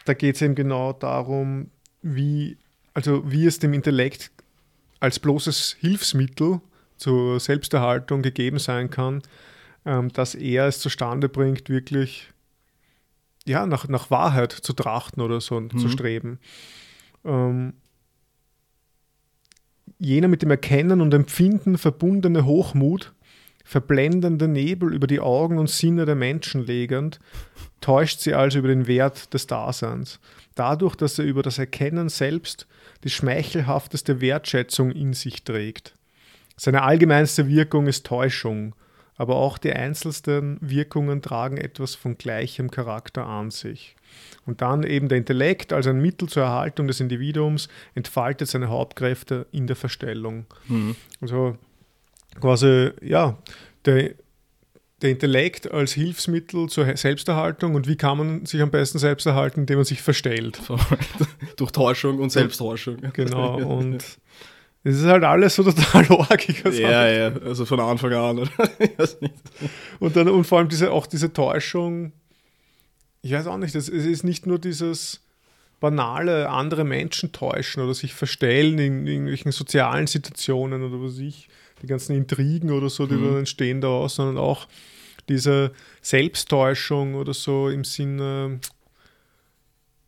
da 0.05 0.15
geht 0.15 0.37
es 0.37 0.43
eben 0.43 0.55
genau 0.55 0.93
darum, 0.93 1.71
wie, 2.01 2.59
also 2.95 3.29
wie 3.31 3.45
es 3.45 3.59
dem 3.59 3.73
Intellekt 3.73 4.31
als 5.01 5.19
bloßes 5.19 5.77
Hilfsmittel 5.81 6.61
zur 6.97 7.41
Selbsterhaltung 7.41 8.23
gegeben 8.23 8.61
sein 8.61 8.89
kann, 8.89 9.23
ähm, 9.85 10.13
dass 10.13 10.37
er 10.37 10.69
es 10.69 10.79
zustande 10.79 11.29
bringt, 11.29 11.69
wirklich 11.69 12.32
ja, 13.47 13.67
nach, 13.67 13.89
nach 13.89 14.11
Wahrheit 14.11 14.53
zu 14.53 14.73
trachten 14.73 15.23
oder 15.23 15.41
so 15.41 15.61
mhm. 15.61 15.77
zu 15.79 15.89
streben. 15.89 16.39
Ähm, 17.25 17.75
jener 19.99 20.29
mit 20.29 20.43
dem 20.43 20.51
Erkennen 20.51 21.01
und 21.01 21.15
Empfinden 21.15 21.79
verbundene 21.79 22.45
Hochmut 22.45 23.13
verblendender 23.65 24.49
Nebel 24.49 24.93
über 24.93 25.07
die 25.07 25.21
Augen 25.21 25.59
und 25.59 25.71
Sinne 25.71 26.05
der 26.05 26.15
Menschen 26.15 26.67
legend, 26.67 27.19
täuscht 27.81 28.21
sie 28.21 28.35
also 28.35 28.59
über 28.59 28.69
den 28.69 28.87
Wert 28.87 29.33
des 29.35 29.47
Daseins. 29.47 30.21
Dadurch, 30.55 30.97
dass 30.97 31.19
er 31.19 31.25
über 31.25 31.43
das 31.43 31.59
Erkennen 31.59 32.09
selbst 32.09 32.67
die 33.05 33.11
schmeichelhafteste 33.11 34.21
Wertschätzung 34.21 34.91
in 34.91 35.15
sich 35.15 35.45
trägt. 35.45 35.95
Seine 36.57 36.83
allgemeinste 36.83 37.49
Wirkung 37.49 37.87
ist 37.87 38.05
Täuschung, 38.07 38.75
aber 39.17 39.37
auch 39.37 39.59
die 39.59 39.73
einzelsten 39.73 40.59
Wirkungen 40.61 41.23
tragen 41.23 41.57
etwas 41.57 41.95
von 41.95 42.17
gleichem 42.17 42.71
Charakter 42.71 43.27
an 43.27 43.51
sich. 43.51 43.95
Und 44.47 44.61
dann 44.61 44.83
eben 44.83 45.09
der 45.09 45.19
Intellekt 45.19 45.73
als 45.73 45.87
ein 45.87 46.01
Mittel 46.01 46.29
zur 46.29 46.43
Erhaltung 46.43 46.87
des 46.87 47.01
Individuums 47.01 47.69
entfaltet 47.95 48.49
seine 48.49 48.69
Hauptkräfte 48.69 49.47
in 49.53 49.67
der 49.67 49.77
Verstellung. 49.77 50.47
Mhm. 50.69 50.97
Also 51.21 51.57
quasi, 52.41 52.91
ja, 53.03 53.37
der, 53.85 54.15
der 55.03 55.11
Intellekt 55.11 55.71
als 55.71 55.93
Hilfsmittel 55.93 56.69
zur 56.69 56.97
Selbsterhaltung 56.97 57.75
und 57.75 57.87
wie 57.87 57.97
kann 57.97 58.19
man 58.19 58.47
sich 58.47 58.61
am 58.61 58.71
besten 58.71 58.99
selbst 58.99 59.27
erhalten, 59.27 59.61
indem 59.61 59.79
man 59.79 59.85
sich 59.85 60.03
verstellt. 60.03 60.61
Durch 61.57 61.73
Täuschung 61.73 62.19
und 62.19 62.31
Selbsttäuschung. 62.31 62.99
Genau, 63.13 63.57
und 63.79 64.19
es 64.85 64.99
ist 64.99 65.05
halt 65.05 65.25
alles 65.25 65.55
so 65.55 65.63
total 65.71 66.07
orgig. 66.11 66.65
Ja, 66.79 67.09
ja, 67.09 67.33
also 67.45 67.65
von 67.65 67.81
Anfang 67.81 68.13
an. 68.13 68.39
und, 70.01 70.17
dann, 70.17 70.29
und 70.29 70.45
vor 70.45 70.59
allem 70.59 70.69
diese, 70.69 70.91
auch 70.91 71.07
diese 71.07 71.33
Täuschung, 71.33 72.13
ich 73.23 73.33
weiß 73.33 73.47
auch 73.47 73.59
nicht, 73.59 73.75
es 73.75 73.89
ist 73.89 74.25
nicht 74.25 74.47
nur 74.47 74.59
dieses 74.59 75.21
banale 75.79 76.49
andere 76.49 76.85
Menschen 76.85 77.33
täuschen 77.33 77.83
oder 77.83 77.95
sich 77.95 78.15
verstellen 78.15 78.79
in, 78.79 79.01
in 79.01 79.07
irgendwelchen 79.07 79.53
sozialen 79.53 80.07
Situationen 80.07 80.83
oder 80.83 81.03
was 81.03 81.19
ich, 81.19 81.49
die 81.83 81.87
ganzen 81.87 82.15
Intrigen 82.17 82.71
oder 82.71 82.89
so, 82.89 83.07
die 83.07 83.15
mhm. 83.15 83.25
dann 83.25 83.39
entstehen 83.39 83.81
daraus, 83.81 84.17
sondern 84.17 84.39
auch 84.39 84.69
diese 85.29 85.73
Selbsttäuschung 86.01 87.15
oder 87.15 87.35
so 87.35 87.69
im 87.69 87.85
Sinne 87.85 88.61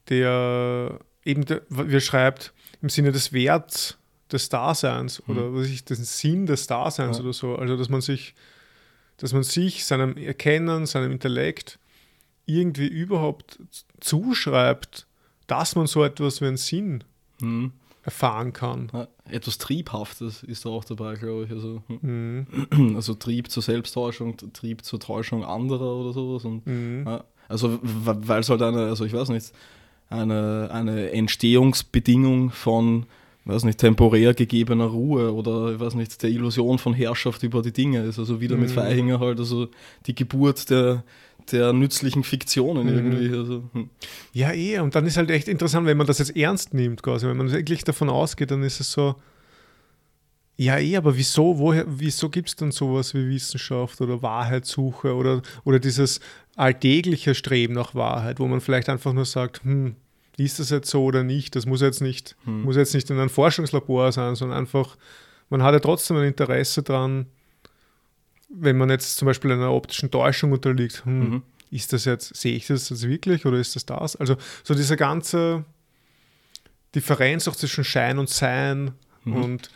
der 0.08 0.98
eben, 1.24 1.44
der, 1.46 1.62
wie 1.68 1.94
er 1.94 2.00
schreibt, 2.00 2.52
im 2.82 2.88
Sinne 2.88 3.12
des 3.12 3.32
Werts 3.32 3.96
des 4.32 4.48
Daseins 4.48 5.22
mhm. 5.26 5.36
oder 5.36 5.54
was 5.54 5.66
ich, 5.66 5.84
den 5.84 5.96
Sinn 5.96 6.46
des 6.46 6.66
Daseins 6.66 7.18
ja. 7.18 7.24
oder 7.24 7.32
so. 7.32 7.56
Also 7.56 7.76
dass 7.76 7.88
man 7.88 8.00
sich, 8.00 8.34
dass 9.18 9.32
man 9.32 9.42
sich, 9.42 9.84
seinem 9.84 10.16
Erkennen, 10.16 10.86
seinem 10.86 11.12
Intellekt 11.12 11.78
irgendwie 12.46 12.86
überhaupt 12.86 13.58
zuschreibt, 14.00 15.06
dass 15.46 15.76
man 15.76 15.86
so 15.86 16.04
etwas 16.04 16.40
wie 16.40 16.46
einen 16.46 16.56
Sinn 16.56 17.04
mhm. 17.40 17.72
erfahren 18.02 18.52
kann. 18.52 18.90
Ja, 18.92 19.08
etwas 19.30 19.58
Triebhaftes 19.58 20.42
ist 20.42 20.64
da 20.64 20.70
auch 20.70 20.84
dabei, 20.84 21.14
glaube 21.14 21.44
ich. 21.44 21.50
Also, 21.50 21.82
hm. 21.88 22.46
mhm. 22.70 22.96
also 22.96 23.14
Trieb 23.14 23.50
zur 23.50 23.62
Selbsttäuschung, 23.62 24.36
Trieb 24.52 24.84
zur 24.84 25.00
Täuschung 25.00 25.44
anderer 25.44 25.96
oder 25.96 26.12
sowas. 26.12 26.44
Und, 26.44 26.66
mhm. 26.66 27.04
ja, 27.06 27.24
also 27.48 27.78
weil 27.82 28.40
es 28.40 28.48
halt 28.48 28.62
eine, 28.62 28.86
also 28.86 29.04
ich 29.04 29.12
weiß 29.12 29.30
nicht, 29.30 29.52
eine, 30.08 30.68
eine 30.70 31.10
Entstehungsbedingung 31.12 32.50
von 32.50 33.06
weiß 33.44 33.64
nicht, 33.64 33.78
temporär 33.78 34.34
gegebener 34.34 34.86
Ruhe 34.86 35.32
oder 35.32 35.72
ich 35.72 35.80
weiß 35.80 35.94
nicht, 35.94 36.22
der 36.22 36.30
Illusion 36.30 36.78
von 36.78 36.94
Herrschaft 36.94 37.42
über 37.42 37.62
die 37.62 37.72
Dinge 37.72 38.02
ist. 38.02 38.18
Also 38.18 38.40
wieder 38.40 38.56
mhm. 38.56 38.62
mit 38.62 38.70
Feihinger 38.70 39.20
halt, 39.20 39.38
also 39.38 39.68
die 40.06 40.14
Geburt 40.14 40.70
der, 40.70 41.04
der 41.52 41.72
nützlichen 41.72 42.24
Fiktionen 42.24 42.86
mhm. 42.86 42.94
irgendwie. 42.94 43.36
Also, 43.36 43.64
hm. 43.72 43.90
Ja, 44.32 44.52
eh, 44.52 44.78
und 44.78 44.94
dann 44.94 45.06
ist 45.06 45.16
halt 45.16 45.30
echt 45.30 45.48
interessant, 45.48 45.86
wenn 45.86 45.96
man 45.96 46.06
das 46.06 46.18
jetzt 46.18 46.36
ernst 46.36 46.72
nimmt, 46.72 47.02
quasi, 47.02 47.26
wenn 47.26 47.36
man 47.36 47.52
wirklich 47.52 47.84
davon 47.84 48.08
ausgeht, 48.08 48.50
dann 48.50 48.62
ist 48.62 48.80
es 48.80 48.92
so, 48.92 49.16
ja, 50.56 50.78
eh, 50.78 50.96
aber 50.96 51.16
wieso, 51.16 51.58
woher, 51.58 51.84
wieso 51.86 52.30
gibt 52.30 52.48
es 52.48 52.56
dann 52.56 52.70
sowas 52.70 53.12
wie 53.12 53.28
Wissenschaft 53.28 54.00
oder 54.00 54.22
Wahrheitssuche 54.22 55.14
oder, 55.14 55.42
oder 55.64 55.80
dieses 55.80 56.20
alltägliche 56.56 57.34
Streben 57.34 57.74
nach 57.74 57.94
Wahrheit, 57.94 58.38
wo 58.38 58.46
man 58.46 58.60
vielleicht 58.60 58.88
einfach 58.88 59.12
nur 59.12 59.24
sagt, 59.24 59.64
hm, 59.64 59.96
ist 60.36 60.58
das 60.58 60.70
jetzt 60.70 60.90
so 60.90 61.04
oder 61.04 61.22
nicht? 61.22 61.54
Das 61.56 61.66
muss 61.66 61.80
jetzt 61.80 62.00
nicht, 62.00 62.36
hm. 62.44 62.62
muss 62.62 62.76
jetzt 62.76 62.94
nicht 62.94 63.08
in 63.10 63.18
einem 63.18 63.30
Forschungslabor 63.30 64.12
sein, 64.12 64.34
sondern 64.34 64.58
einfach, 64.58 64.96
man 65.50 65.62
hat 65.62 65.74
ja 65.74 65.80
trotzdem 65.80 66.16
ein 66.16 66.24
Interesse 66.24 66.82
daran, 66.82 67.26
wenn 68.48 68.76
man 68.76 68.90
jetzt 68.90 69.16
zum 69.16 69.26
Beispiel 69.26 69.52
einer 69.52 69.72
optischen 69.72 70.10
Täuschung 70.10 70.52
unterliegt, 70.52 71.04
hm, 71.04 71.18
mhm. 71.18 71.42
ist 71.70 71.92
das 71.92 72.04
jetzt, 72.04 72.36
sehe 72.36 72.54
ich 72.54 72.66
das 72.66 72.88
jetzt 72.88 73.08
wirklich 73.08 73.46
oder 73.46 73.58
ist 73.58 73.74
das 73.74 73.84
das? 73.84 74.16
Also 74.16 74.36
so 74.62 74.74
diese 74.74 74.96
ganze 74.96 75.64
Differenz 76.94 77.48
auch 77.48 77.56
zwischen 77.56 77.84
Schein 77.84 78.18
und 78.18 78.28
Sein 78.28 78.92
mhm. 79.24 79.36
und 79.36 79.70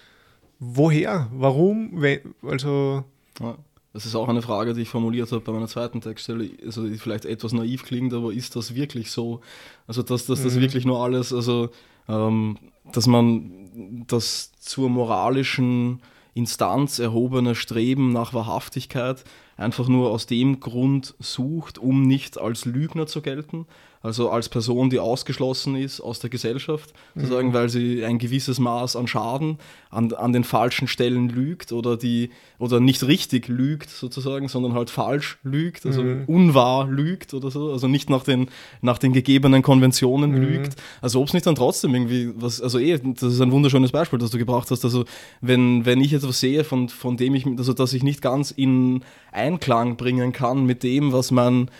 woher, 0.61 1.29
warum, 1.33 2.05
also 2.43 3.05
ja. 3.41 3.57
Das 3.99 4.07
ist 4.07 4.15
auch 4.15 4.29
eine 4.29 4.43
Frage, 4.43 4.75
die 4.75 4.83
ich 4.83 4.91
formuliert 4.91 5.33
habe 5.33 5.41
bei 5.41 5.51
meiner 5.51 5.67
zweiten 5.67 6.01
Textstelle, 6.01 6.51
also 6.65 6.87
die 6.87 6.99
vielleicht 6.99 7.25
etwas 7.25 7.53
naiv 7.53 7.85
klingt, 7.85 8.15
aber 8.15 8.33
ist 8.33 8.55
das 8.55 8.77
wirklich 8.77 9.11
so? 9.11 9.41
Also 9.89 10.05
dass, 10.05 10.27
dass 10.27 10.41
das 10.41 10.55
mhm. 10.55 10.61
wirklich 10.61 10.85
nur 10.85 11.03
alles, 11.03 11.33
also 11.33 11.71
ähm, 12.09 12.59
dass 12.93 13.09
man 13.09 14.05
das 14.07 14.53
zur 14.61 14.89
moralischen 14.89 16.01
Instanz 16.33 17.01
erhobene 17.01 17.57
Streben 17.57 18.13
nach 18.13 18.33
Wahrhaftigkeit 18.35 19.25
einfach 19.57 19.89
nur 19.89 20.11
aus 20.11 20.27
dem 20.27 20.61
Grund 20.61 21.17
sucht, 21.19 21.77
um 21.77 22.03
nicht 22.03 22.39
als 22.39 22.67
Lügner 22.67 23.09
zu 23.09 23.21
gelten, 23.21 23.67
also 24.03 24.31
als 24.31 24.49
Person, 24.49 24.91
die 24.91 25.01
ausgeschlossen 25.01 25.75
ist 25.75 26.01
aus 26.01 26.21
der 26.21 26.31
Gesellschaft, 26.31 26.93
mhm. 27.15 27.21
sozusagen, 27.21 27.53
weil 27.53 27.69
sie 27.69 28.05
ein 28.05 28.19
gewisses 28.19 28.59
Maß 28.59 28.97
an 28.97 29.07
Schaden 29.09 29.59
an, 29.91 30.13
an 30.13 30.33
den 30.33 30.45
falschen 30.45 30.87
Stellen 30.87 31.29
lügt 31.29 31.73
oder 31.73 31.97
die 31.97 32.31
oder 32.59 32.81
nicht 32.81 33.07
richtig 33.07 33.49
lügt 33.49 33.91
sozusagen, 33.91 34.49
sondern 34.49 34.75
halt 34.75 34.91
falsch 34.91 35.39
lügt, 35.43 35.87
also 35.87 36.03
mhm. 36.03 36.25
unwahr 36.27 36.87
lügt 36.87 37.35
oder 37.35 37.51
so, 37.51 37.73
also 37.73 37.89
nicht 37.89 38.11
nach 38.11 38.25
den, 38.25 38.49
nach 38.83 38.99
den 38.99 39.13
gegebenen 39.13 39.63
Konventionen 39.63 40.33
mhm. 40.33 40.43
lügt. 40.43 40.77
Also 41.01 41.21
ob 41.21 41.29
es 41.29 41.35
nicht 41.35 41.47
dann 41.47 41.55
trotzdem 41.55 41.95
irgendwie 41.95 42.33
was, 42.37 42.61
also 42.61 42.79
eh, 42.79 42.99
das 42.99 43.33
ist 43.33 43.41
ein 43.41 43.53
wunderschönes 43.53 43.93
Beispiel, 43.93 44.19
das 44.19 44.31
du 44.31 44.39
gebracht 44.39 44.71
hast. 44.71 44.85
Also 44.85 45.05
wenn, 45.41 45.87
wenn 45.87 46.01
ich 46.01 46.13
etwas 46.13 46.41
sehe, 46.41 46.65
von, 46.65 46.89
von 46.89 47.17
dem 47.17 47.35
ich, 47.35 47.47
also 47.47 47.73
dass 47.73 47.93
ich 47.93 48.03
nicht 48.03 48.23
ganz 48.23 48.51
in 48.51 49.03
Einklang 49.33 49.97
bringen 49.97 50.33
kann 50.33 50.65
mit 50.67 50.83
dem, 50.83 51.13
was 51.13 51.31
man 51.31 51.71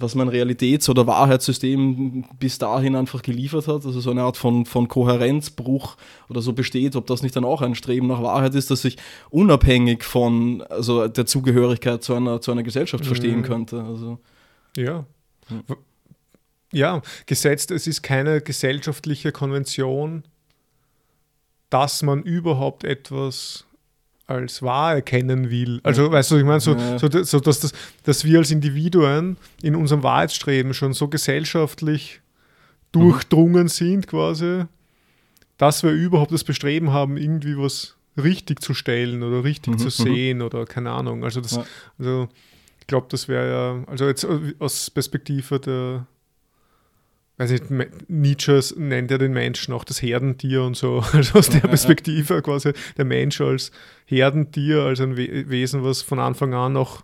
was 0.00 0.14
mein 0.14 0.28
Realitäts- 0.28 0.88
oder 0.88 1.06
Wahrheitssystem 1.06 2.24
bis 2.38 2.58
dahin 2.58 2.94
einfach 2.94 3.22
geliefert 3.22 3.66
hat, 3.66 3.84
also 3.84 4.00
so 4.00 4.10
eine 4.10 4.22
Art 4.22 4.36
von, 4.36 4.64
von 4.64 4.88
Kohärenzbruch 4.88 5.96
oder 6.28 6.40
so 6.40 6.52
besteht, 6.52 6.94
ob 6.96 7.06
das 7.06 7.22
nicht 7.22 7.34
dann 7.34 7.44
auch 7.44 7.62
ein 7.62 7.74
Streben 7.74 8.06
nach 8.06 8.22
Wahrheit 8.22 8.54
ist, 8.54 8.70
dass 8.70 8.84
ich 8.84 8.96
unabhängig 9.30 10.04
von 10.04 10.62
also 10.62 11.08
der 11.08 11.26
Zugehörigkeit 11.26 12.02
zu 12.02 12.14
einer, 12.14 12.40
zu 12.40 12.52
einer 12.52 12.62
Gesellschaft 12.62 13.04
mhm. 13.04 13.08
verstehen 13.08 13.42
könnte. 13.42 13.82
Also, 13.82 14.18
ja. 14.76 15.04
Hm. 15.48 15.62
Ja, 16.72 17.00
gesetzt, 17.26 17.70
es 17.70 17.86
ist 17.86 18.02
keine 18.02 18.40
gesellschaftliche 18.42 19.32
Konvention, 19.32 20.24
dass 21.70 22.02
man 22.02 22.22
überhaupt 22.22 22.84
etwas 22.84 23.67
als 24.28 24.62
wahr 24.62 24.94
erkennen 24.94 25.50
will. 25.50 25.80
Also, 25.82 26.04
ja. 26.04 26.12
weißt 26.12 26.30
du, 26.30 26.36
ich 26.36 26.44
meine, 26.44 26.60
so, 26.60 26.74
ja. 26.74 26.98
so, 26.98 27.08
so, 27.24 27.40
dass, 27.40 27.60
das, 27.60 27.72
dass 28.04 28.24
wir 28.24 28.38
als 28.38 28.50
Individuen 28.50 29.38
in 29.62 29.74
unserem 29.74 30.02
Wahrheitsstreben 30.02 30.74
schon 30.74 30.92
so 30.92 31.08
gesellschaftlich 31.08 32.20
durchdrungen 32.92 33.64
mhm. 33.64 33.68
sind, 33.68 34.06
quasi, 34.06 34.64
dass 35.56 35.82
wir 35.82 35.90
überhaupt 35.90 36.30
das 36.30 36.44
Bestreben 36.44 36.92
haben, 36.92 37.16
irgendwie 37.16 37.56
was 37.56 37.96
richtig 38.18 38.60
zu 38.60 38.74
stellen 38.74 39.22
oder 39.22 39.44
richtig 39.44 39.74
mhm. 39.74 39.78
zu 39.78 39.86
mhm. 39.86 39.90
sehen 39.90 40.42
oder 40.42 40.66
keine 40.66 40.90
Ahnung. 40.90 41.24
Also, 41.24 41.40
das, 41.40 41.52
ja. 41.52 41.64
also 41.98 42.28
ich 42.80 42.86
glaube, 42.86 43.06
das 43.10 43.28
wäre 43.28 43.50
ja, 43.50 43.90
also 43.90 44.06
jetzt 44.06 44.26
aus 44.58 44.90
Perspektive 44.90 45.58
der 45.58 46.06
weiß 47.38 47.50
nicht, 47.52 47.64
Nietzsche 48.08 48.60
nennt 48.76 49.10
ja 49.10 49.18
den 49.18 49.32
Menschen 49.32 49.72
auch 49.72 49.84
das 49.84 50.02
Herdentier 50.02 50.64
und 50.64 50.76
so. 50.76 51.02
Also 51.12 51.38
aus 51.38 51.48
der 51.48 51.60
Perspektive 51.60 52.42
quasi 52.42 52.72
der 52.96 53.04
Mensch 53.04 53.40
als 53.40 53.70
Herdentier, 54.06 54.82
als 54.82 55.00
ein 55.00 55.16
Wesen, 55.16 55.84
was 55.84 56.02
von 56.02 56.18
Anfang 56.18 56.52
an 56.54 56.76
auch 56.76 57.02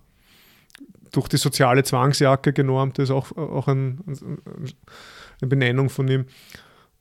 durch 1.13 1.29
die 1.29 1.37
soziale 1.37 1.85
Zwangsjacke 1.85 2.53
genormt 2.53 2.99
ist, 2.99 3.11
auch, 3.11 3.37
auch 3.37 3.69
ein, 3.69 4.01
eine 5.41 5.49
Benennung 5.49 5.89
von 5.89 6.09
ihm. 6.09 6.27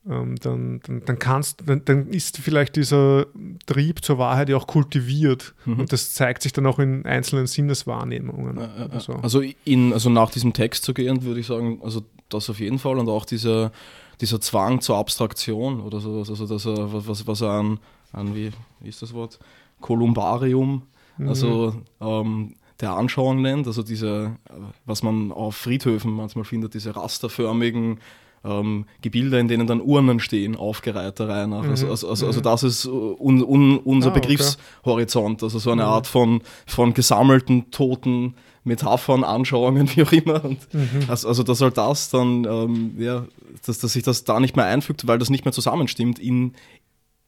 Ähm, 0.06 0.36
dann, 0.36 0.80
dann, 0.80 1.02
dann, 1.06 1.18
kannst, 1.18 1.62
dann, 1.66 1.82
dann 1.86 2.08
ist 2.08 2.36
vielleicht 2.36 2.76
dieser 2.76 3.24
Trieb 3.64 4.04
zur 4.04 4.18
Wahrheit 4.18 4.50
ja 4.50 4.56
auch 4.58 4.66
kultiviert 4.66 5.54
mhm. 5.64 5.80
und 5.80 5.92
das 5.92 6.12
zeigt 6.12 6.42
sich 6.42 6.52
dann 6.52 6.66
auch 6.66 6.78
in 6.78 7.06
einzelnen 7.06 7.46
Sinneswahrnehmungen. 7.46 8.58
Ja, 8.58 8.88
ja, 8.92 9.00
so. 9.00 9.14
Also, 9.14 9.42
in, 9.64 9.94
also 9.94 10.10
nach 10.10 10.30
diesem 10.30 10.52
Text 10.52 10.84
zu 10.84 10.92
gehen, 10.92 11.22
würde 11.22 11.40
ich 11.40 11.46
sagen, 11.46 11.80
also 11.82 12.02
das 12.28 12.50
auf 12.50 12.60
jeden 12.60 12.78
Fall 12.78 12.98
und 12.98 13.08
auch 13.08 13.24
dieser, 13.24 13.72
dieser 14.20 14.40
Zwang 14.40 14.80
zur 14.80 14.96
Abstraktion 14.96 15.80
oder 15.80 16.00
so, 16.00 16.18
also 16.18 16.46
dass 16.46 16.66
er, 16.66 17.06
was, 17.06 17.26
was 17.26 17.40
er 17.40 17.50
an, 17.50 17.78
an 18.12 18.34
wie, 18.34 18.50
wie 18.80 18.88
ist 18.88 19.02
das 19.02 19.12
Wort, 19.12 19.38
Kolumbarium, 19.80 20.82
mhm. 21.18 21.28
also 21.28 21.74
ähm, 22.00 22.54
der 22.80 22.92
Anschauung 22.92 23.40
nennt, 23.42 23.66
also 23.66 23.82
diese, 23.82 24.36
was 24.84 25.02
man 25.02 25.30
auf 25.32 25.56
Friedhöfen 25.56 26.12
manchmal 26.12 26.44
findet, 26.44 26.74
diese 26.74 26.96
rasterförmigen 26.96 27.98
ähm, 28.44 28.84
Gebilde, 29.00 29.38
in 29.38 29.48
denen 29.48 29.66
dann 29.66 29.80
Urnen 29.80 30.20
stehen, 30.20 30.56
aufgereiht 30.56 31.18
der 31.18 31.28
Reihe 31.28 31.48
nach. 31.48 31.64
Also, 31.64 31.86
mhm. 31.86 31.92
Also, 31.92 32.08
also, 32.08 32.26
also, 32.26 32.40
das 32.40 32.62
ist 32.62 32.86
un, 32.86 33.42
un, 33.42 33.78
unser 33.78 34.10
ah, 34.10 34.14
Begriffshorizont, 34.14 35.42
also 35.42 35.58
so 35.58 35.70
eine 35.70 35.82
mhm. 35.82 35.88
Art 35.88 36.06
von, 36.06 36.42
von 36.66 36.94
gesammelten 36.94 37.70
toten 37.70 38.34
Metaphern, 38.64 39.24
Anschauungen, 39.24 39.88
wie 39.94 40.02
auch 40.02 40.12
immer. 40.12 40.44
Und 40.44 40.72
mhm. 40.72 41.04
also, 41.08 41.28
also 41.28 41.42
dass 41.42 41.60
halt 41.60 41.78
das 41.78 42.10
dann, 42.10 42.44
ähm, 42.44 42.94
ja, 42.98 43.26
dass, 43.66 43.78
dass 43.78 43.92
sich 43.92 44.02
das 44.02 44.24
da 44.24 44.40
nicht 44.40 44.56
mehr 44.56 44.64
einfügt, 44.64 45.06
weil 45.06 45.18
das 45.18 45.30
nicht 45.30 45.44
mehr 45.44 45.52
zusammenstimmt 45.52 46.18
in, 46.18 46.54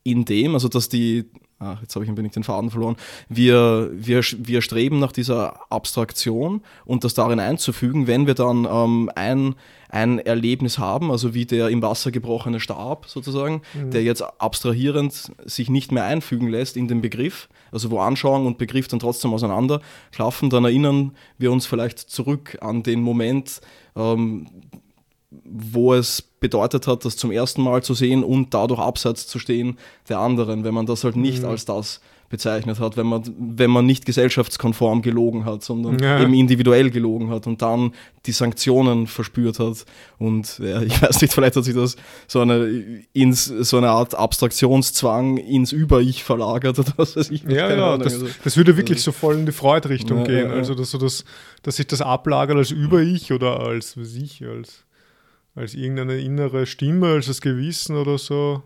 in 0.06 0.24
dem, 0.24 0.54
also 0.54 0.68
dass 0.68 0.88
die, 0.88 1.24
ach, 1.58 1.80
jetzt 1.82 1.94
habe 1.96 2.04
ich 2.04 2.10
ein 2.10 2.16
wenig 2.16 2.32
den 2.32 2.44
Faden 2.44 2.70
verloren, 2.70 2.96
wir, 3.28 3.90
wir, 3.92 4.20
wir 4.20 4.62
streben 4.62 5.00
nach 5.00 5.10
dieser 5.10 5.60
Abstraktion 5.70 6.62
und 6.84 7.02
das 7.02 7.14
darin 7.14 7.40
einzufügen, 7.40 8.06
wenn 8.06 8.28
wir 8.28 8.34
dann 8.34 8.68
ähm, 8.70 9.10
ein, 9.16 9.56
ein 9.88 10.20
Erlebnis 10.20 10.78
haben, 10.78 11.10
also 11.10 11.34
wie 11.34 11.44
der 11.44 11.70
im 11.70 11.82
Wasser 11.82 12.12
gebrochene 12.12 12.60
Stab 12.60 13.06
sozusagen, 13.08 13.62
mhm. 13.74 13.90
der 13.90 14.04
jetzt 14.04 14.22
abstrahierend 14.22 15.32
sich 15.44 15.68
nicht 15.68 15.90
mehr 15.90 16.04
einfügen 16.04 16.48
lässt 16.48 16.76
in 16.76 16.86
den 16.86 17.00
Begriff, 17.00 17.48
also 17.72 17.90
wo 17.90 17.98
Anschauung 17.98 18.46
und 18.46 18.58
Begriff 18.58 18.86
dann 18.86 19.00
trotzdem 19.00 19.34
auseinander 19.34 19.80
klaffen, 20.12 20.50
dann 20.50 20.64
erinnern 20.64 21.16
wir 21.36 21.50
uns 21.50 21.66
vielleicht 21.66 21.98
zurück 21.98 22.58
an 22.60 22.84
den 22.84 23.02
Moment, 23.02 23.60
ähm, 23.96 24.46
wo 25.44 25.94
es 25.94 26.22
bedeutet 26.40 26.86
hat, 26.86 27.04
das 27.04 27.16
zum 27.16 27.30
ersten 27.30 27.62
Mal 27.62 27.82
zu 27.82 27.94
sehen 27.94 28.22
und 28.24 28.54
dadurch 28.54 28.80
abseits 28.80 29.26
zu 29.26 29.38
stehen 29.38 29.78
der 30.08 30.18
anderen, 30.18 30.64
wenn 30.64 30.74
man 30.74 30.86
das 30.86 31.04
halt 31.04 31.16
nicht 31.16 31.42
mhm. 31.42 31.48
als 31.48 31.64
das 31.64 32.00
bezeichnet 32.28 32.80
hat, 32.80 32.96
wenn 32.96 33.06
man, 33.06 33.22
wenn 33.38 33.70
man 33.70 33.86
nicht 33.86 34.04
gesellschaftskonform 34.04 35.00
gelogen 35.02 35.44
hat, 35.44 35.62
sondern 35.62 35.98
Ja. 36.00 36.20
eben 36.20 36.34
individuell 36.34 36.90
gelogen 36.90 37.30
hat 37.30 37.46
und 37.46 37.62
dann 37.62 37.92
die 38.26 38.32
Sanktionen 38.32 39.06
verspürt 39.06 39.60
hat. 39.60 39.84
Und 40.18 40.58
ja, 40.58 40.82
ich 40.82 41.00
weiß 41.00 41.20
nicht, 41.22 41.32
vielleicht 41.32 41.54
hat 41.54 41.64
sich 41.64 41.74
das 41.74 41.96
so 42.26 42.40
eine, 42.40 43.04
ins, 43.12 43.44
so 43.44 43.76
eine 43.76 43.90
Art 43.90 44.16
Abstraktionszwang 44.16 45.36
ins 45.36 45.72
Über-Ich 45.72 46.24
verlagert 46.24 46.78
oder 46.78 46.92
was 46.96 47.16
weiß 47.16 47.30
ich. 47.30 47.44
Ja, 47.44 47.70
ja, 47.70 47.92
Ahnung. 47.94 48.02
das, 48.02 48.14
Also, 48.14 48.26
das 48.42 48.56
würde 48.56 48.76
wirklich 48.76 49.02
so 49.02 49.12
voll 49.12 49.36
in 49.36 49.46
die 49.46 49.52
Freud-Richtung 49.52 50.18
Ja, 50.18 50.24
gehen. 50.24 50.50
Also, 50.50 50.74
dass, 50.74 50.90
so 50.90 50.98
das, 50.98 51.24
dass 51.62 51.76
sich 51.76 51.86
das 51.86 52.00
ablagert 52.00 52.56
als 52.56 52.70
Über-Ich 52.72 53.32
oder 53.32 53.60
als, 53.60 53.96
was 53.96 54.14
ich, 54.14 54.44
als, 54.44 54.84
als 55.56 55.74
irgendeine 55.74 56.18
innere 56.20 56.66
Stimme, 56.66 57.08
als 57.14 57.26
das 57.26 57.40
Gewissen 57.40 57.96
oder 57.96 58.16
so. 58.18 58.62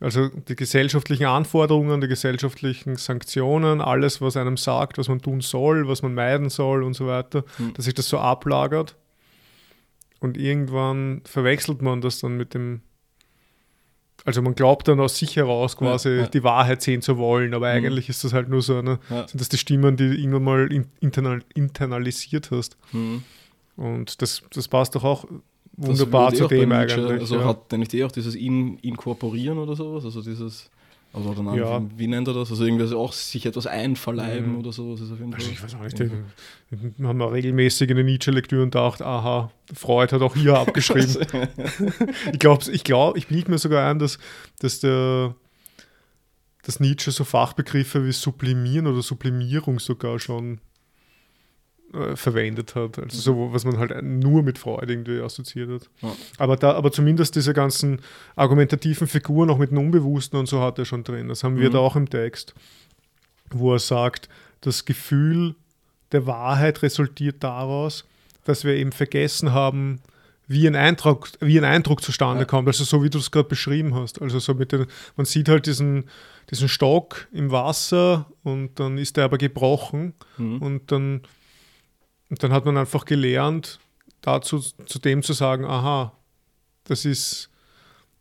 Also 0.00 0.28
die 0.28 0.56
gesellschaftlichen 0.56 1.26
Anforderungen, 1.26 2.00
die 2.00 2.08
gesellschaftlichen 2.08 2.96
Sanktionen, 2.96 3.80
alles, 3.80 4.20
was 4.20 4.36
einem 4.36 4.56
sagt, 4.56 4.98
was 4.98 5.08
man 5.08 5.20
tun 5.22 5.40
soll, 5.40 5.86
was 5.86 6.02
man 6.02 6.14
meiden 6.14 6.50
soll 6.50 6.82
und 6.82 6.94
so 6.94 7.06
weiter, 7.06 7.44
Hm. 7.58 7.72
dass 7.74 7.84
sich 7.84 7.94
das 7.94 8.08
so 8.08 8.18
ablagert. 8.18 8.96
Und 10.20 10.36
irgendwann 10.36 11.20
verwechselt 11.24 11.80
man 11.82 12.00
das 12.00 12.18
dann 12.18 12.36
mit 12.36 12.54
dem. 12.54 12.80
Also 14.24 14.40
man 14.40 14.54
glaubt 14.54 14.88
dann 14.88 15.00
aus 15.00 15.18
sich 15.18 15.36
heraus 15.36 15.76
quasi 15.76 16.08
Ja, 16.08 16.14
ja. 16.22 16.26
die 16.28 16.42
Wahrheit 16.42 16.80
sehen 16.80 17.02
zu 17.02 17.18
wollen, 17.18 17.52
aber 17.52 17.68
Mhm. 17.70 17.76
eigentlich 17.76 18.08
ist 18.08 18.24
das 18.24 18.32
halt 18.32 18.48
nur 18.48 18.62
so 18.62 18.78
eine, 18.78 18.98
Ja. 19.10 19.28
sind 19.28 19.38
das 19.40 19.50
die 19.50 19.58
Stimmen, 19.58 19.96
die 19.98 20.08
du 20.08 20.14
irgendwann 20.16 20.44
mal 20.44 20.72
in, 20.72 20.86
internal, 21.00 21.42
internalisiert 21.54 22.50
hast. 22.50 22.76
hm. 22.90 23.22
Und 23.76 24.22
das, 24.22 24.42
das 24.52 24.68
passt 24.68 24.94
doch 24.94 25.04
auch 25.04 25.26
wunderbar 25.76 26.32
zu 26.34 26.46
dem 26.48 26.72
eigentlich. 26.72 27.20
Also 27.20 27.36
ja. 27.36 27.44
hat 27.46 27.70
der 27.72 27.78
nicht 27.78 27.92
eh 27.94 28.04
auch 28.04 28.12
dieses 28.12 28.34
In 28.34 28.78
Inkorporieren 28.78 29.58
oder 29.58 29.74
sowas? 29.76 30.04
Also 30.04 30.22
dieses, 30.22 30.70
also 31.12 31.42
nein, 31.42 31.56
Ja. 31.58 31.82
wie, 31.96 32.06
nennt 32.06 32.26
er 32.28 32.34
das? 32.34 32.50
Also 32.50 32.64
irgendwie 32.64 32.86
so 32.86 32.98
auch 33.00 33.12
sich 33.12 33.46
etwas 33.46 33.66
einverleiben 33.66 34.52
Mhm. 34.52 34.58
oder 34.58 34.72
sowas 34.72 35.00
ist 35.00 35.12
auf 35.12 35.18
jeden 35.18 35.32
Fall. 35.32 35.40
Also 35.40 35.52
ich 35.52 35.62
weiß 35.62 35.74
auch 35.76 35.82
nicht, 35.82 35.98
Ja. 35.98 36.06
wir 36.96 37.08
haben 37.08 37.20
ja 37.20 37.26
regelmäßig 37.26 37.90
in 37.90 37.96
den 37.96 38.06
Nietzsche-Lektüren 38.06 38.70
gedacht, 38.70 39.00
aha, 39.02 39.50
Freud 39.72 40.12
hat 40.14 40.22
auch 40.22 40.34
hier 40.34 40.54
abgeschrieben. 40.58 41.26
ich 42.32 42.38
glaube, 42.38 42.64
ich, 42.70 42.84
glaub, 42.84 43.16
ich 43.16 43.28
bilde 43.28 43.50
mir 43.50 43.58
sogar 43.58 43.88
ein, 43.90 43.98
dass, 43.98 44.18
dass, 44.60 44.80
der, 44.80 45.34
dass 46.64 46.80
Nietzsche 46.80 47.10
so 47.10 47.24
Fachbegriffe 47.24 48.04
wie 48.06 48.12
Sublimieren 48.12 48.86
oder 48.86 49.02
Sublimierung 49.02 49.78
sogar 49.78 50.18
schon 50.18 50.60
äh, 51.94 52.16
verwendet 52.16 52.74
hat. 52.74 52.98
Also 52.98 53.18
so, 53.20 53.52
was 53.52 53.64
man 53.64 53.78
halt 53.78 54.02
nur 54.02 54.42
mit 54.42 54.58
Freud 54.58 54.90
irgendwie 54.92 55.20
assoziiert 55.20 55.70
hat. 55.70 55.90
Ja. 56.02 56.12
Aber, 56.38 56.56
da, 56.56 56.72
aber 56.72 56.90
zumindest 56.92 57.36
diese 57.36 57.52
ganzen 57.54 58.00
argumentativen 58.36 59.06
Figuren, 59.06 59.50
auch 59.50 59.58
mit 59.58 59.70
dem 59.70 59.78
Unbewussten 59.78 60.38
und 60.38 60.46
so, 60.46 60.60
hat 60.60 60.78
er 60.78 60.84
schon 60.84 61.04
drin. 61.04 61.28
Das 61.28 61.44
haben 61.44 61.56
wir 61.58 61.68
Mhm. 61.68 61.72
da 61.74 61.78
auch 61.78 61.96
im 61.96 62.08
Text, 62.10 62.54
wo 63.50 63.72
er 63.72 63.78
sagt, 63.78 64.28
das 64.60 64.84
Gefühl 64.84 65.54
der 66.12 66.26
Wahrheit 66.26 66.82
resultiert 66.82 67.36
daraus, 67.44 68.04
dass 68.44 68.64
wir 68.64 68.74
eben 68.74 68.92
vergessen 68.92 69.52
haben, 69.52 70.00
wie 70.46 70.66
ein 70.66 70.76
Eindruck, 70.76 71.30
wie 71.40 71.58
ein 71.58 71.64
Eindruck 71.64 72.02
zustande 72.02 72.42
Ja. 72.42 72.46
kommt. 72.46 72.68
Also 72.68 72.84
so 72.84 73.02
wie 73.02 73.08
du 73.10 73.18
es 73.18 73.30
gerade 73.30 73.48
beschrieben 73.48 73.94
hast. 73.94 74.20
Also 74.20 74.38
so 74.38 74.52
mit 74.54 74.72
den, 74.72 74.86
man 75.16 75.24
sieht 75.24 75.48
halt 75.48 75.64
diesen, 75.66 76.04
diesen 76.50 76.68
Stock 76.68 77.26
im 77.32 77.50
Wasser 77.50 78.26
und 78.42 78.78
dann 78.78 78.98
ist 78.98 79.16
der 79.16 79.24
aber 79.24 79.38
gebrochen 79.38 80.12
Mhm. 80.36 80.58
und 80.60 80.92
dann, 80.92 81.22
und 82.30 82.42
dann 82.42 82.52
hat 82.52 82.64
man 82.64 82.76
einfach 82.76 83.04
gelernt, 83.04 83.78
dazu 84.20 84.58
zu 84.58 84.98
dem 84.98 85.22
zu 85.22 85.32
sagen, 85.32 85.64
aha, 85.64 86.12
das 86.84 87.04
ist, 87.04 87.50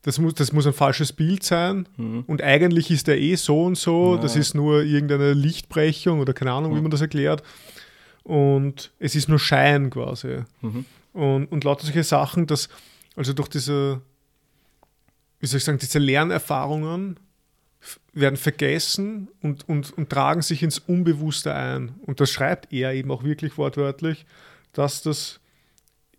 das 0.04 0.20
muss, 0.20 0.34
das 0.34 0.52
muss 0.52 0.68
ein 0.68 0.74
falsches 0.74 1.14
Bild 1.14 1.44
sein 1.44 1.88
Mhm. 1.98 2.24
und 2.28 2.42
eigentlich 2.42 2.92
ist 2.92 3.08
der 3.08 3.20
eh 3.20 3.36
so 3.36 3.64
und 3.64 3.78
so, 3.78 4.16
Ja. 4.16 4.22
das 4.22 4.36
ist 4.36 4.54
nur 4.54 4.84
irgendeine 4.84 5.34
Lichtbrechung 5.34 6.20
oder 6.20 6.34
keine 6.34 6.52
Ahnung, 6.52 6.72
wie 6.72 6.76
Ja. 6.78 6.82
man 6.82 6.92
das 6.92 7.02
erklärt. 7.02 7.42
Und 8.24 8.92
es 9.00 9.16
ist 9.16 9.28
nur 9.30 9.40
Schein 9.40 9.90
quasi. 9.90 10.44
Mhm. 10.62 10.86
Und, 11.14 11.46
und 11.52 11.64
lauter 11.64 11.86
solche 11.86 12.04
Sachen, 12.04 12.48
dass, 12.48 12.70
also 13.16 13.34
durch 13.34 13.50
diese, 13.50 14.02
wie 15.40 15.46
soll 15.48 15.58
ich 15.58 15.64
sagen, 15.64 15.78
diese 15.78 16.00
Lernerfahrungen 16.00 17.20
werden 18.14 18.38
vergessen 18.38 19.30
und, 19.42 19.68
und, 19.68 19.96
und 19.98 20.10
tragen 20.10 20.42
sich 20.42 20.64
ins 20.64 20.80
Unbewusste 20.80 21.54
ein. 21.54 21.96
Und 22.06 22.20
das 22.20 22.32
schreibt 22.32 22.72
er 22.72 22.94
eben 22.94 23.12
auch 23.12 23.24
wirklich 23.24 23.58
wortwörtlich, 23.58 24.26
dass 24.72 25.02
das 25.02 25.40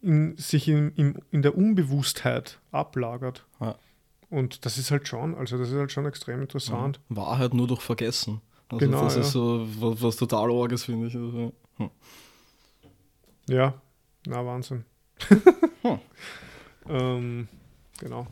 in, 0.03 0.37
sich 0.37 0.69
in, 0.69 0.91
in, 0.93 1.19
in 1.31 1.43
der 1.43 1.57
Unbewusstheit 1.57 2.59
ablagert. 2.73 3.47
Ja. 3.61 3.77
Und 4.31 4.67
das 4.67 4.79
ist 4.79 4.91
halt 4.91 5.07
schon, 5.09 5.35
also 5.35 5.57
das 5.59 5.71
ist 5.71 5.77
halt 5.77 5.93
schon 5.93 6.07
extrem 6.07 6.41
interessant. 6.41 7.01
Wahrheit 7.09 7.55
nur 7.55 7.69
durch 7.69 7.81
Vergessen. 7.81 8.41
Also 8.69 8.85
Genau, 8.85 9.05
das 9.05 9.15
ja. 9.15 9.21
ist 9.21 9.33
so 9.33 9.67
was, 9.79 10.03
was 10.03 10.17
total 10.17 10.51
Orges, 10.51 10.85
finde 10.85 11.07
ich. 11.07 11.15
Also, 11.15 11.53
hm. 11.77 11.91
Ja, 13.49 13.75
na 14.27 14.45
Wahnsinn. 14.45 14.85
Hm. 15.83 15.99
ähm, 16.89 17.49
genau. 17.99 18.27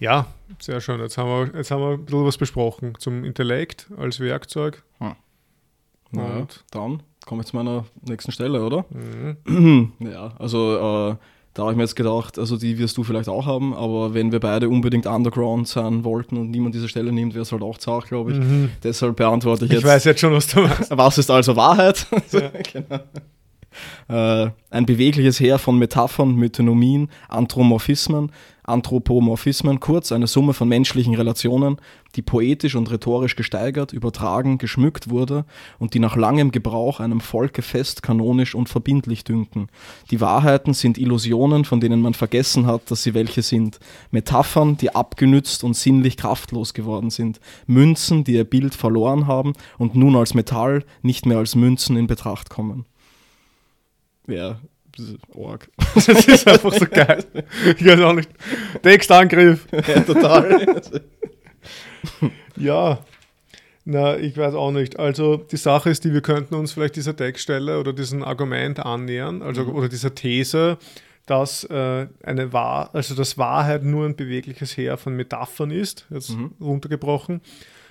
Ja, 0.00 0.26
sehr 0.58 0.80
schön. 0.80 0.98
Jetzt 1.00 1.16
haben, 1.18 1.28
wir, 1.28 1.56
jetzt 1.58 1.70
haben 1.70 1.80
wir 1.82 1.90
ein 1.92 2.04
bisschen 2.04 2.24
was 2.26 2.38
besprochen 2.38 2.94
zum 2.98 3.22
Intellekt 3.24 3.86
als 3.96 4.18
Werkzeug. 4.18 4.82
Naja, 6.12 6.38
Und- 6.38 6.64
dann 6.72 7.02
kommen 7.26 7.40
wir 7.42 7.44
zu 7.46 7.54
meiner 7.54 7.84
nächsten 8.08 8.32
Stelle, 8.32 8.64
oder? 8.64 8.84
Mhm. 9.46 9.92
Ja, 10.00 10.32
also 10.38 11.10
äh, 11.12 11.16
da 11.54 11.62
habe 11.62 11.72
ich 11.72 11.76
mir 11.76 11.82
jetzt 11.84 11.94
gedacht, 11.96 12.38
also 12.38 12.56
die 12.56 12.78
wirst 12.78 12.96
du 12.96 13.04
vielleicht 13.04 13.28
auch 13.28 13.44
haben, 13.46 13.74
aber 13.74 14.14
wenn 14.14 14.32
wir 14.32 14.40
beide 14.40 14.68
unbedingt 14.68 15.06
Underground 15.06 15.68
sein 15.68 16.02
wollten 16.04 16.36
und 16.36 16.50
niemand 16.50 16.74
diese 16.74 16.88
Stelle 16.88 17.12
nimmt, 17.12 17.34
wäre 17.34 17.42
es 17.42 17.52
halt 17.52 17.62
auch 17.62 17.76
zart, 17.78 18.06
glaube 18.06 18.32
ich. 18.32 18.38
Mhm. 18.38 18.70
Deshalb 18.82 19.16
beantworte 19.16 19.66
ich 19.66 19.70
Ich 19.70 19.76
jetzt. 19.78 19.86
weiß 19.86 20.04
jetzt 20.04 20.20
schon, 20.20 20.32
was 20.32 20.46
du 20.48 20.62
meinst. 20.62 20.90
Was 20.96 21.18
ist 21.18 21.30
also 21.30 21.54
Wahrheit? 21.56 22.06
Ja. 22.32 22.50
genau. 22.72 23.00
Äh, 24.08 24.50
ein 24.70 24.86
bewegliches 24.86 25.40
Heer 25.40 25.58
von 25.58 25.78
Metaphern, 25.78 26.34
Mythonomien, 26.34 27.08
Anthropomorphismen, 27.28 28.30
Anthropomorphismen, 28.70 29.80
kurz 29.80 30.12
eine 30.12 30.26
Summe 30.26 30.54
von 30.54 30.68
menschlichen 30.68 31.14
Relationen, 31.14 31.78
die 32.14 32.22
poetisch 32.22 32.76
und 32.76 32.90
rhetorisch 32.90 33.36
gesteigert, 33.36 33.92
übertragen, 33.92 34.58
geschmückt 34.58 35.10
wurde 35.10 35.44
und 35.78 35.94
die 35.94 35.98
nach 35.98 36.16
langem 36.16 36.52
Gebrauch 36.52 37.00
einem 37.00 37.20
Volke 37.20 37.62
fest, 37.62 38.02
kanonisch 38.02 38.54
und 38.54 38.68
verbindlich 38.68 39.24
dünken. 39.24 39.68
Die 40.10 40.20
Wahrheiten 40.20 40.74
sind 40.74 40.98
Illusionen, 40.98 41.64
von 41.64 41.80
denen 41.80 42.00
man 42.00 42.14
vergessen 42.14 42.66
hat, 42.66 42.90
dass 42.90 43.02
sie 43.02 43.14
welche 43.14 43.42
sind. 43.42 43.80
Metaphern, 44.10 44.76
die 44.76 44.94
abgenützt 44.94 45.64
und 45.64 45.74
sinnlich 45.74 46.16
kraftlos 46.16 46.74
geworden 46.74 47.10
sind. 47.10 47.40
Münzen, 47.66 48.24
die 48.24 48.34
ihr 48.34 48.44
Bild 48.44 48.74
verloren 48.74 49.26
haben 49.26 49.54
und 49.78 49.94
nun 49.94 50.16
als 50.16 50.34
Metall, 50.34 50.84
nicht 51.02 51.26
mehr 51.26 51.38
als 51.38 51.54
Münzen 51.54 51.96
in 51.96 52.06
Betracht 52.06 52.50
kommen. 52.50 52.86
Ja, 54.26 54.60
das 54.96 55.06
ist 55.08 55.18
arg. 55.36 55.68
Das 55.94 56.08
ist 56.08 56.46
einfach 56.48 56.72
so 56.72 56.86
geil. 56.86 57.24
Ich 57.78 57.84
weiß 57.84 58.00
auch 58.00 58.12
nicht. 58.14 58.30
Textangriff. 58.82 59.66
ja, 59.72 60.00
total. 60.00 60.82
Ja. 62.56 62.98
Na, 63.84 64.16
ich 64.18 64.36
weiß 64.36 64.54
auch 64.54 64.70
nicht. 64.70 64.98
Also 64.98 65.36
die 65.36 65.56
Sache 65.56 65.90
ist 65.90 66.04
die, 66.04 66.12
wir 66.12 66.20
könnten 66.20 66.54
uns 66.54 66.72
vielleicht 66.72 66.96
dieser 66.96 67.16
Textstelle 67.16 67.80
oder 67.80 67.92
diesem 67.92 68.22
Argument 68.22 68.78
annähern, 68.78 69.42
also 69.42 69.62
oder 69.64 69.88
dieser 69.88 70.14
These, 70.14 70.76
dass 71.26 71.64
äh, 71.64 72.06
eine 72.22 72.52
Wahr, 72.52 72.90
also 72.92 73.14
dass 73.14 73.38
Wahrheit 73.38 73.82
nur 73.82 74.04
ein 74.06 74.16
bewegliches 74.16 74.76
Heer 74.76 74.96
von 74.98 75.14
Metaphern 75.16 75.70
ist, 75.70 76.06
jetzt 76.10 76.30
Mhm. 76.36 76.52
runtergebrochen, 76.60 77.40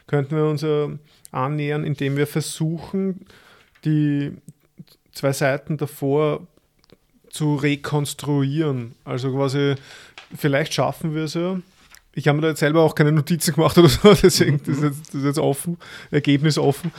könnten 0.08 0.36
wir 0.36 0.46
uns 0.46 0.62
äh, 0.64 0.88
annähern, 1.32 1.84
indem 1.84 2.16
wir 2.18 2.28
versuchen, 2.28 3.26
die 3.84 4.32
zwei 5.14 5.34
Seiten 5.34 5.78
davor 5.78 6.48
zu 7.30 7.56
rekonstruieren. 7.56 8.96
Also 9.06 9.32
quasi, 9.32 9.76
vielleicht 10.36 10.74
schaffen 10.74 11.14
wir 11.16 11.24
es 11.24 11.34
ja. 11.36 11.60
Ich 12.14 12.28
habe 12.28 12.38
mir 12.38 12.42
da 12.42 12.48
jetzt 12.50 12.60
selber 12.60 12.82
auch 12.82 12.96
keine 12.96 13.12
Notizen 13.12 13.54
gemacht 13.54 13.78
oder 13.78 13.88
so, 13.88 14.14
deswegen 14.24 14.58
das 14.66 14.78
ist 14.78 14.84
jetzt, 14.84 15.08
das 15.10 15.16
ist 15.16 15.26
jetzt 15.26 15.40
offen, 15.40 15.78
Ergebnis 16.12 16.58
offen. 16.58 16.92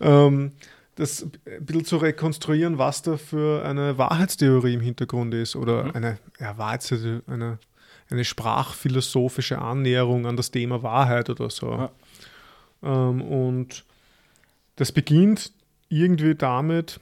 Ähm, 0.00 0.52
das 0.96 1.24
ein 1.46 1.64
bisschen 1.66 1.84
zu 1.84 1.96
rekonstruieren, 1.96 2.78
was 2.78 3.02
da 3.02 3.16
für 3.16 3.64
eine 3.64 3.98
Wahrheitstheorie 3.98 4.74
im 4.74 4.80
Hintergrund 4.80 5.34
ist 5.34 5.56
oder 5.56 5.84
Mhm. 5.84 5.90
eine, 5.94 6.18
ja, 6.40 6.56
Wahrheitstheorie, 6.56 7.20
eine, 7.26 7.58
eine 8.10 8.24
sprachphilosophische 8.24 9.58
Annäherung 9.58 10.26
an 10.26 10.36
das 10.36 10.50
Thema 10.50 10.82
Wahrheit 10.82 11.30
oder 11.30 11.50
so. 11.50 11.70
Ja. 11.72 11.90
Ähm, 12.82 13.22
und 13.22 13.84
das 14.76 14.92
beginnt 14.92 15.52
irgendwie 15.88 16.34
damit, 16.34 17.00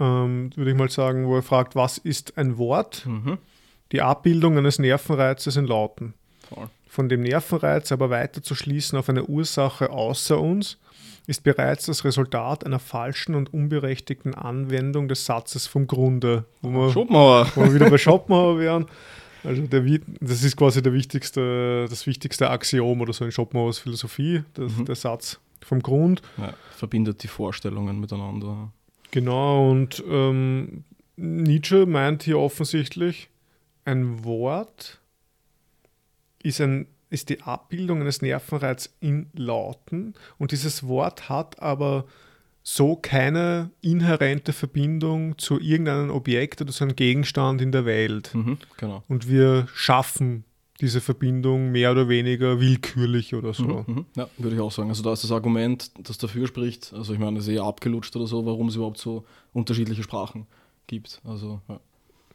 ähm, 0.00 0.50
würde 0.56 0.70
ich 0.70 0.76
mal 0.76 0.90
sagen, 0.90 1.26
wo 1.26 1.36
er 1.36 1.42
fragt, 1.42 1.74
was 1.76 1.98
ist 1.98 2.36
ein 2.38 2.58
Wort? 2.58 3.04
mhm. 3.06 3.38
Die 3.92 4.02
Abbildung 4.02 4.58
eines 4.58 4.78
Nervenreizes 4.78 5.56
in 5.56 5.66
Lauten. 5.66 6.12
Voll. 6.48 6.68
Von 6.88 7.08
dem 7.08 7.22
Nervenreiz 7.22 7.90
aber 7.90 8.10
weiter 8.10 8.42
zu 8.42 8.54
schließen 8.54 8.98
auf 8.98 9.08
eine 9.08 9.24
Ursache 9.24 9.88
außer 9.90 10.38
uns, 10.38 10.76
ist 11.26 11.42
bereits 11.42 11.86
das 11.86 12.04
Resultat 12.04 12.64
einer 12.66 12.78
falschen 12.80 13.34
und 13.34 13.52
unberechtigten 13.54 14.34
Anwendung 14.34 15.08
des 15.08 15.24
Satzes 15.24 15.66
vom 15.66 15.86
Grunde. 15.86 16.44
Wo 16.62 16.70
wir, 16.70 16.90
Schopenhauer. 16.92 17.46
wo 17.54 17.62
wir 17.64 17.74
wieder 17.74 17.88
bei 17.90 17.98
Schopenhauer 17.98 18.58
wären. 18.58 18.86
Also 19.44 19.62
der, 19.62 19.82
das 20.20 20.42
ist 20.42 20.56
quasi 20.56 20.82
der 20.82 20.92
wichtigste, 20.92 21.86
das 21.88 22.06
wichtigste 22.06 22.50
Axiom 22.50 23.00
oder 23.00 23.12
so 23.12 23.24
in 23.24 23.32
Schopenhauers 23.32 23.78
Philosophie, 23.78 24.42
das, 24.54 24.72
Mhm. 24.76 24.84
der 24.86 24.96
Satz 24.96 25.38
vom 25.62 25.80
Grund. 25.82 26.20
Ja, 26.36 26.52
verbindet 26.76 27.22
die 27.22 27.28
Vorstellungen 27.28 28.00
miteinander. 28.00 28.70
Genau, 29.10 29.70
und 29.70 30.02
ähm, 30.08 30.84
Nietzsche 31.16 31.86
meint 31.86 32.22
hier 32.22 32.38
offensichtlich, 32.38 33.28
ein 33.84 34.24
Wort 34.24 35.00
ist, 36.42 36.60
ein, 36.60 36.86
ist 37.10 37.30
die 37.30 37.42
Abbildung 37.42 38.00
eines 38.00 38.22
Nervenreiz 38.22 38.94
in 39.00 39.30
Lauten 39.34 40.14
und 40.36 40.52
dieses 40.52 40.86
Wort 40.86 41.28
hat 41.28 41.60
aber 41.60 42.04
so 42.62 42.96
keine 42.96 43.70
inhärente 43.80 44.52
Verbindung 44.52 45.38
zu 45.38 45.58
irgendeinem 45.58 46.10
Objekt 46.10 46.60
oder 46.60 46.70
zu 46.70 46.84
einem 46.84 46.96
Gegenstand 46.96 47.62
in 47.62 47.72
der 47.72 47.86
Welt. 47.86 48.34
Mhm, 48.34 48.58
genau. 48.76 49.02
Und 49.08 49.26
wir 49.26 49.66
schaffen 49.72 50.44
diese 50.80 51.00
Verbindung 51.00 51.72
mehr 51.72 51.90
oder 51.90 52.08
weniger 52.08 52.60
willkürlich 52.60 53.34
oder 53.34 53.52
so. 53.52 53.84
Mhm, 53.86 53.94
mhm. 53.94 54.06
ja, 54.16 54.28
würde 54.38 54.56
ich 54.56 54.62
auch 54.62 54.70
sagen. 54.70 54.88
Also 54.90 55.02
da 55.02 55.12
ist 55.12 55.24
das 55.24 55.32
Argument, 55.32 55.90
das 55.98 56.18
dafür 56.18 56.46
spricht, 56.46 56.92
also 56.92 57.12
ich 57.12 57.18
meine, 57.18 57.38
es 57.38 57.48
ist 57.48 57.54
eher 57.54 57.64
abgelutscht 57.64 58.14
oder 58.14 58.26
so, 58.26 58.46
warum 58.46 58.68
es 58.68 58.76
überhaupt 58.76 58.98
so 58.98 59.24
unterschiedliche 59.52 60.02
Sprachen 60.02 60.46
gibt. 60.86 61.20
Also 61.24 61.60
ja. 61.68 61.80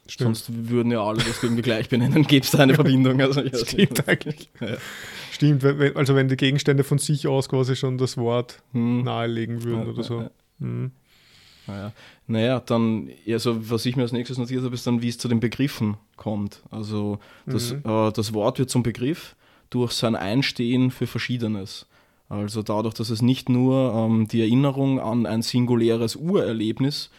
Sonst 0.06 0.52
würden 0.70 0.92
ja 0.92 1.02
alle 1.02 1.24
das 1.24 1.42
irgendwie 1.42 1.62
gleich 1.62 1.88
benennen, 1.88 2.24
gibt 2.28 2.46
es 2.46 2.56
eine 2.56 2.74
Verbindung. 2.76 3.22
Also, 3.22 3.42
ja, 3.42 3.58
Stimmt 3.66 4.08
eigentlich. 4.08 4.50
Ja. 4.60 4.76
Stimmt, 5.32 5.64
also 5.64 6.16
wenn 6.16 6.28
die 6.28 6.36
Gegenstände 6.36 6.84
von 6.84 6.98
sich 6.98 7.28
aus 7.28 7.48
quasi 7.48 7.78
schon 7.78 7.98
das 7.98 8.18
Wort 8.18 8.62
hm. 8.74 9.04
nahelegen 9.04 9.64
würden 9.64 9.88
oder 9.88 10.04
so. 10.04 10.30
Hm. 10.60 10.92
Naja. 11.68 11.92
naja, 12.28 12.60
dann, 12.60 13.10
also 13.28 13.70
was 13.70 13.86
ich 13.86 13.96
mir 13.96 14.04
als 14.04 14.12
nächstes 14.12 14.38
notiert 14.38 14.64
habe, 14.64 14.76
ist 14.76 14.86
dann, 14.86 15.02
wie 15.02 15.08
es 15.08 15.18
zu 15.18 15.28
den 15.28 15.40
Begriffen 15.40 15.98
kommt. 16.18 16.62
Also 16.72 17.20
das, 17.46 17.74
mhm. 17.74 17.82
äh, 17.86 18.12
das 18.12 18.34
Wort 18.34 18.60
wird 18.60 18.70
zum 18.70 18.84
Begriff 18.84 19.36
durch 19.70 19.94
sein 19.94 20.16
Einstehen 20.16 20.92
für 20.92 21.08
Verschiedenes. 21.08 21.88
Also 22.30 22.64
dadurch, 22.64 22.96
dass 22.96 23.10
es 23.10 23.22
nicht 23.22 23.50
nur 23.50 23.94
ähm, 23.94 24.28
die 24.28 24.42
Erinnerung 24.42 25.00
an 25.00 25.26
ein 25.26 25.42
singuläres 25.42 26.16
Urerlebnis 26.16 27.10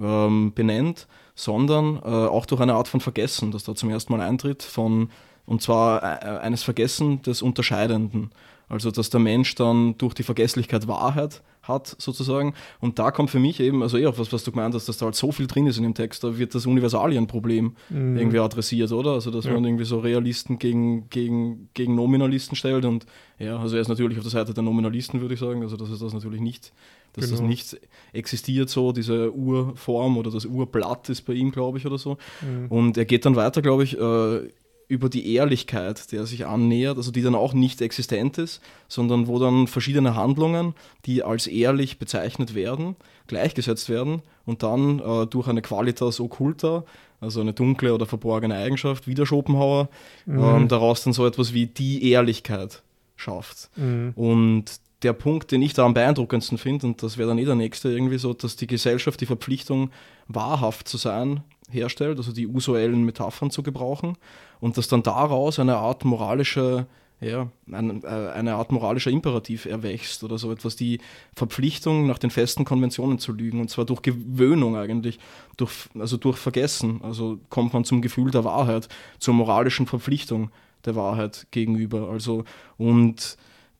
ähm, 0.00 0.52
benennt, 0.54 1.06
sondern 1.34 1.96
äh, 1.96 2.08
auch 2.08 2.46
durch 2.46 2.60
eine 2.60 2.74
Art 2.74 2.88
von 2.88 3.00
Vergessen, 3.00 3.50
das 3.50 3.64
da 3.64 3.74
zum 3.74 3.90
ersten 3.90 4.12
Mal 4.12 4.20
eintritt, 4.20 4.62
von, 4.62 5.10
und 5.46 5.62
zwar 5.62 6.02
äh, 6.02 6.38
eines 6.38 6.62
Vergessen 6.62 7.22
des 7.22 7.42
Unterscheidenden. 7.42 8.30
Also 8.72 8.90
dass 8.90 9.10
der 9.10 9.20
Mensch 9.20 9.54
dann 9.54 9.98
durch 9.98 10.14
die 10.14 10.22
Vergesslichkeit 10.22 10.88
Wahrheit 10.88 11.42
hat, 11.62 11.94
sozusagen. 11.98 12.54
Und 12.80 12.98
da 12.98 13.10
kommt 13.10 13.28
für 13.28 13.38
mich 13.38 13.60
eben, 13.60 13.82
also 13.82 13.98
eher 13.98 14.16
was, 14.18 14.32
was 14.32 14.44
du 14.44 14.50
gemeint 14.50 14.74
hast, 14.74 14.88
dass 14.88 14.96
da 14.96 15.04
halt 15.04 15.14
so 15.14 15.30
viel 15.30 15.46
drin 15.46 15.66
ist 15.66 15.76
in 15.76 15.82
dem 15.82 15.92
Text, 15.92 16.24
da 16.24 16.38
wird 16.38 16.54
das 16.54 16.64
Universalienproblem 16.64 17.76
mhm. 17.90 18.16
irgendwie 18.16 18.38
adressiert, 18.38 18.90
oder? 18.92 19.10
Also 19.10 19.30
dass 19.30 19.44
ja. 19.44 19.52
man 19.52 19.62
irgendwie 19.62 19.84
so 19.84 19.98
Realisten 19.98 20.58
gegen, 20.58 21.10
gegen, 21.10 21.68
gegen 21.74 21.94
Nominalisten 21.94 22.56
stellt 22.56 22.86
und 22.86 23.04
ja, 23.38 23.58
also 23.58 23.76
er 23.76 23.82
ist 23.82 23.88
natürlich 23.88 24.16
auf 24.16 24.24
der 24.24 24.30
Seite 24.30 24.54
der 24.54 24.62
Nominalisten, 24.62 25.20
würde 25.20 25.34
ich 25.34 25.40
sagen, 25.40 25.62
also 25.62 25.76
dass 25.76 25.90
es 25.90 25.98
das 25.98 26.14
natürlich 26.14 26.40
nicht, 26.40 26.72
dass 27.12 27.26
genau. 27.26 27.36
das 27.36 27.46
nicht 27.46 27.80
existiert 28.14 28.70
so, 28.70 28.92
diese 28.92 29.34
Urform 29.34 30.16
oder 30.16 30.30
das 30.30 30.46
Urblatt 30.46 31.10
ist 31.10 31.22
bei 31.22 31.34
ihm, 31.34 31.52
glaube 31.52 31.76
ich, 31.76 31.84
oder 31.84 31.98
so. 31.98 32.16
Mhm. 32.40 32.68
Und 32.70 32.96
er 32.96 33.04
geht 33.04 33.26
dann 33.26 33.36
weiter, 33.36 33.60
glaube 33.60 33.84
ich, 33.84 33.98
äh, 33.98 34.48
über 34.92 35.08
die 35.08 35.34
Ehrlichkeit, 35.34 36.12
der 36.12 36.26
sich 36.26 36.44
annähert, 36.44 36.98
also 36.98 37.10
die 37.10 37.22
dann 37.22 37.34
auch 37.34 37.54
nicht 37.54 37.80
existent 37.80 38.36
ist, 38.36 38.60
sondern 38.88 39.26
wo 39.26 39.38
dann 39.38 39.66
verschiedene 39.66 40.16
Handlungen, 40.16 40.74
die 41.06 41.22
als 41.22 41.46
ehrlich 41.46 41.98
bezeichnet 41.98 42.54
werden, 42.54 42.96
gleichgesetzt 43.26 43.88
werden 43.88 44.20
und 44.44 44.62
dann 44.62 44.98
äh, 44.98 45.26
durch 45.26 45.48
eine 45.48 45.62
Qualitas 45.62 46.20
occulta, 46.20 46.84
also 47.22 47.40
eine 47.40 47.54
dunkle 47.54 47.94
oder 47.94 48.04
verborgene 48.04 48.54
Eigenschaft, 48.54 49.06
wie 49.06 49.14
der 49.14 49.24
Schopenhauer, 49.24 49.88
mhm. 50.26 50.44
ähm, 50.44 50.68
daraus 50.68 51.02
dann 51.02 51.14
so 51.14 51.26
etwas 51.26 51.54
wie 51.54 51.64
die 51.64 52.10
Ehrlichkeit 52.10 52.82
schafft. 53.16 53.70
Mhm. 53.76 54.12
Und 54.14 54.78
der 55.02 55.14
Punkt, 55.14 55.52
den 55.52 55.62
ich 55.62 55.72
da 55.72 55.86
am 55.86 55.94
beeindruckendsten 55.94 56.58
finde, 56.58 56.86
und 56.86 57.02
das 57.02 57.16
wäre 57.16 57.30
dann 57.30 57.38
eh 57.38 57.46
der 57.46 57.54
nächste, 57.54 57.90
irgendwie 57.90 58.18
so, 58.18 58.34
dass 58.34 58.56
die 58.56 58.66
Gesellschaft 58.66 59.22
die 59.22 59.26
Verpflichtung, 59.26 59.90
wahrhaft 60.28 60.86
zu 60.86 60.98
sein, 60.98 61.40
herstellt, 61.72 62.18
also 62.18 62.32
die 62.32 62.46
usuellen 62.46 63.04
Metaphern 63.04 63.50
zu 63.50 63.62
gebrauchen 63.62 64.16
und 64.60 64.76
dass 64.76 64.88
dann 64.88 65.02
daraus 65.02 65.58
eine 65.58 65.76
Art 65.76 66.04
moralische 66.04 66.86
ja, 67.22 67.48
ein, 67.70 68.02
äh, 68.02 68.06
eine 68.06 68.54
Art 68.56 68.72
moralischer 68.72 69.10
Imperativ 69.10 69.66
erwächst 69.66 70.24
oder 70.24 70.38
so 70.38 70.50
etwas, 70.50 70.74
die 70.74 70.98
Verpflichtung, 71.34 72.06
nach 72.06 72.18
den 72.18 72.30
festen 72.30 72.64
Konventionen 72.64 73.18
zu 73.18 73.32
lügen, 73.32 73.60
und 73.60 73.70
zwar 73.70 73.84
durch 73.84 74.02
Gewöhnung 74.02 74.76
eigentlich, 74.76 75.18
durch, 75.56 75.88
also 75.96 76.16
durch 76.16 76.36
Vergessen. 76.36 77.00
Also 77.02 77.38
kommt 77.48 77.72
man 77.72 77.84
zum 77.84 78.02
Gefühl 78.02 78.32
der 78.32 78.44
Wahrheit, 78.44 78.88
zur 79.20 79.34
moralischen 79.34 79.86
Verpflichtung 79.86 80.50
der 80.84 80.96
Wahrheit 80.96 81.46
gegenüber. 81.52 82.08
Also 82.10 82.44
und 82.76 83.36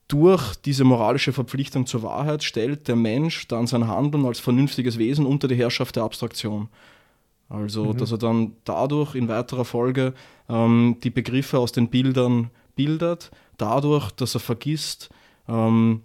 durch 0.07 0.55
diese 0.57 0.85
moralische 0.85 1.33
Verpflichtung 1.33 1.87
zur 1.87 2.03
Wahrheit 2.03 2.45
stellt 2.45 2.87
der 2.87 2.97
Mensch 2.97 3.49
dann 3.49 3.67
sein 3.67 3.89
Handeln 3.89 4.25
als 4.25 4.41
vernünftiges 4.41 4.99
Wesen 4.99 5.27
unter 5.27 5.49
die 5.49 5.57
Herrschaft 5.57 5.97
der 5.97 6.05
Abstraktion. 6.05 6.69
Also, 7.53 7.85
mhm. 7.85 7.99
dass 7.99 8.11
er 8.11 8.19
dann 8.19 8.53
dadurch 8.65 9.15
in 9.15 9.29
weiterer 9.29 9.67
Folge 9.67 10.15
ähm, 10.49 10.97
die 11.05 11.11
Begriffe 11.11 11.59
aus 11.59 11.73
den 11.73 11.89
Bildern 11.89 12.51
bildet, 12.77 13.31
dadurch, 13.59 14.11
dass 14.13 14.35
er 14.35 14.41
vergisst, 14.41 15.11
ähm, 15.49 16.01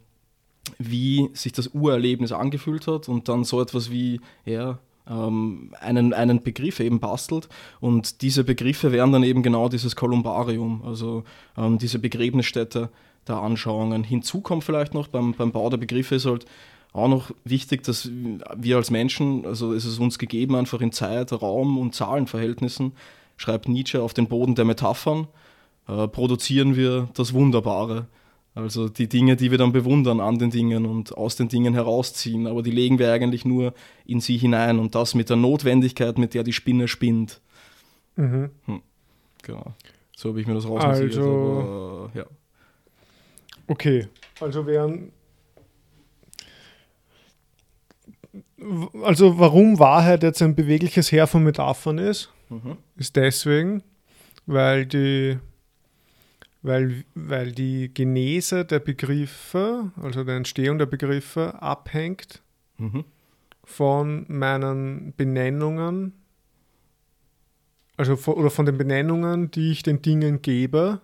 wie 0.78 1.30
sich 1.34 1.54
das 1.54 1.68
Urerlebnis 1.68 2.34
angefühlt 2.34 2.88
hat 2.88 3.08
und 3.08 3.30
dann 3.30 3.45
so 3.45 3.62
etwas 3.62 3.89
wie 3.89 4.20
ja, 4.43 4.80
ähm, 5.10 5.74
einen, 5.80 6.12
einen 6.12 6.43
Begriff 6.43 6.82
eben 6.82 7.00
bastelt. 7.00 7.48
Und 7.80 8.22
diese 8.22 8.43
Begriffe 8.43 8.91
wären 8.91 9.14
dann 9.14 9.24
eben 9.24 9.41
genau 9.41 9.70
dieses 9.70 9.95
Kolumbarium, 9.95 10.84
also 10.86 11.24
ähm, 11.56 11.78
diese 11.78 12.00
Begräbnisstätte 12.00 12.89
der 13.26 13.38
Anschauungen. 13.38 14.04
Hinzu 14.04 14.41
kommt 14.41 14.66
vielleicht 14.66 14.93
noch 14.93 15.08
beim, 15.08 15.34
beim 15.34 15.54
Bau 15.54 15.70
der 15.70 15.78
Begriffe 15.78 16.16
ist 16.16 16.26
halt 16.26 16.45
auch 16.98 17.08
noch 17.08 17.32
wichtig, 17.43 17.84
dass 17.84 18.10
wir 18.12 18.78
als 18.78 18.91
Menschen, 18.91 19.45
also 19.45 19.74
ist 19.74 19.86
es 19.86 20.00
uns 20.00 20.18
gegeben, 20.18 20.56
einfach 20.56 20.82
in 20.82 20.91
Zeit, 20.91 21.32
Raum 21.32 21.78
und 21.78 21.93
Zahlenverhältnissen, 21.95 22.93
schreibt 23.38 23.68
Nietzsche, 23.68 24.02
auf 24.02 24.14
den 24.14 24.28
Boden 24.28 24.56
der 24.56 24.66
Metaphern, 24.66 25.28
äh, 25.88 26.08
produzieren 26.08 26.76
wir 26.76 27.10
das 27.14 27.34
Wunderbare. 27.34 28.08
Also 28.56 28.89
die 28.89 29.08
Dinge, 29.08 29.36
die 29.36 29.52
wir 29.52 29.60
dann 29.60 29.72
bewundern 29.72 30.20
an 30.20 30.39
den 30.39 30.50
Dingen 30.50 30.88
und 30.88 31.16
aus 31.16 31.36
den 31.36 31.48
Dingen 31.48 31.76
herausziehen, 31.76 32.48
aber 32.48 32.64
die 32.64 32.72
legen 32.72 32.98
wir 32.98 33.12
eigentlich 33.14 33.45
nur 33.45 33.74
in 34.06 34.20
sie 34.20 34.38
hinein 34.38 34.80
und 34.80 34.95
das 34.95 35.14
mit 35.14 35.30
der 35.30 35.38
Notwendigkeit, 35.38 36.18
mit 36.18 36.34
der 36.34 36.43
die 36.43 36.54
Spinne 36.54 36.88
spinnt. 36.88 37.39
Mhm. 38.16 38.50
Hm. 38.66 38.82
Genau. 39.43 39.74
So 40.16 40.30
habe 40.30 40.41
ich 40.41 40.48
mir 40.48 40.56
das 40.56 40.68
rausgezogen. 40.68 41.30
Also, 41.30 42.10
ja. 42.16 42.26
Okay, 43.68 44.08
also 44.39 44.66
wären 44.66 45.12
also 49.03 49.38
warum 49.38 49.80
Wahrheit 49.80 50.24
jetzt 50.24 50.41
ein 50.41 50.55
bewegliches 50.55 51.12
Heer 51.12 51.28
von 51.28 51.43
Metaphern 51.43 51.97
ist, 51.97 52.32
mhm. 52.49 52.78
ist 52.95 53.16
deswegen, 53.16 53.84
weil 54.45 54.86
die, 54.86 55.38
weil, 56.62 57.03
weil 57.14 57.51
die 57.51 57.93
Genese 57.93 58.66
der 58.66 58.80
Begriffe, 58.80 59.91
also 60.01 60.24
der 60.24 60.38
Entstehung 60.38 60.78
der 60.78 60.88
Begriffe, 60.88 61.62
abhängt 61.62 62.41
mhm. 62.78 63.05
von 63.64 64.26
meinen 64.28 65.14
Benennungen, 65.16 66.14
also 67.95 68.16
von, 68.16 68.36
oder 68.36 68.49
von 68.49 68.66
den 68.66 68.78
Benennungen, 68.78 69.51
die 69.51 69.72
ich 69.72 69.84
den 69.84 70.01
Dingen 70.01 70.41
gebe. 70.41 71.01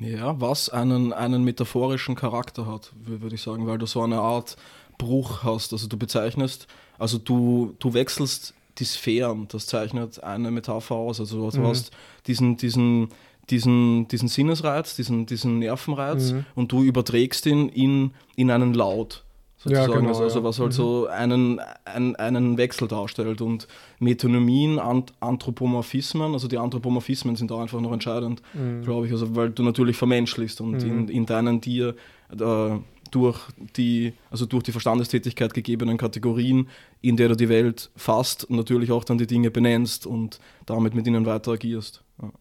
Ja, 0.00 0.40
was 0.40 0.68
einen, 0.68 1.12
einen 1.12 1.42
metaphorischen 1.42 2.14
Charakter 2.14 2.66
hat, 2.66 2.92
würde 2.94 3.34
ich 3.34 3.42
sagen, 3.42 3.66
weil 3.66 3.78
du 3.78 3.86
so 3.86 4.02
eine 4.02 4.20
Art 4.20 4.56
Bruch 4.96 5.42
hast. 5.42 5.72
Also 5.72 5.88
du 5.88 5.96
bezeichnest, 5.96 6.68
also 6.98 7.18
du, 7.18 7.74
du 7.78 7.94
wechselst 7.94 8.54
die 8.78 8.84
Sphären, 8.84 9.48
das 9.48 9.66
zeichnet 9.66 10.22
eine 10.22 10.50
Metapher 10.50 10.94
aus. 10.94 11.20
Also 11.20 11.50
du 11.50 11.58
mhm. 11.58 11.66
hast 11.66 11.90
diesen, 12.26 12.56
diesen, 12.56 13.08
diesen, 13.50 14.08
diesen 14.08 14.28
Sinnesreiz, 14.28 14.96
diesen, 14.96 15.26
diesen 15.26 15.58
Nervenreiz 15.58 16.32
mhm. 16.32 16.44
und 16.54 16.72
du 16.72 16.82
überträgst 16.82 17.46
ihn 17.46 17.68
in, 17.68 18.12
in 18.36 18.50
einen 18.50 18.74
Laut. 18.74 19.24
Sozusagen. 19.60 19.90
Ja, 19.90 19.96
genau, 19.98 20.08
also, 20.10 20.22
also, 20.22 20.44
was 20.44 20.60
halt 20.60 20.68
mhm. 20.68 20.72
so 20.72 21.06
einen, 21.08 21.60
einen, 21.84 22.14
einen 22.14 22.58
Wechsel 22.58 22.86
darstellt. 22.86 23.40
Und 23.40 23.66
Metonymien, 23.98 24.78
Ant 24.78 25.12
Anthropomorphismen, 25.18 26.32
also 26.32 26.46
die 26.46 26.58
Anthropomorphismen 26.58 27.34
sind 27.34 27.50
da 27.50 27.60
einfach 27.60 27.80
noch 27.80 27.92
entscheidend, 27.92 28.40
mhm. 28.54 28.82
glaube 28.82 29.06
ich, 29.06 29.12
also 29.12 29.34
weil 29.34 29.50
du 29.50 29.64
natürlich 29.64 29.96
vermenschlichst 29.96 30.60
und 30.60 30.80
in, 30.84 31.02
mhm. 31.02 31.08
in 31.08 31.26
deinen 31.26 31.60
dir 31.60 31.96
äh, 32.30 32.70
durch 33.10 33.40
die, 33.76 34.14
also 34.30 34.46
durch 34.46 34.62
die 34.64 34.72
Verstandestätigkeit 34.72 35.54
gegebenen 35.54 35.96
Kategorien, 35.96 36.68
in 37.00 37.16
der 37.16 37.28
du 37.28 37.36
die 37.36 37.48
Welt 37.48 37.90
fasst 37.96 38.44
und 38.44 38.56
natürlich 38.56 38.90
auch 38.92 39.04
dann 39.04 39.18
die 39.18 39.26
Dinge 39.26 39.50
benennst 39.50 40.06
und 40.06 40.40
damit 40.66 40.94
mit 40.94 41.06
ihnen 41.06 41.26
weiter 41.26 41.52
agierst. 41.52 42.04
Ja. 42.20 42.32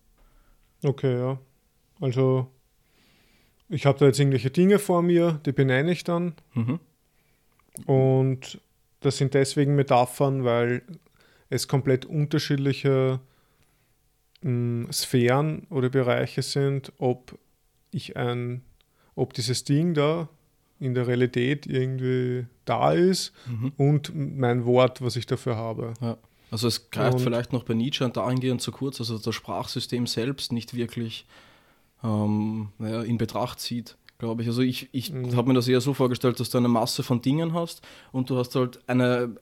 Okay, 0.84 1.18
ja. 1.18 1.40
Also 2.00 2.52
ich 3.70 3.86
habe 3.86 4.00
da 4.00 4.06
jetzt 4.06 4.20
irgendwelche 4.20 4.52
Dinge 4.52 4.80
vor 4.80 5.02
mir, 5.02 5.42
die 5.46 5.52
benenne 5.52 5.92
ich 5.92 6.04
dann. 6.04 6.34
Mhm. 6.54 6.80
Und 7.86 8.62
das 9.02 9.18
sind 9.18 9.34
deswegen 9.34 9.76
Metaphern, 9.76 10.44
weil 10.44 10.82
es 11.50 11.68
komplett 11.68 12.06
unterschiedliche 12.06 13.20
mh, 14.42 14.50
hm, 14.50 14.88
Sphären 14.92 15.68
oder 15.70 15.90
Bereiche 15.90 16.42
sind, 16.42 16.92
ob 16.98 17.38
ich 17.92 18.18
ein, 18.18 18.64
ob 19.16 19.34
dieses 19.34 19.64
Ding 19.64 19.94
da 19.94 20.30
in 20.80 20.94
der 20.94 21.08
Realität 21.08 21.66
irgendwie 21.66 22.46
da 22.66 22.92
ist 22.92 23.34
Mhm. 23.48 23.72
und 23.78 24.12
mein 24.16 24.66
Wort, 24.66 25.02
was 25.02 25.16
ich 25.16 25.26
dafür 25.26 25.56
habe. 25.56 25.94
Ja. 26.02 26.18
Also 26.52 26.68
es 26.68 26.92
greift 26.92 27.16
Und- 27.16 27.20
vielleicht 27.22 27.52
noch 27.54 27.64
bei 27.64 27.74
Nietzsche 27.74 28.08
dahingehend 28.10 28.62
zu 28.62 28.72
kurz, 28.72 29.00
also 29.02 29.18
das 29.18 29.36
Sprachsystem 29.36 30.08
selbst 30.08 30.52
nicht 30.52 30.74
wirklich 30.76 31.26
ähm, 32.04 32.70
naja, 32.78 33.02
in 33.02 33.18
Betracht 33.18 33.60
zieht, 33.60 33.98
glaube 34.20 34.44
ich. 34.44 34.48
Also 34.48 34.62
ich, 34.62 34.88
ich 34.92 35.12
Mhm. 35.12 35.36
habe 35.36 35.48
mir 35.48 35.56
das 35.56 35.68
eher 35.68 35.82
so 35.82 35.94
vorgestellt, 35.96 36.40
dass 36.40 36.50
du 36.52 36.58
eine 36.60 36.68
Masse 36.68 37.02
von 37.04 37.22
Dingen 37.22 37.54
hast 37.54 37.82
und 38.12 38.30
du 38.30 38.38
hast 38.38 38.56
halt 38.56 38.80
eine, 38.88 39.36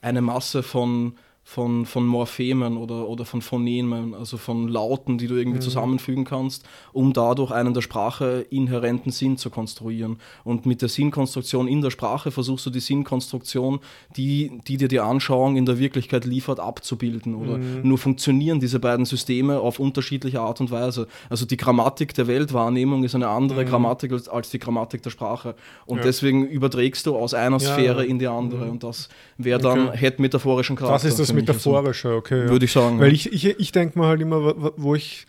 eine 0.00 0.22
Masse 0.22 0.62
von, 0.62 1.16
von, 1.50 1.86
von 1.86 2.06
Morphemen 2.06 2.76
oder, 2.76 3.08
oder 3.08 3.24
von 3.24 3.40
Phonemen, 3.40 4.12
also 4.14 4.36
von 4.36 4.68
Lauten, 4.68 5.16
die 5.16 5.26
du 5.28 5.34
irgendwie 5.36 5.60
Mhm. 5.60 5.62
zusammenfügen 5.62 6.24
kannst, 6.26 6.62
um 6.92 7.14
dadurch 7.14 7.50
einen 7.52 7.72
der 7.72 7.80
Sprache 7.80 8.44
inhärenten 8.50 9.10
Sinn 9.12 9.38
zu 9.38 9.48
konstruieren. 9.48 10.18
Und 10.44 10.66
mit 10.66 10.82
der 10.82 10.90
Sinnkonstruktion 10.90 11.66
in 11.66 11.80
der 11.80 11.90
Sprache 11.90 12.30
versuchst 12.32 12.66
du 12.66 12.70
die 12.70 12.80
Sinnkonstruktion, 12.80 13.80
die, 14.14 14.60
die 14.68 14.76
dir 14.76 14.88
die 14.88 15.00
Anschauung 15.00 15.56
in 15.56 15.64
der 15.64 15.78
Wirklichkeit 15.78 16.26
liefert, 16.26 16.60
abzubilden. 16.60 17.34
Oder 17.34 17.58
nur 17.82 17.96
funktionieren 17.96 18.60
diese 18.60 18.78
beiden 18.78 19.06
Systeme 19.06 19.58
auf 19.58 19.78
unterschiedliche 19.80 20.40
Art 20.42 20.60
und 20.60 20.70
Weise. 20.70 21.06
Also 21.30 21.46
die 21.46 21.56
Grammatik 21.56 22.12
der 22.12 22.26
Weltwahrnehmung 22.26 23.04
ist 23.04 23.14
eine 23.14 23.28
andere 23.28 23.64
Grammatik 23.64 24.12
als, 24.12 24.28
als 24.28 24.50
die 24.50 24.58
Grammatik 24.58 25.02
der 25.02 25.08
Sprache. 25.10 25.54
Und 25.86 25.96
Ja. 25.98 26.02
deswegen 26.04 26.46
überträgst 26.46 27.06
du 27.06 27.16
aus 27.16 27.32
einer 27.32 27.56
Ja, 27.58 27.72
Sphäre 27.72 28.04
in 28.04 28.18
die 28.18 28.26
andere. 28.26 28.70
Und 28.70 28.84
das 28.84 29.08
wäre 29.38 29.58
dann, 29.60 29.88
Okay. 29.88 29.96
hätte 29.96 30.20
metaphorischen 30.20 30.76
Charakter. 30.76 30.94
Das 30.94 31.04
ist 31.04 31.18
das 31.18 31.37
ich. 31.42 31.48
Also, 31.48 32.10
okay. 32.16 32.44
ja. 32.44 32.48
Würde 32.48 32.64
ich 32.64 32.72
sagen. 32.72 32.98
Weil 33.00 33.08
ja. 33.08 33.14
ich, 33.14 33.32
ich, 33.32 33.44
ich 33.58 33.72
denke 33.72 33.98
mir 33.98 34.06
halt 34.06 34.20
immer, 34.20 34.72
wo- 34.76 34.94
ich, 34.94 35.26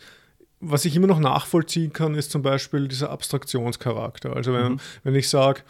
was 0.60 0.84
ich 0.84 0.94
immer 0.96 1.06
noch 1.06 1.20
nachvollziehen 1.20 1.92
kann, 1.92 2.14
ist 2.14 2.30
zum 2.30 2.42
Beispiel 2.42 2.88
dieser 2.88 3.10
Abstraktionscharakter. 3.10 4.34
Also 4.36 4.52
wenn, 4.52 4.72
Mhm. 4.72 4.80
wenn 5.04 5.14
ich 5.14 5.28
sage, 5.28 5.62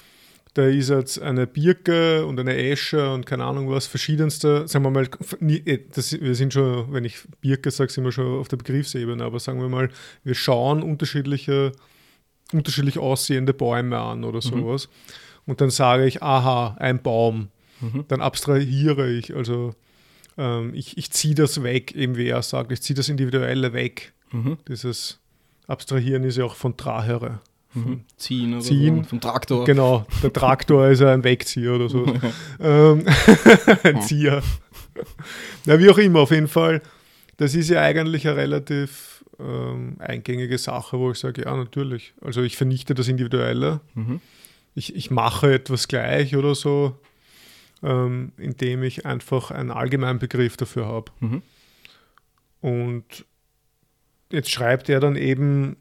da 0.54 0.64
ist 0.66 0.88
jetzt 0.90 1.22
eine 1.22 1.46
Birke 1.46 2.26
und 2.26 2.40
eine 2.40 2.56
Esche 2.56 3.12
und 3.12 3.24
keine 3.24 3.44
Ahnung 3.44 3.70
was, 3.70 3.86
verschiedenste, 3.86 4.66
sagen 4.66 4.84
wir 4.84 4.90
mal, 4.90 5.08
eh, 5.48 5.78
das, 5.94 6.12
wir 6.20 6.34
sind 6.34 6.52
schon, 6.52 6.92
wenn 6.92 7.04
ich 7.04 7.18
Birke 7.40 7.70
sage, 7.70 7.92
sind 7.92 8.02
wir 8.04 8.10
schon 8.10 8.40
auf 8.40 8.48
der 8.48 8.56
Begriffsebene, 8.56 9.22
aber 9.22 9.38
sagen 9.38 9.60
wir 9.60 9.68
mal, 9.68 9.90
wir 10.24 10.34
schauen 10.34 10.82
unterschiedliche, 10.82 11.70
unterschiedlich 12.52 12.98
aussehende 12.98 13.54
Bäume 13.54 13.98
an 13.98 14.24
oder 14.24 14.40
sowas. 14.42 14.88
Und 15.46 15.60
dann 15.60 15.70
sage 15.70 16.04
ich, 16.06 16.20
aha, 16.20 16.76
ein 16.80 17.00
Baum. 17.00 17.48
Mhm. 17.80 18.04
Dann 18.08 18.20
abstrahiere 18.20 19.08
ich, 19.10 19.34
also 19.34 19.74
ähm, 20.40 20.72
ich, 20.74 20.96
ich 20.96 21.10
ziehe 21.10 21.34
das 21.34 21.62
weg, 21.62 21.94
eben 21.94 22.16
wie 22.16 22.28
er 22.28 22.42
sagt, 22.42 22.72
ich 22.72 22.80
ziehe 22.80 22.96
das 22.96 23.08
Individuelle 23.10 23.74
weg. 23.74 24.12
Mhm. 24.32 24.56
Dieses 24.66 25.20
Abstrahieren 25.66 26.24
ist 26.24 26.38
ja 26.38 26.44
auch 26.44 26.54
von 26.54 26.76
Trahere. 26.76 27.40
Mhm. 27.74 28.00
Ziehen 28.16 28.54
oder 28.54 28.62
Ziehen. 28.62 29.02
so. 29.04 29.10
Vom 29.10 29.20
Traktor. 29.20 29.64
Genau, 29.64 30.06
der 30.22 30.32
Traktor 30.32 30.88
ist 30.88 31.00
ja 31.00 31.12
ein 31.12 31.22
Wegzieher 31.22 31.74
oder 31.74 31.88
so. 31.88 32.06
ähm, 32.60 33.04
ein 33.84 34.02
Zieher. 34.02 34.42
Na, 35.66 35.78
wie 35.78 35.90
auch 35.90 35.98
immer, 35.98 36.20
auf 36.20 36.30
jeden 36.30 36.48
Fall. 36.48 36.80
Das 37.36 37.54
ist 37.54 37.68
ja 37.68 37.82
eigentlich 37.82 38.26
eine 38.26 38.36
relativ 38.36 39.24
ähm, 39.38 39.96
eingängige 39.98 40.58
Sache, 40.58 40.98
wo 40.98 41.10
ich 41.10 41.18
sage, 41.18 41.42
ja, 41.42 41.54
natürlich. 41.54 42.14
Also 42.22 42.42
ich 42.42 42.56
vernichte 42.56 42.94
das 42.94 43.08
Individuelle. 43.08 43.80
Mhm. 43.94 44.20
Ich, 44.74 44.96
ich 44.96 45.10
mache 45.10 45.52
etwas 45.52 45.86
gleich 45.86 46.34
oder 46.34 46.54
so, 46.54 46.96
ähm, 47.82 48.32
indem 48.36 48.82
ich 48.82 49.06
einfach 49.06 49.50
einen 49.50 49.70
allgemeinen 49.70 50.18
Begriff 50.18 50.56
dafür 50.56 50.86
habe. 50.86 51.12
Mhm. 51.20 51.42
Und 52.60 53.24
jetzt 54.30 54.50
schreibt 54.50 54.88
er 54.88 55.00
dann 55.00 55.16
eben, 55.16 55.76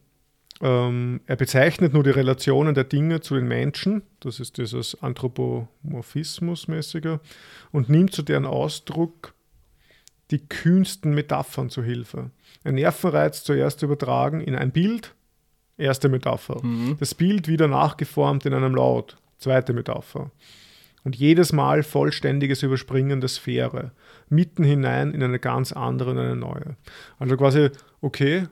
ähm, 0.61 1.21
er 1.25 1.35
bezeichnet 1.35 1.93
nur 1.93 2.03
die 2.03 2.09
Relationen 2.09 2.75
der 2.75 2.83
Dinge 2.83 3.21
zu 3.21 3.35
den 3.35 3.47
Menschen, 3.47 4.01
das 4.19 4.39
ist 4.39 4.57
dieses 4.57 5.01
Anthropomorphismus-mäßige, 5.01 7.19
und 7.71 7.89
nimmt 7.89 8.13
zu 8.13 8.23
deren 8.23 8.45
Ausdruck 8.45 9.33
die 10.31 10.47
kühnsten 10.47 11.13
Metaphern 11.13 11.69
zu 11.69 11.83
Hilfe. 11.83 12.31
Ein 12.63 12.75
Nervenreiz 12.75 13.43
zuerst 13.43 13.83
übertragen 13.83 14.39
in 14.41 14.55
ein 14.55 14.71
Bild, 14.71 15.13
erste 15.77 16.09
Metapher. 16.09 16.63
Mhm. 16.63 16.97
Das 16.99 17.15
Bild 17.15 17.47
wieder 17.47 17.67
nachgeformt 17.67 18.45
in 18.45 18.53
einem 18.53 18.75
Laut, 18.75 19.17
zweite 19.37 19.73
Metapher. 19.73 20.31
Und 21.03 21.15
jedes 21.15 21.53
Mal 21.53 21.83
vollständiges 21.83 22.61
Überspringen 22.63 23.21
der 23.21 23.29
Sphäre, 23.29 23.91
mitten 24.29 24.63
hinein 24.63 25.13
in 25.13 25.23
eine 25.23 25.39
ganz 25.39 25.71
andere 25.71 26.11
und 26.11 26.17
eine 26.19 26.35
neue. 26.35 26.75
Also 27.19 27.37
quasi, 27.37 27.69
okay, 28.01 28.43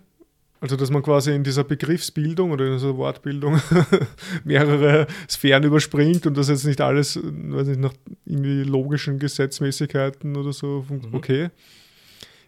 also 0.60 0.76
dass 0.76 0.90
man 0.90 1.04
quasi 1.04 1.36
in 1.36 1.44
dieser 1.44 1.64
Begriffsbildung 1.64 2.52
oder 2.52 2.66
in 2.66 2.74
dieser 2.74 2.98
Wortbildung 2.98 3.62
mehrere 4.44 5.08
Sphären 5.30 5.64
überspringt 5.64 6.26
und 6.26 6.36
das 6.38 6.50
jetzt 6.50 6.66
nicht 6.66 6.82
alles, 6.82 7.20
weiß 7.22 7.68
nicht, 7.68 7.80
nach 7.80 7.94
irgendwie 8.26 8.64
logischen 8.64 9.20
Gesetzmäßigkeiten 9.20 10.36
oder 10.36 10.54
so, 10.54 10.86
Mhm. 10.90 11.14
okay. 11.14 11.50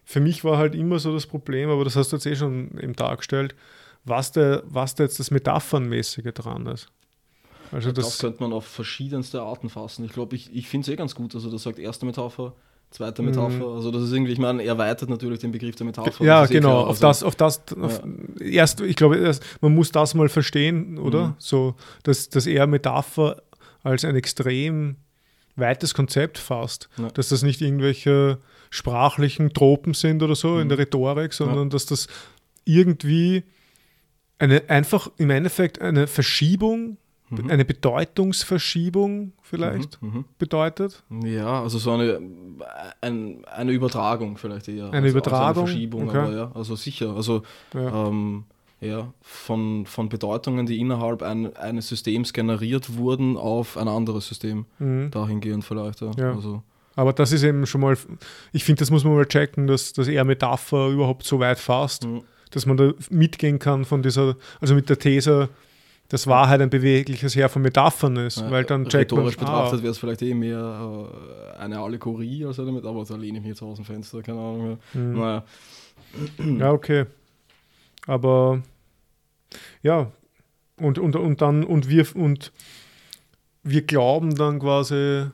Für 0.06 0.22
mich 0.22 0.43
war 0.43 0.58
halt 0.58 0.74
immer 0.74 0.97
so 0.97 1.14
das 1.14 1.28
Problem, 1.28 1.70
aber 1.70 1.84
das 1.84 1.95
hast 1.95 2.12
du 2.12 2.16
jetzt 2.16 2.26
eh 2.26 2.36
schon 2.36 2.80
eben 2.80 2.93
dargestellt, 2.95 3.54
was 4.06 4.32
da, 4.32 4.64
was 4.66 4.95
da 4.95 5.04
jetzt 5.04 5.20
das 5.20 5.30
Metaphernmäßige 5.30 6.34
dran 6.34 6.66
ist. 6.66 6.88
Also 7.72 7.91
Das, 7.91 8.05
das, 8.05 8.20
könnte 8.20 8.41
man 8.43 8.53
auf 8.53 8.65
verschiedenste 8.65 9.41
Arten 9.41 9.70
fassen. 9.70 10.03
Ich 10.05 10.11
glaube, 10.13 10.36
ich, 10.36 10.53
ich 10.55 10.67
finde 10.67 10.86
es 10.86 10.93
eh 10.93 10.95
ganz 10.95 11.15
gut. 11.15 11.36
Also, 11.36 11.49
das 11.51 11.63
sagt 11.63 11.80
erste 11.80 12.05
Metapher, 12.05 12.53
zweite 12.91 13.22
Mhm. 13.22 13.30
Metapher. 13.30 13.65
Also, 13.67 13.91
das 13.91 14.03
ist 14.03 14.11
irgendwie, 14.11 14.32
ich 14.34 14.39
meine, 14.39 14.61
er 14.63 14.70
erweitert 14.70 15.09
natürlich 15.09 15.39
den 15.39 15.51
Begriff 15.51 15.76
der 15.76 15.86
Metapher. 15.86 16.24
ja, 16.24 16.43
eh 16.45 16.47
genau. 16.47 16.70
klar. 16.70 16.80
Auf 16.82 16.88
Also, 16.89 17.01
das, 17.01 17.24
auf 17.24 17.36
das, 17.36 17.61
auf, 17.80 18.01
erst, 18.39 18.82
ich 18.82 18.95
glaube, 18.95 19.17
erst, 19.17 19.43
man 19.61 19.74
muss 19.76 19.91
das 19.91 20.13
mal 20.15 20.30
verstehen, 20.30 20.97
oder? 20.97 21.28
Mhm. 21.28 21.34
So, 21.38 21.76
dass, 22.03 22.30
dass 22.30 22.45
er 22.47 22.65
Metapher 22.67 23.41
als 23.84 24.03
ein 24.05 24.15
extrem 24.15 24.95
weites 25.55 25.93
Konzept 25.93 26.38
fasst. 26.38 26.89
Ja. 26.97 27.09
Dass 27.09 27.30
das 27.30 27.43
nicht 27.43 27.61
irgendwelche 27.61 28.39
sprachlichen 28.72 29.53
Tropen 29.53 29.93
sind 29.93 30.22
oder 30.24 30.36
so 30.36 30.57
in 30.59 30.65
Mhm. 30.65 30.70
der 30.70 30.78
Rhetorik, 30.80 31.34
sondern 31.34 31.70
dass 31.70 31.86
das 31.86 32.07
irgendwie 32.65 33.43
eine, 34.38 34.70
einfach 34.70 35.09
im 35.17 35.30
Endeffekt 35.32 35.82
eine 35.82 36.07
Verschiebung, 36.07 36.97
Mhm. 37.30 37.50
eine 37.50 37.66
Bedeutungsverschiebung 37.66 39.34
vielleicht 39.42 40.02
Mhm, 40.02 40.26
bedeutet. 40.38 41.04
mhm. 41.10 41.26
Ja, 41.26 41.62
also 41.62 41.78
so 41.78 41.92
eine, 41.92 42.20
ein, 43.02 43.46
eine 43.46 43.72
Übertragung 43.72 44.38
vielleicht 44.38 44.68
eher. 44.68 44.86
Eine 44.86 44.96
als- 44.98 45.04
als 45.04 45.12
Übertragung? 45.12 45.64
Eine 45.64 45.72
Verschiebung, 45.72 46.10
Okay. 46.10 46.18
aber 46.18 46.34
ja, 46.36 46.52
also 46.54 46.76
sicher. 46.76 47.16
Also, 47.16 47.44
Ja. 47.74 48.08
ähm, 48.08 48.46
ja, 48.82 49.12
von, 49.22 49.86
von 49.86 50.08
Bedeutungen, 50.10 50.66
die 50.66 50.80
innerhalb 50.80 51.22
ein, 51.22 51.56
eines 51.58 51.90
Systems 51.90 52.32
generiert 52.32 52.96
wurden, 52.98 53.36
auf 53.36 53.76
ein 53.78 53.88
anderes 53.90 54.28
System. 54.28 54.66
Mhm. 54.80 55.12
Dahingehend 55.12 55.66
vielleicht, 55.66 56.00
ja. 56.02 56.12
Ja. 56.18 56.34
Also, 56.34 56.64
Aber 56.96 57.12
das 57.14 57.32
ist 57.34 57.44
eben 57.44 57.66
schon 57.66 57.82
mal, 57.82 57.98
ich 58.54 58.64
finde, 58.64 58.80
das 58.80 58.90
muss 58.90 59.04
man 59.04 59.16
mal 59.16 59.26
checken, 59.26 59.68
dass, 59.68 59.94
dass 59.94 60.08
er 60.08 60.24
Metapher 60.24 60.88
überhaupt 60.90 61.26
so 61.26 61.40
weit 61.40 61.60
fasst, 61.60 62.06
mhm. 62.06 62.22
dass 62.52 62.66
man 62.66 62.78
da 62.78 62.94
mitgehen 63.10 63.60
kann 63.60 63.84
von 63.86 64.02
dieser, 64.02 64.36
also 64.62 64.76
mit 64.76 64.90
der 64.90 64.98
These, 64.98 65.50
dass 66.10 66.26
Wahrheit 66.26 66.60
ein 66.60 66.70
bewegliches 66.70 67.36
Heer 67.36 67.49
von 67.49 67.62
Metaphern 67.62 68.18
ist, 68.18 68.38
Ja, 68.38 68.49
weil 68.51 68.64
dann 68.64 68.88
checkt 68.89 69.12
man, 69.12 69.26
betrachtet 69.26 69.80
ah, 69.80 69.84
wäre 69.84 69.91
es 69.91 69.97
vielleicht 69.99 70.22
eh 70.24 70.34
mehr 70.34 71.07
äh, 71.55 71.57
eine 71.60 71.80
Allegorie 71.80 72.45
als 72.45 72.60
eine 72.60 72.72
mit, 72.72 72.84
aber 72.84 73.05
da 73.05 73.16
lehne 73.16 73.38
ich 73.38 73.43
mich 73.43 73.49
jetzt 73.51 73.62
aus 73.62 73.78
dem 73.78 73.86
Fenster, 73.86 74.22
keine 74.24 74.39
Ahnung 74.39 74.68
mehr. 74.68 74.78
hm, 74.93 75.14
Naja. 75.14 75.43
ja, 76.38 76.72
okay. 76.72 77.05
Aber 78.07 78.64
ja, 79.84 80.12
und, 80.78 80.97
und, 80.97 81.16
und 81.16 81.41
dann, 81.41 81.64
und 81.64 81.89
wir, 81.89 82.07
und 82.16 82.51
wir 83.62 83.84
glauben 83.84 84.34
dann 84.36 84.60
quasi 84.60 85.28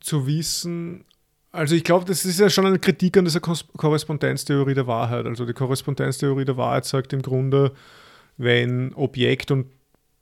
zu 0.00 0.26
wissen, 0.26 1.04
also 1.52 1.74
ich 1.74 1.84
glaube, 1.84 2.04
das 2.04 2.26
ist 2.26 2.38
ja 2.38 2.50
schon 2.50 2.66
eine 2.66 2.78
Kritik 2.78 3.16
an 3.16 3.24
dieser 3.24 3.40
Korrespondenztheorie 3.40 4.74
der 4.74 4.86
Wahrheit. 4.86 5.24
Also 5.24 5.46
die 5.46 5.54
Korrespondenztheorie 5.54 6.44
der 6.44 6.58
Wahrheit 6.58 6.84
sagt 6.84 7.14
im 7.14 7.22
Grunde, 7.22 7.72
wenn 8.36 8.92
Objekt 8.94 9.50
und 9.50 9.66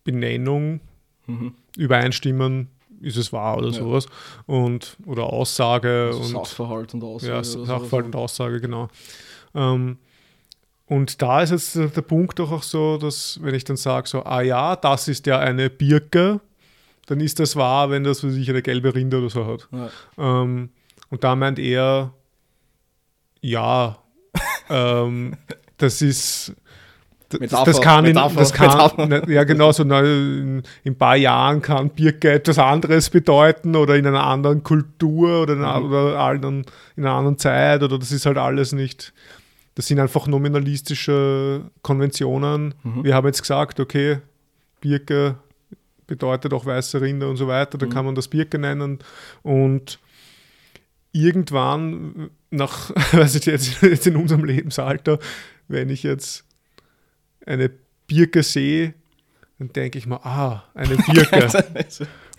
Benennung 0.04 0.80
Mhm. 1.26 1.54
übereinstimmen, 1.76 2.68
ist 3.00 3.16
es 3.16 3.32
wahr 3.32 3.56
oder 3.58 3.68
Ja. 3.68 3.72
sowas. 3.72 4.06
Und, 4.46 4.96
oder 5.06 5.24
Aussage 5.24 6.06
Also 6.08 6.20
und 6.20 6.26
Sachverhalt 6.46 6.92
und 6.94 7.02
Aussage. 7.04 7.32
ja. 7.32 7.42
Sachverhalt 7.44 8.06
und 8.06 8.16
Aussage, 8.16 8.60
genau. 8.60 8.88
Ähm, 9.54 9.98
und 10.86 11.22
da 11.22 11.42
ist 11.42 11.50
jetzt 11.50 11.74
der, 11.76 11.88
Punkt 12.02 12.38
doch 12.38 12.52
auch 12.52 12.62
so, 12.62 12.98
dass 12.98 13.38
wenn 13.42 13.54
ich 13.54 13.64
dann 13.64 13.76
sage, 13.78 14.06
so, 14.06 14.22
ah 14.24 14.42
ja, 14.42 14.76
das 14.76 15.08
ist 15.08 15.26
ja 15.26 15.38
eine 15.38 15.70
Birke, 15.70 16.40
dann 17.06 17.20
ist 17.20 17.40
das 17.40 17.56
wahr, 17.56 17.88
wenn 17.90 18.04
das, 18.04 18.22
was 18.22 18.34
ich, 18.34 18.48
eine 18.50 18.60
gelbe 18.62 18.94
Rinde 18.94 19.18
oder 19.18 19.30
so 19.30 19.46
hat. 19.46 19.66
Ja. 19.72 19.90
Ähm, 20.42 20.68
und 21.10 21.24
da 21.24 21.34
meint 21.36 21.58
er, 21.58 22.12
ja, 23.40 23.98
ähm, 24.70 25.36
das 25.78 26.02
ist. 26.02 26.54
Das, 27.34 27.40
Metapher, 27.40 27.64
das 27.64 27.80
kann, 27.80 28.04
in, 28.04 28.14
Metapher, 28.14 28.38
das 28.40 28.52
kann 28.52 28.68
Metapher. 28.68 29.06
ne, 29.06 29.22
ja 29.32 29.44
genau 29.44 29.72
so 29.72 29.82
in, 29.82 29.90
in 29.90 30.62
ein 30.92 30.96
paar 30.98 31.16
Jahren 31.16 31.60
kann 31.62 31.90
Birke 31.90 32.32
etwas 32.32 32.58
anderes 32.58 33.10
bedeuten 33.10 33.76
oder 33.76 33.96
in 33.96 34.06
einer 34.06 34.24
anderen 34.24 34.62
Kultur 34.62 35.42
oder 35.42 35.54
in, 35.54 35.64
einer- 35.64 35.80
Mhm. 35.80 35.86
oder 35.92 36.18
anderen, 36.20 36.64
in 36.96 37.04
einer 37.04 37.14
anderen 37.14 37.38
Zeit 37.38 37.82
oder 37.82 37.98
das 37.98 38.12
ist 38.12 38.26
halt 38.26 38.38
alles 38.38 38.72
nicht, 38.72 39.12
das 39.74 39.86
sind 39.88 39.98
einfach 39.98 40.26
nominalistische 40.26 41.62
Konventionen. 41.82 42.74
Mhm. 42.84 43.04
Wir 43.04 43.14
haben 43.14 43.26
jetzt 43.26 43.42
gesagt, 43.42 43.80
okay, 43.80 44.18
Birke 44.80 45.36
bedeutet 46.06 46.52
auch 46.52 46.66
weiße 46.66 47.00
Rinder 47.00 47.28
und 47.28 47.36
so 47.36 47.48
weiter. 47.48 47.78
Da 47.78 47.86
mhm. 47.86 47.90
kann 47.90 48.04
man 48.04 48.14
das 48.14 48.28
Birke 48.28 48.58
nennen. 48.58 48.98
Und 49.42 49.98
irgendwann, 51.12 52.30
nach, 52.50 52.90
weiß 53.12 53.34
ich 53.36 53.46
jetzt, 53.46 53.82
jetzt 53.82 54.06
in 54.06 54.16
unserem 54.16 54.44
Lebensalter, 54.44 55.18
wenn 55.68 55.88
ich 55.90 56.02
jetzt 56.02 56.44
eine 57.46 57.70
Birke 58.06 58.42
sehe, 58.42 58.94
dann 59.58 59.72
denke 59.72 59.98
ich 59.98 60.06
mal, 60.06 60.20
ah, 60.22 60.64
eine 60.74 60.96
Birke. 61.12 61.48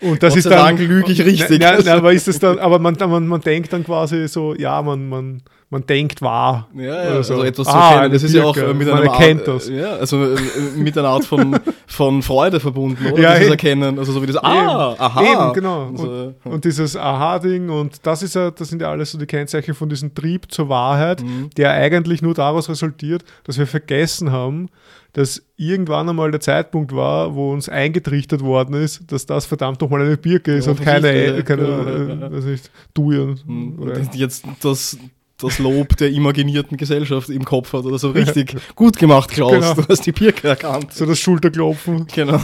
Und 0.02 0.22
das 0.22 0.34
Gott 0.34 0.38
ist 0.38 0.50
dann. 0.50 0.76
Lüge 0.76 1.10
ich 1.10 1.24
richtig. 1.24 1.58
Na, 1.60 1.78
na, 1.82 1.94
aber 1.94 2.12
ist 2.12 2.28
das 2.28 2.38
dann, 2.38 2.58
aber 2.58 2.78
man, 2.78 2.96
man, 2.98 3.26
man 3.26 3.40
denkt 3.40 3.72
dann 3.72 3.82
quasi 3.82 4.28
so, 4.28 4.54
ja, 4.54 4.82
man, 4.82 5.08
man, 5.08 5.42
man 5.70 5.86
denkt 5.86 6.20
wahr. 6.20 6.68
Ja, 6.74 6.82
ja 6.82 7.22
so. 7.22 7.34
also 7.34 7.44
etwas 7.44 7.66
zu 7.66 7.74
ah, 7.74 7.92
erkennen. 7.92 8.12
Das 8.12 8.22
ist 8.22 8.34
ja 8.34 8.44
auch 8.44 8.54
mit 8.54 8.86
man 8.86 8.90
einer 8.90 9.10
erkennt 9.10 9.48
Art, 9.48 9.48
das. 9.48 9.68
Ja, 9.68 9.96
also 9.96 10.22
äh, 10.22 10.38
mit 10.76 10.98
einer 10.98 11.08
Art 11.08 11.24
von, 11.24 11.58
von 11.86 12.22
Freude 12.22 12.60
verbunden, 12.60 13.06
oder? 13.10 13.22
Ja, 13.22 13.34
dieses 13.36 13.50
Erkennen. 13.50 13.98
Also 13.98 14.12
so 14.12 14.22
wie 14.22 14.26
das, 14.26 14.36
ah, 14.36 14.92
eben, 14.92 15.00
aha. 15.00 15.22
Eben, 15.22 15.52
genau. 15.54 15.86
Und, 15.86 15.98
und, 15.98 16.34
und 16.44 16.64
dieses 16.64 16.94
Aha-Ding 16.94 17.70
und 17.70 18.06
das 18.06 18.22
ist 18.22 18.34
ja, 18.34 18.50
das 18.50 18.68
sind 18.68 18.82
ja 18.82 18.90
alles 18.90 19.12
so 19.12 19.18
die 19.18 19.26
Kennzeichen 19.26 19.74
von 19.74 19.88
diesem 19.88 20.14
Trieb 20.14 20.52
zur 20.52 20.68
Wahrheit, 20.68 21.22
mhm. 21.22 21.48
der 21.56 21.72
eigentlich 21.72 22.20
nur 22.20 22.34
daraus 22.34 22.68
resultiert, 22.68 23.24
dass 23.44 23.58
wir 23.58 23.66
vergessen 23.66 24.30
haben, 24.30 24.68
dass 25.16 25.42
irgendwann 25.56 26.10
einmal 26.10 26.30
der 26.30 26.40
Zeitpunkt 26.40 26.94
war, 26.94 27.34
wo 27.34 27.50
uns 27.50 27.70
eingetrichtert 27.70 28.42
worden 28.42 28.74
ist, 28.74 29.10
dass 29.10 29.24
das 29.24 29.46
verdammt 29.46 29.80
nochmal 29.80 30.02
eine 30.02 30.18
Birke 30.18 30.54
ist 30.54 30.66
ja, 30.66 30.72
und 30.72 30.82
keine, 30.82 31.42
keine 31.42 32.20
ja, 32.20 32.30
weiß 32.30 32.44
nicht, 32.44 32.70
Duje. 32.92 33.34
Hm. 33.46 33.78
Und 33.78 34.14
jetzt 34.14 34.44
das, 34.60 34.98
das 35.38 35.58
Lob 35.58 35.96
der 35.96 36.10
imaginierten 36.10 36.76
Gesellschaft 36.76 37.30
im 37.30 37.46
Kopf 37.46 37.72
hat 37.72 37.86
oder 37.86 37.98
so 37.98 38.10
richtig 38.10 38.58
gut 38.74 38.98
gemacht, 38.98 39.30
Klaus. 39.30 39.52
Genau. 39.52 39.72
Du 39.72 39.88
hast 39.88 40.04
die 40.04 40.12
Birke 40.12 40.48
erkannt. 40.48 40.92
So 40.92 41.06
das 41.06 41.18
Schulterklopfen. 41.18 42.06
Genau. 42.14 42.38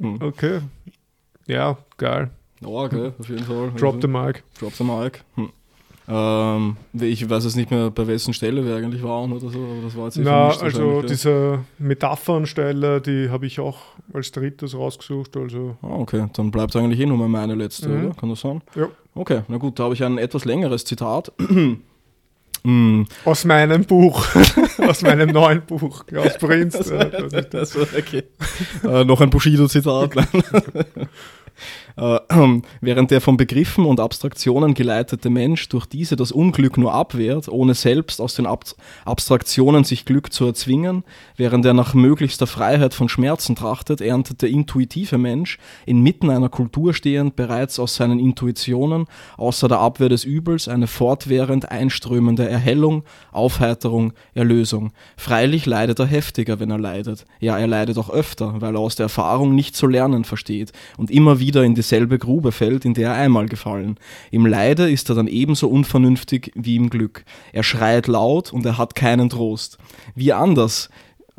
Hm. 0.00 0.20
Okay. 0.20 0.60
Ja, 1.46 1.78
geil. 1.96 2.30
Oh, 2.62 2.84
okay, 2.84 3.12
auf 3.18 3.28
jeden 3.30 3.44
Fall. 3.44 3.72
Drop 3.78 4.02
the 4.02 4.08
mic. 4.08 4.42
Drop 4.58 4.74
the 4.74 4.84
mic. 4.84 5.24
Hm. 5.36 5.50
Ähm, 6.06 6.76
ich 6.92 7.28
weiß 7.28 7.44
jetzt 7.44 7.56
nicht 7.56 7.70
mehr, 7.70 7.90
bei 7.90 8.06
wessen 8.06 8.34
Stelle 8.34 8.64
wir 8.64 8.76
eigentlich 8.76 9.02
waren 9.02 9.32
oder 9.32 9.48
so, 9.48 9.58
aber 9.58 9.82
das 9.84 9.96
war 9.96 10.04
jetzt 10.04 10.18
Na, 10.18 10.48
also 10.48 11.02
diese 11.02 11.60
Metaphernstelle, 11.78 13.00
die 13.00 13.30
habe 13.30 13.46
ich 13.46 13.58
auch 13.60 13.78
als 14.12 14.30
drittes 14.32 14.76
rausgesucht. 14.76 15.36
Also. 15.36 15.76
Ah, 15.82 15.94
okay, 15.94 16.26
dann 16.34 16.50
bleibt 16.50 16.76
eigentlich 16.76 17.00
eh 17.00 17.06
nur 17.06 17.26
meine 17.28 17.54
letzte, 17.54 17.88
mhm. 17.88 18.06
oder? 18.06 18.14
Kann 18.14 18.28
das 18.28 18.40
sein? 18.40 18.60
Ja. 18.74 18.88
Okay, 19.14 19.42
na 19.48 19.56
gut, 19.56 19.78
da 19.78 19.84
habe 19.84 19.94
ich 19.94 20.04
ein 20.04 20.18
etwas 20.18 20.44
längeres 20.44 20.84
Zitat. 20.84 21.32
mm. 21.38 21.74
Aus 23.24 23.44
meinem 23.44 23.84
Buch, 23.84 24.26
aus 24.78 25.02
meinem 25.02 25.28
neuen 25.30 25.60
Buch, 25.66 26.04
aus 26.16 26.38
Prinz. 26.38 26.78
Das, 27.50 27.76
okay. 27.76 28.22
äh, 28.82 29.04
noch 29.04 29.20
ein 29.20 29.28
Bushido-Zitat. 29.28 30.12
Äh, 31.96 32.18
während 32.80 33.10
der 33.10 33.20
von 33.20 33.36
Begriffen 33.36 33.84
und 33.84 34.00
Abstraktionen 34.00 34.74
geleitete 34.74 35.30
Mensch 35.30 35.68
durch 35.68 35.86
diese 35.86 36.16
das 36.16 36.32
Unglück 36.32 36.76
nur 36.76 36.92
abwehrt, 36.92 37.48
ohne 37.48 37.74
selbst 37.74 38.20
aus 38.20 38.34
den 38.34 38.46
Ab 38.46 38.64
Abstraktionen 39.04 39.84
sich 39.84 40.06
Glück 40.06 40.32
zu 40.32 40.46
erzwingen, 40.46 41.04
während 41.36 41.66
er 41.66 41.74
nach 41.74 41.92
möglichster 41.92 42.46
Freiheit 42.46 42.94
von 42.94 43.10
Schmerzen 43.10 43.56
trachtet, 43.56 44.00
erntet 44.00 44.40
der 44.40 44.48
intuitive 44.48 45.18
Mensch, 45.18 45.58
inmitten 45.84 46.30
einer 46.30 46.48
Kultur 46.48 46.94
stehend, 46.94 47.36
bereits 47.36 47.78
aus 47.78 47.96
seinen 47.96 48.18
Intuitionen, 48.18 49.06
außer 49.36 49.68
der 49.68 49.80
Abwehr 49.80 50.08
des 50.08 50.24
Übels, 50.24 50.66
eine 50.66 50.86
fortwährend 50.86 51.70
einströmende 51.70 52.48
Erhellung, 52.48 53.02
Aufheiterung, 53.32 54.14
Erlösung. 54.32 54.92
Freilich 55.16 55.66
leidet 55.66 55.98
er 55.98 56.06
heftiger, 56.06 56.58
wenn 56.58 56.70
er 56.70 56.78
leidet. 56.78 57.26
Ja, 57.40 57.58
er 57.58 57.66
leidet 57.66 57.98
auch 57.98 58.08
öfter, 58.08 58.62
weil 58.62 58.76
er 58.76 58.80
aus 58.80 58.96
der 58.96 59.04
Erfahrung 59.04 59.54
nicht 59.54 59.76
zu 59.76 59.86
lernen 59.86 60.24
versteht 60.24 60.72
und 60.96 61.10
immer 61.10 61.38
wieder 61.38 61.64
in 61.64 61.74
dieselbe 61.84 62.18
Grube 62.18 62.50
fällt, 62.50 62.84
in 62.84 62.94
der 62.94 63.10
er 63.10 63.14
einmal 63.14 63.46
gefallen. 63.46 63.98
Im 64.30 64.46
Leide 64.46 64.90
ist 64.90 65.08
er 65.10 65.14
dann 65.14 65.28
ebenso 65.28 65.68
unvernünftig 65.68 66.50
wie 66.54 66.76
im 66.76 66.90
Glück. 66.90 67.24
Er 67.52 67.62
schreit 67.62 68.06
laut 68.06 68.52
und 68.52 68.64
er 68.66 68.78
hat 68.78 68.94
keinen 68.94 69.28
Trost. 69.28 69.78
Wie 70.14 70.32
anders 70.32 70.88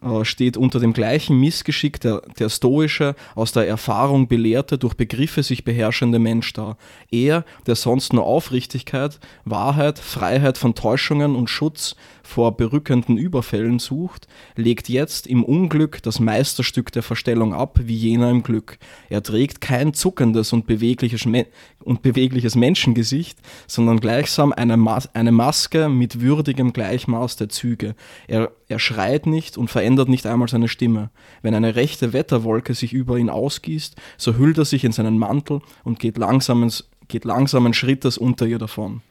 äh, 0.02 0.24
steht 0.24 0.58
unter 0.58 0.80
dem 0.80 0.94
gleichen 0.94 1.40
Missgeschick 1.40 2.00
der, 2.00 2.22
der 2.38 2.50
stoische, 2.50 3.16
aus 3.34 3.52
der 3.52 3.68
Erfahrung 3.68 4.28
belehrte, 4.28 4.78
durch 4.78 4.94
Begriffe 4.94 5.42
sich 5.42 5.64
beherrschende 5.64 6.20
Mensch 6.20 6.54
da. 6.54 6.78
Er, 7.12 7.44
der 7.66 7.76
sonst 7.76 8.14
nur 8.14 8.26
Aufrichtigkeit, 8.26 9.20
Wahrheit, 9.46 9.98
Freiheit 9.98 10.58
von 10.58 10.76
Täuschungen 10.76 11.36
und 11.36 11.50
Schutz 11.50 11.96
vor 12.26 12.58
berückenden 12.58 13.18
Überfällen 13.18 13.78
sucht, 13.78 14.28
legt 14.56 14.90
jetzt 14.90 15.28
im 15.28 15.44
Unglück 15.44 16.02
das 16.02 16.20
Meisterstück 16.20 16.92
der 16.92 17.04
Verstellung 17.04 17.54
ab, 17.54 17.80
wie 17.84 17.96
jener 17.96 18.32
im 18.32 18.42
Glück. 18.42 18.80
Er 19.10 19.22
trägt 19.22 19.62
kein 19.62 19.94
zuckendes 19.94 20.52
und 20.52 20.66
bewegliches, 20.66 21.26
Me 21.26 21.46
und 21.84 22.02
bewegliches 22.02 22.56
Menschengesicht, 22.56 23.38
sondern 23.68 24.00
gleichsam 24.00 24.52
eine, 24.52 24.76
Mas 24.76 25.14
eine 25.14 25.32
Maske 25.32 25.88
mit 25.88 26.20
würdigem 26.20 26.74
Gleichmaß 26.74 27.36
der 27.36 27.50
Züge. 27.50 27.96
Er, 28.28 28.52
er 28.68 28.80
schreit 28.80 29.28
nicht 29.28 29.56
und 29.58 29.70
verändert 29.70 30.10
nicht 30.10 30.26
einmal 30.26 30.50
seine 30.50 30.68
Stimme. 30.68 31.12
Wenn 31.44 31.54
eine 31.54 31.76
rechte 31.76 32.12
Wetterwolke 32.12 32.74
sich 32.74 32.92
über 32.92 33.18
ihn 33.18 33.30
ausgießt, 33.30 33.96
so 34.18 34.36
hüllt 34.36 34.58
er 34.58 34.66
sich 34.66 34.84
in 34.84 34.92
seinen 34.92 35.20
Mantel 35.20 35.62
und 35.84 36.00
geht 36.00 36.18
langsamen, 36.18 36.74
geht 37.08 37.24
langsamen 37.24 37.76
Schrittes 37.76 38.18
unter 38.18 38.48
ihr 38.48 38.60
davon. 38.60 39.02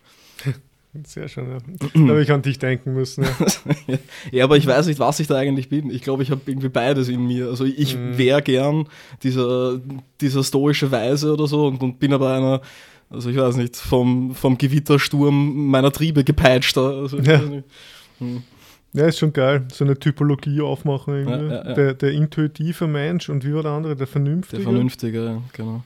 Sehr 1.02 1.28
schön, 1.28 1.50
ja. 1.50 1.58
Da 1.94 2.08
habe 2.08 2.22
ich 2.22 2.30
an 2.30 2.42
dich 2.42 2.58
denken 2.58 2.94
müssen. 2.94 3.24
Ja. 3.24 3.98
ja, 4.30 4.44
aber 4.44 4.56
ich 4.56 4.66
weiß 4.66 4.86
nicht, 4.86 5.00
was 5.00 5.18
ich 5.18 5.26
da 5.26 5.36
eigentlich 5.36 5.68
bin. 5.68 5.90
Ich 5.90 6.02
glaube, 6.02 6.22
ich 6.22 6.30
habe 6.30 6.42
irgendwie 6.46 6.68
beides 6.68 7.08
in 7.08 7.26
mir. 7.26 7.48
Also 7.48 7.64
ich 7.64 7.96
mhm. 7.96 8.16
wäre 8.16 8.42
gern 8.42 8.88
dieser, 9.22 9.80
dieser 10.20 10.44
stoische 10.44 10.92
Weise 10.92 11.32
oder 11.32 11.46
so 11.48 11.66
und, 11.66 11.82
und 11.82 11.98
bin 11.98 12.12
aber 12.12 12.34
einer, 12.34 12.60
also 13.10 13.28
ich 13.28 13.36
weiß 13.36 13.56
nicht, 13.56 13.76
vom, 13.76 14.34
vom 14.34 14.56
Gewittersturm 14.56 15.66
meiner 15.68 15.90
Triebe 15.90 16.22
gepeitschter. 16.22 16.88
Also 16.90 17.18
ja. 17.18 17.40
Hm. 18.18 18.44
ja, 18.92 19.06
ist 19.06 19.18
schon 19.18 19.32
geil. 19.32 19.66
So 19.72 19.84
eine 19.84 19.98
Typologie 19.98 20.60
aufmachen. 20.60 21.28
Ja. 21.28 21.74
Der, 21.74 21.94
der 21.94 22.12
intuitive 22.12 22.86
Mensch 22.86 23.28
und 23.28 23.44
wie 23.44 23.52
war 23.52 23.62
der 23.62 23.72
andere? 23.72 23.96
Der 23.96 24.06
Vernünftige. 24.06 24.62
Der 24.62 24.70
Vernünftige, 24.70 25.24
ja, 25.24 25.42
genau. 25.52 25.82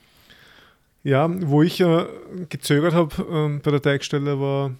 Ja, 1.03 1.29
wo 1.47 1.63
ich 1.63 1.79
äh, 1.79 2.05
gezögert 2.49 2.93
habe 2.93 3.15
äh, 3.23 3.59
bei 3.63 3.71
der 3.71 3.81
Teigstelle 3.81 4.39
war 4.39 4.71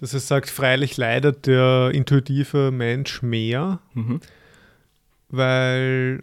dass 0.00 0.14
er 0.14 0.20
sagt, 0.20 0.48
freilich 0.48 0.96
leidet 0.96 1.46
der 1.46 1.90
intuitive 1.92 2.70
Mensch 2.70 3.20
mehr, 3.22 3.80
mhm. 3.92 4.20
weil, 5.28 6.22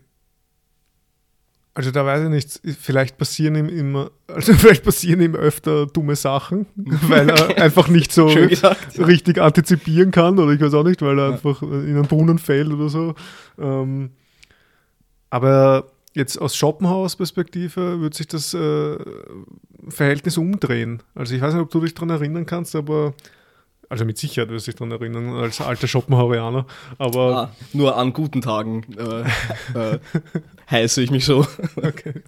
also 1.76 1.92
da 1.92 2.04
weiß 2.04 2.24
ich 2.24 2.30
nicht, 2.30 2.78
vielleicht 2.80 3.20
passieren 3.20 3.56
ihm 3.56 3.70
immer, 3.70 4.10
also 4.28 4.54
vielleicht 4.54 4.84
passieren 4.84 5.22
ihm 5.22 5.36
öfter 5.36 5.86
dumme 5.86 6.16
Sachen, 6.16 6.66
weil 6.76 7.30
er 7.30 7.62
einfach 7.62 7.88
nicht 7.88 8.12
so 8.12 8.26
gesagt, 8.26 8.98
richtig 8.98 9.40
antizipieren 9.40 10.10
kann 10.10 10.40
oder 10.40 10.54
ich 10.54 10.60
weiß 10.60 10.74
auch 10.74 10.84
nicht, 10.84 11.04
weil 11.04 11.20
er 11.20 11.28
ja. 11.28 11.34
einfach 11.34 11.62
in 11.62 11.96
einen 11.96 12.08
Brunnen 12.08 12.40
fällt 12.40 12.70
oder 12.70 12.90
so. 12.90 13.14
Ähm, 13.60 14.10
aber 15.30 15.92
jetzt 16.16 16.42
aus 16.42 16.56
Schopenhaus-Perspektive 16.56 18.02
wird 18.02 18.16
sich 18.16 18.28
das 18.28 18.56
äh, 18.56 18.98
Verhältnis 19.88 20.38
umdrehen. 20.38 21.04
Also 21.14 21.36
ich 21.36 21.42
weiß 21.42 21.54
nicht, 21.54 21.62
ob 21.62 21.70
du 21.70 21.82
dich 21.82 21.94
daran 21.94 22.10
erinnern 22.10 22.48
kannst, 22.48 22.76
aber 22.76 23.14
also 23.90 24.06
mit 24.06 24.18
Sicherheit 24.18 24.50
wirst 24.50 24.68
du 24.68 24.72
dich 24.72 24.78
daran 24.78 24.92
erinnern, 24.92 25.30
als 25.36 25.62
alter 25.62 25.88
Schopenhauerianer. 25.88 26.66
Aber 26.98 27.36
ah, 27.36 27.56
nur 27.74 27.96
an 27.98 28.14
guten 28.14 28.42
Tagen 28.42 28.86
äh, 28.98 29.22
äh, 29.80 30.00
heiße 30.70 31.02
ich 31.02 31.12
mich 31.12 31.26
so. 31.26 31.46
Okay. 31.78 32.22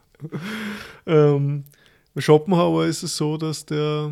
Ähm, 1.05 1.65
bei 2.13 2.21
Schopenhauer 2.21 2.85
ist 2.85 3.03
es 3.03 3.17
so, 3.17 3.37
dass 3.37 3.65
der, 3.65 4.11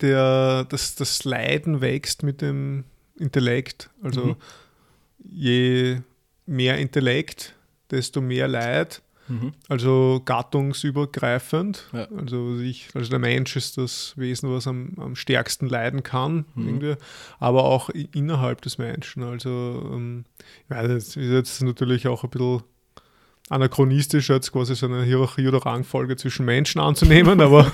der 0.00 0.64
dass 0.64 0.94
das 0.94 1.24
Leiden 1.24 1.80
wächst 1.80 2.22
mit 2.22 2.40
dem 2.40 2.84
Intellekt. 3.18 3.90
Also 4.02 4.24
mhm. 4.24 4.36
je 5.18 6.00
mehr 6.46 6.78
Intellekt, 6.78 7.54
desto 7.90 8.20
mehr 8.20 8.48
Leid 8.48 9.02
Mhm. 9.30 9.52
Also 9.68 10.20
gattungsübergreifend. 10.24 11.88
Ja. 11.92 12.08
Also, 12.16 12.58
ich, 12.58 12.88
also 12.94 13.08
der 13.08 13.20
Mensch 13.20 13.56
ist 13.56 13.78
das 13.78 14.14
Wesen, 14.16 14.52
was 14.52 14.66
am, 14.66 14.94
am 14.96 15.14
stärksten 15.14 15.68
leiden 15.68 16.02
kann, 16.02 16.44
mhm. 16.54 16.66
irgendwie, 16.66 16.94
aber 17.38 17.64
auch 17.64 17.88
innerhalb 17.90 18.60
des 18.62 18.78
Menschen. 18.78 19.22
Also 19.22 19.48
ähm, 19.92 20.24
ja, 20.68 20.86
das 20.86 21.16
ist 21.16 21.16
jetzt 21.16 21.62
natürlich 21.62 22.08
auch 22.08 22.24
ein 22.24 22.30
bisschen 22.30 22.62
anachronistisch, 23.48 24.30
jetzt 24.30 24.52
quasi 24.52 24.74
so 24.76 24.86
eine 24.86 25.02
Hierarchie 25.02 25.46
oder 25.48 25.58
Rangfolge 25.58 26.16
zwischen 26.16 26.46
Menschen 26.46 26.80
anzunehmen, 26.80 27.40
aber 27.40 27.70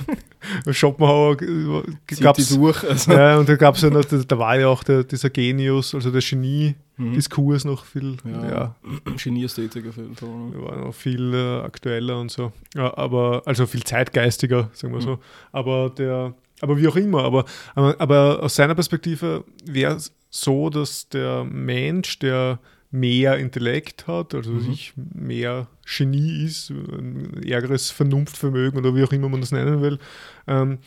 Schopenhauer 0.71 1.37
gab 2.21 2.39
es. 2.39 2.59
Also. 2.59 3.13
Ja, 3.13 3.39
und 3.39 3.49
da 3.49 3.57
gab 3.57 3.77
es 3.77 3.83
ja 3.83 3.91
noch, 3.91 4.05
da 4.05 4.39
war 4.39 4.59
ja 4.59 4.69
auch 4.69 4.83
der, 4.83 5.05
dieser 5.05 5.31
Genius, 5.31 5.95
also 5.95 6.11
der 6.11 6.23
Genie-Diskurs 6.23 6.86
mhm. 6.97 7.19
noch 7.65 7.85
viel. 7.85 8.17
Ja, 8.25 8.49
ja. 8.49 8.77
Genie-Ästhetik 9.23 9.89
auf 9.89 9.97
jeden 9.97 10.15
Fall. 10.15 10.29
Ne? 10.29 10.63
War 10.63 10.77
noch 10.77 10.95
viel 10.95 11.35
äh, 11.35 11.61
aktueller 11.61 12.19
und 12.19 12.31
so. 12.31 12.53
Ja, 12.75 12.97
aber, 12.97 13.43
also 13.45 13.67
viel 13.67 13.85
zeitgeistiger, 13.85 14.71
sagen 14.73 14.93
wir 14.95 15.01
mhm. 15.01 15.05
so. 15.05 15.19
Aber 15.53 15.91
der, 15.91 16.35
aber 16.61 16.79
wie 16.79 16.89
auch 16.89 16.97
immer, 16.97 17.25
aber, 17.25 17.45
aber, 17.75 18.01
aber 18.01 18.43
aus 18.43 18.55
seiner 18.55 18.75
Perspektive 18.75 19.45
wäre 19.65 19.97
es 19.97 20.13
so, 20.31 20.71
dass 20.71 21.09
der 21.09 21.45
Mensch, 21.45 22.19
der 22.19 22.59
mehr 22.91 23.37
Intellekt 23.37 24.07
hat, 24.07 24.35
also 24.35 24.53
mhm. 24.53 24.61
sich 24.61 24.95
mehr 24.97 25.69
Genie 25.85 26.45
ist, 26.45 26.71
ein 26.71 27.43
ärgeres 27.43 27.91
Vernunftvermögen 27.91 28.79
oder 28.79 28.95
wie 28.95 29.05
auch 29.05 29.13
immer 29.13 29.29
man 29.29 29.41
das 29.41 29.53
nennen 29.53 29.83
will, 29.83 29.99
ähm, 30.47 30.79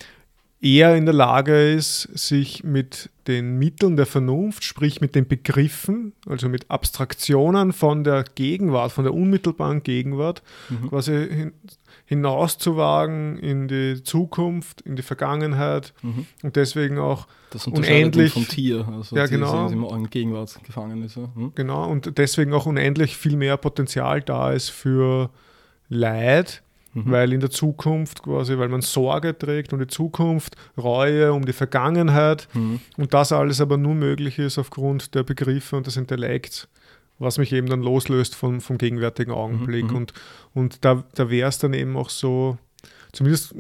eher 0.62 0.96
in 0.96 1.06
der 1.06 1.14
Lage 1.14 1.72
ist, 1.72 2.02
sich 2.18 2.64
mit 2.64 3.10
den 3.28 3.58
Mitteln 3.58 3.96
der 3.96 4.06
Vernunft, 4.06 4.64
sprich 4.64 5.00
mit 5.02 5.16
den 5.16 5.28
Begriffen, 5.28 6.14
also 6.28 6.50
mit 6.50 6.70
Abstraktionen 6.70 7.72
von 7.72 8.04
der 8.04 8.26
Gegenwart, 8.36 8.92
von 8.92 9.06
der 9.06 9.14
unmittelbaren 9.14 9.84
Gegenwart, 9.84 10.42
mhm. 10.70 10.90
quasi 10.90 11.12
hin, 11.12 11.54
hinauszuwagen 12.06 13.38
in 13.38 13.68
die 13.68 14.02
Zukunft, 14.04 14.82
in 14.82 14.96
die 14.96 15.02
Vergangenheit 15.02 15.94
mhm. 16.02 16.26
und 16.44 16.56
deswegen 16.56 16.98
auch 16.98 17.28
das 17.52 17.68
unendlich 17.68 18.34
vom 18.34 18.48
Tier, 18.48 18.88
also 18.88 19.16
ja, 19.16 19.28
genau, 19.28 19.70
in 19.70 20.10
Gegenwart 20.10 20.60
gefangen 20.64 21.04
ist. 21.04 21.16
Ja. 21.16 21.30
Hm? 21.36 21.52
Genau, 21.56 21.90
und 21.90 22.18
deswegen 22.18 22.54
auch 22.54 22.66
unendlich 22.66 23.16
viel 23.16 23.38
mehr 23.38 23.58
Potenzial 23.58 24.22
da 24.22 24.52
ist 24.52 24.70
für 24.70 25.30
Leid, 25.88 26.64
mhm. 26.94 27.12
weil 27.12 27.34
in 27.34 27.40
der 27.40 27.50
Zukunft 27.50 28.24
quasi, 28.24 28.58
weil 28.58 28.70
man 28.70 28.82
Sorge 28.82 29.38
trägt 29.38 29.74
um 29.74 29.80
die 29.80 29.88
Zukunft, 29.88 30.56
Reue 30.78 31.34
um 31.34 31.46
die 31.46 31.54
Vergangenheit 31.54 32.48
mhm. 32.54 32.80
und 32.98 33.14
das 33.14 33.32
alles 33.32 33.62
aber 33.62 33.78
nur 33.78 33.96
möglich 33.96 34.40
ist 34.40 34.58
aufgrund 34.58 35.16
der 35.16 35.24
Begriffe 35.24 35.76
und 35.76 35.88
des 35.88 35.98
Intellekts 35.98 36.68
was 37.20 37.38
mich 37.38 37.52
eben 37.52 37.68
dann 37.68 37.84
loslöst 37.84 38.34
vom, 38.34 38.62
vom 38.62 38.78
gegenwärtigen 38.78 39.32
Augenblick. 39.32 39.92
Mhm. 39.92 39.96
Und, 39.96 40.14
und 40.54 40.86
da, 40.86 41.04
da 41.16 41.30
wäre 41.30 41.50
es 41.50 41.60
dann 41.60 41.74
eben 41.74 41.98
auch 41.98 42.10
so, 42.10 42.58
zumindest 43.12 43.54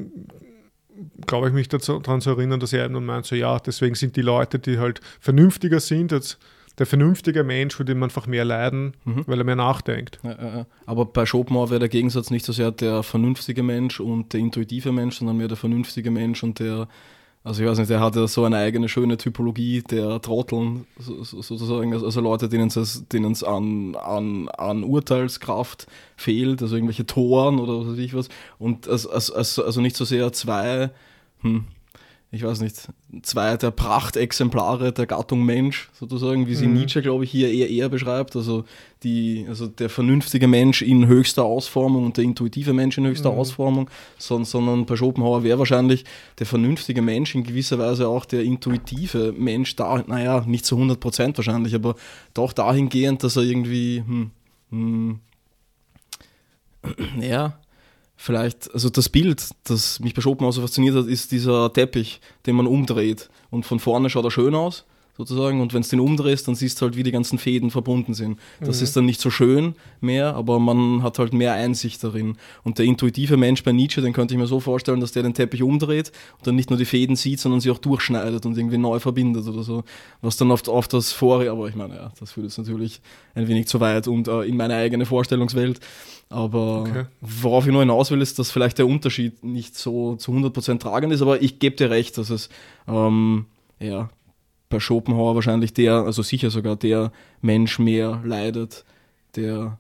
glaube 1.28 1.48
ich 1.48 1.54
mich 1.54 1.70
daran 1.70 2.22
zu 2.22 2.30
erinnern, 2.30 2.60
dass 2.60 2.74
er 2.74 2.86
eben 2.86 2.94
dann 2.94 3.06
meint, 3.06 3.26
so 3.26 3.36
ja, 3.36 3.60
deswegen 3.60 3.96
sind 3.96 4.16
die 4.16 4.22
Leute, 4.22 4.60
die 4.60 4.80
halt 4.80 5.02
vernünftiger 5.20 5.80
sind, 5.80 6.12
jetzt 6.12 6.40
der 6.80 6.86
vernünftige 6.86 7.44
Mensch, 7.44 7.78
den 7.78 8.00
man 8.00 8.10
einfach 8.10 8.26
mehr 8.26 8.46
leiden, 8.46 8.94
mhm. 9.06 9.24
weil 9.28 9.38
er 9.38 9.44
mehr 9.44 9.56
nachdenkt. 9.56 10.20
Ja, 10.24 10.32
ja, 10.32 10.66
aber 10.86 11.06
bei 11.06 11.26
Schopenhauer 11.26 11.70
wäre 11.70 11.80
der 11.80 11.90
Gegensatz 11.90 12.32
nicht 12.32 12.46
so 12.46 12.54
sehr 12.54 12.72
der 12.72 13.04
vernünftige 13.04 13.62
Mensch 13.64 14.00
und 14.00 14.34
der 14.34 14.40
intuitive 14.40 14.92
Mensch, 14.92 15.18
sondern 15.18 15.38
mehr 15.38 15.50
der 15.50 15.58
vernünftige 15.58 16.10
Mensch 16.10 16.42
und 16.44 16.60
der 16.60 16.88
also 17.42 17.64
ich 17.64 17.70
weiß 17.70 17.78
nicht, 17.78 17.90
der 17.90 18.02
hat 18.02 18.18
ja 18.18 18.28
so 18.28 18.44
eine 18.44 18.58
eigene 18.58 18.90
schöne 18.90 19.16
Typologie 19.16 19.82
der 19.82 20.22
Trotteln 20.22 20.86
sozusagen, 20.98 21.94
also, 21.94 22.06
also 22.06 22.20
Leute, 22.20 22.50
denen 22.50 22.68
es 22.68 23.44
an, 23.44 23.96
an, 23.96 24.50
an 24.50 24.84
Urteilskraft 24.84 25.88
fehlt, 26.18 26.62
also 26.62 26.76
irgendwelche 26.76 27.06
Toren 27.06 27.60
oder 27.60 27.80
was 27.80 27.94
weiß 27.94 27.98
ich 28.00 28.14
was. 28.14 28.28
Und 28.58 28.90
also, 28.90 29.10
also, 29.10 29.64
also 29.64 29.80
nicht 29.80 29.96
so 29.96 30.04
sehr 30.04 30.34
zwei, 30.34 30.92
hm, 31.42 31.64
ich 32.32 32.44
weiß 32.44 32.62
nicht, 32.62 32.88
zwei 33.24 33.58
der 33.58 33.72
Prachtexemplare 33.72 34.94
der 34.94 35.08
Gattung 35.08 35.44
Mensch, 35.44 35.90
sozusagen, 35.94 36.46
wie 36.46 36.54
sie 36.54 36.68
mhm. 36.68 36.76
Nietzsche, 36.76 37.02
glaube 37.02 37.24
ich, 37.24 37.32
hier 37.32 37.52
eher, 37.52 37.68
eher 37.70 37.90
beschreibt. 37.90 38.36
Also, 38.36 38.66
die, 39.02 39.46
also 39.50 39.66
der 39.66 39.90
vernünftige 39.90 40.48
Mensch 40.48 40.84
in 40.84 41.08
höchster 41.08 41.44
Ausformung 41.44 42.06
und 42.06 42.18
der 42.18 42.26
intuitive 42.26 42.74
Mensch 42.74 43.00
in 43.00 43.08
höchster 43.08 43.32
mhm. 43.32 43.40
Ausformung, 43.40 43.90
sondern, 44.20 44.46
sondern 44.46 44.86
bei 44.86 44.96
Schopenhauer 44.96 45.44
wäre 45.44 45.58
wahrscheinlich 45.58 46.06
der 46.38 46.46
vernünftige 46.46 47.02
Mensch 47.02 47.34
in 47.34 47.44
gewisser 47.44 47.80
Weise 47.80 48.08
auch 48.08 48.26
der 48.26 48.44
intuitive 48.44 49.34
Mensch 49.36 49.76
da, 49.76 50.04
naja, 50.06 50.44
nicht 50.46 50.66
zu 50.66 50.76
100 50.76 51.00
Prozent 51.00 51.38
wahrscheinlich, 51.38 51.74
aber 51.74 51.96
doch 52.36 52.54
dahingehend, 52.54 53.24
dass 53.24 53.38
er 53.38 53.44
irgendwie, 53.44 54.04
hm, 54.06 54.32
hm, 54.70 55.20
ja, 57.22 57.58
vielleicht, 58.22 58.72
also 58.74 58.90
das 58.90 59.08
Bild, 59.08 59.50
das 59.64 60.02
mich 60.02 60.14
bei 60.14 60.22
Schopenhauer 60.22 60.52
so 60.52 60.60
fasziniert 60.60 60.94
hat, 60.94 61.08
ist 61.08 61.32
dieser 61.32 61.72
Teppich, 61.72 62.20
den 62.46 62.58
man 62.58 62.68
umdreht. 62.68 63.30
Und 63.50 63.66
von 63.66 63.80
vorne 63.80 64.10
schaut 64.10 64.26
er 64.26 64.32
schön 64.32 64.54
aus, 64.56 64.86
sozusagen. 65.20 65.60
Und 65.60 65.74
wenn 65.74 65.82
es 65.82 65.90
den 65.90 66.00
umdrehst, 66.00 66.48
dann 66.48 66.56
siehst 66.56 66.80
du 66.80 66.86
halt, 66.86 66.96
wie 66.96 67.04
die 67.04 67.12
ganzen 67.12 67.38
Fäden 67.38 67.72
verbunden 67.72 68.14
sind. 68.14 68.40
Das 68.62 68.78
mhm. 68.78 68.84
ist 68.84 68.96
dann 68.96 69.06
nicht 69.06 69.20
so 69.20 69.30
schön 69.30 69.76
mehr, 70.00 70.34
aber 70.36 70.60
man 70.60 71.04
hat 71.04 71.20
halt 71.20 71.34
mehr 71.34 71.54
Einsicht 71.54 72.02
darin. 72.04 72.38
Und 72.64 72.80
der 72.80 72.86
intuitive 72.86 73.36
Mensch 73.36 73.64
bei 73.64 73.74
Nietzsche, 73.74 74.02
den 74.02 74.14
könnte 74.14 74.34
ich 74.34 74.40
mir 74.40 74.48
so 74.48 74.62
vorstellen, 74.62 75.02
dass 75.02 75.12
der 75.12 75.24
den 75.24 75.34
Teppich 75.34 75.62
umdreht 75.62 76.12
und 76.38 76.48
dann 76.48 76.56
nicht 76.56 76.70
nur 76.70 76.80
die 76.80 76.86
Fäden 76.86 77.18
sieht, 77.18 77.42
sondern 77.42 77.60
sie 77.60 77.70
auch 77.70 77.80
durchschneidet 77.80 78.46
und 78.46 78.58
irgendwie 78.58 78.78
neu 78.78 79.00
verbindet 79.00 79.46
oder 79.46 79.62
so. 79.62 79.84
Was 80.22 80.38
dann 80.38 80.52
oft 80.52 80.70
auf 80.70 80.88
das 80.88 81.12
Vorige, 81.12 81.52
aber 81.52 81.68
ich 81.68 81.76
meine, 81.76 81.96
ja, 81.96 82.12
das 82.18 82.32
führt 82.32 82.46
jetzt 82.46 82.58
natürlich 82.58 83.02
ein 83.36 83.48
wenig 83.48 83.68
zu 83.68 83.82
weit 83.82 84.08
und 84.08 84.30
äh, 84.30 84.44
in 84.44 84.56
meine 84.56 84.76
eigene 84.76 85.06
Vorstellungswelt. 85.06 85.82
Aber 86.30 86.82
okay. 86.82 87.06
worauf 87.22 87.66
ich 87.66 87.72
nur 87.74 87.82
hinaus 87.82 88.12
will, 88.12 88.22
ist, 88.22 88.40
dass 88.40 88.52
vielleicht 88.52 88.78
der 88.78 88.88
Unterschied 88.88 89.44
nicht 89.44 89.76
so 89.76 90.16
zu 90.16 90.32
100% 90.32 90.80
tragend 90.80 91.12
ist, 91.12 91.22
aber 91.22 91.42
ich 91.42 91.60
gebe 91.60 91.76
dir 91.76 91.90
recht, 91.90 92.18
dass 92.20 92.30
es 92.30 92.50
ähm, 92.88 93.48
ja, 93.80 94.10
bei 94.70 94.80
Schopenhauer 94.80 95.36
wahrscheinlich 95.36 95.74
der, 95.74 95.94
also 95.94 96.22
sicher 96.22 96.52
sogar 96.52 96.76
der 96.76 97.12
Mensch 97.42 97.80
mehr 97.80 98.22
leidet, 98.24 98.86
der 99.36 99.80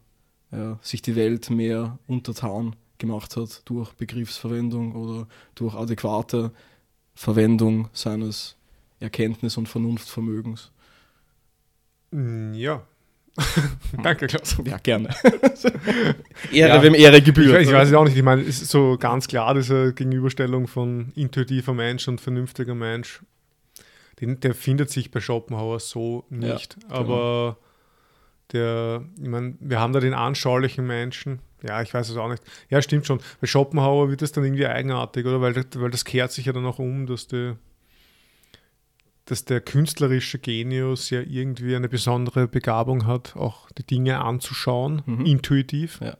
ja, 0.51 0.79
sich 0.81 1.01
die 1.01 1.15
Welt 1.15 1.49
mehr 1.49 1.99
untertan 2.07 2.75
gemacht 2.97 3.37
hat 3.37 3.61
durch 3.65 3.93
Begriffsverwendung 3.93 4.95
oder 4.95 5.27
durch 5.55 5.75
adäquate 5.75 6.51
Verwendung 7.13 7.89
seines 7.93 8.55
Erkenntnis- 8.99 9.57
und 9.57 9.69
Vernunftvermögens. 9.69 10.71
Mm, 12.11 12.53
ja. 12.53 12.81
Danke, 14.03 14.27
Klaus. 14.27 14.57
Ja, 14.65 14.77
gerne. 14.77 15.09
Ehre, 16.51 16.75
ja. 16.75 16.83
wem 16.83 16.93
Ehre 16.93 17.21
gebührt. 17.21 17.49
Ich 17.49 17.55
weiß, 17.55 17.67
ich 17.67 17.73
weiß 17.73 17.87
es 17.89 17.93
auch 17.93 18.03
nicht. 18.03 18.17
Ich 18.17 18.23
meine, 18.23 18.41
es 18.41 18.61
ist 18.61 18.71
so 18.71 18.97
ganz 18.99 19.27
klar 19.27 19.53
diese 19.53 19.93
Gegenüberstellung 19.93 20.67
von 20.67 21.13
intuitiver 21.15 21.73
Mensch 21.73 22.07
und 22.07 22.19
vernünftiger 22.19 22.75
Mensch 22.75 23.21
den, 24.19 24.39
der 24.39 24.53
findet 24.53 24.89
sich 24.89 25.11
bei 25.11 25.19
Schopenhauer 25.19 25.79
so 25.79 26.25
nicht. 26.29 26.77
Ja, 26.81 26.87
genau. 26.87 26.99
Aber 26.99 27.57
der, 28.51 29.03
ich 29.21 29.27
meine, 29.27 29.55
wir 29.59 29.79
haben 29.79 29.93
da 29.93 29.99
den 29.99 30.13
anschaulichen 30.13 30.85
Menschen. 30.85 31.39
Ja, 31.61 31.81
ich 31.81 31.93
weiß 31.93 32.09
es 32.09 32.17
auch 32.17 32.29
nicht. 32.29 32.43
Ja, 32.69 32.81
stimmt 32.81 33.05
schon. 33.05 33.19
Bei 33.41 33.47
Schopenhauer 33.47 34.09
wird 34.09 34.21
das 34.21 34.31
dann 34.31 34.43
irgendwie 34.43 34.65
eigenartig, 34.67 35.25
oder? 35.25 35.41
Weil, 35.41 35.55
weil 35.75 35.91
das 35.91 36.05
kehrt 36.05 36.31
sich 36.31 36.45
ja 36.45 36.53
dann 36.53 36.65
auch 36.65 36.79
um, 36.79 37.05
dass 37.05 37.27
der, 37.27 37.57
dass 39.25 39.45
der 39.45 39.61
künstlerische 39.61 40.39
Genius 40.39 41.09
ja 41.09 41.21
irgendwie 41.21 41.75
eine 41.75 41.89
besondere 41.89 42.47
Begabung 42.47 43.05
hat, 43.05 43.35
auch 43.35 43.69
die 43.71 43.85
Dinge 43.85 44.19
anzuschauen, 44.19 45.01
mhm. 45.05 45.25
intuitiv. 45.25 45.99
Ja. 46.01 46.17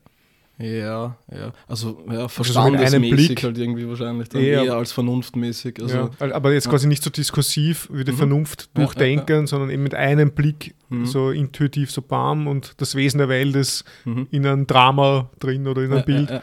Ja, 0.61 1.17
ja. 1.31 1.53
Also 1.67 2.03
ja, 2.11 2.27
verstandesmäßig 2.27 3.37
also 3.37 3.47
halt 3.47 3.57
irgendwie 3.57 3.87
wahrscheinlich 3.87 4.27
dann 4.27 4.41
eher, 4.41 4.63
eher 4.63 4.73
als 4.73 4.91
vernunftmäßig. 4.91 5.81
Also, 5.81 6.11
ja, 6.19 6.33
aber 6.33 6.51
jetzt 6.51 6.65
ja. 6.65 6.71
quasi 6.71 6.87
nicht 6.87 7.01
so 7.01 7.09
diskursiv 7.09 7.87
wie 7.93 8.03
die 8.03 8.11
mhm. 8.11 8.17
Vernunft 8.17 8.77
durchdenken, 8.77 9.47
sondern 9.47 9.69
eben 9.69 9.83
mit 9.83 9.95
einem 9.95 10.31
Blick 10.31 10.75
mhm. 10.89 11.05
so 11.05 11.31
intuitiv 11.31 11.91
so 11.91 12.01
bam 12.01 12.47
und 12.47 12.73
das 12.77 12.95
Wesen 12.95 13.19
der 13.19 13.29
Welt 13.29 13.55
ist 13.55 13.85
mhm. 14.03 14.27
in 14.31 14.45
einem 14.45 14.67
Drama 14.67 15.29
drin 15.39 15.65
oder 15.65 15.81
in 15.81 15.93
einem 15.93 16.03
Bild. 16.03 16.41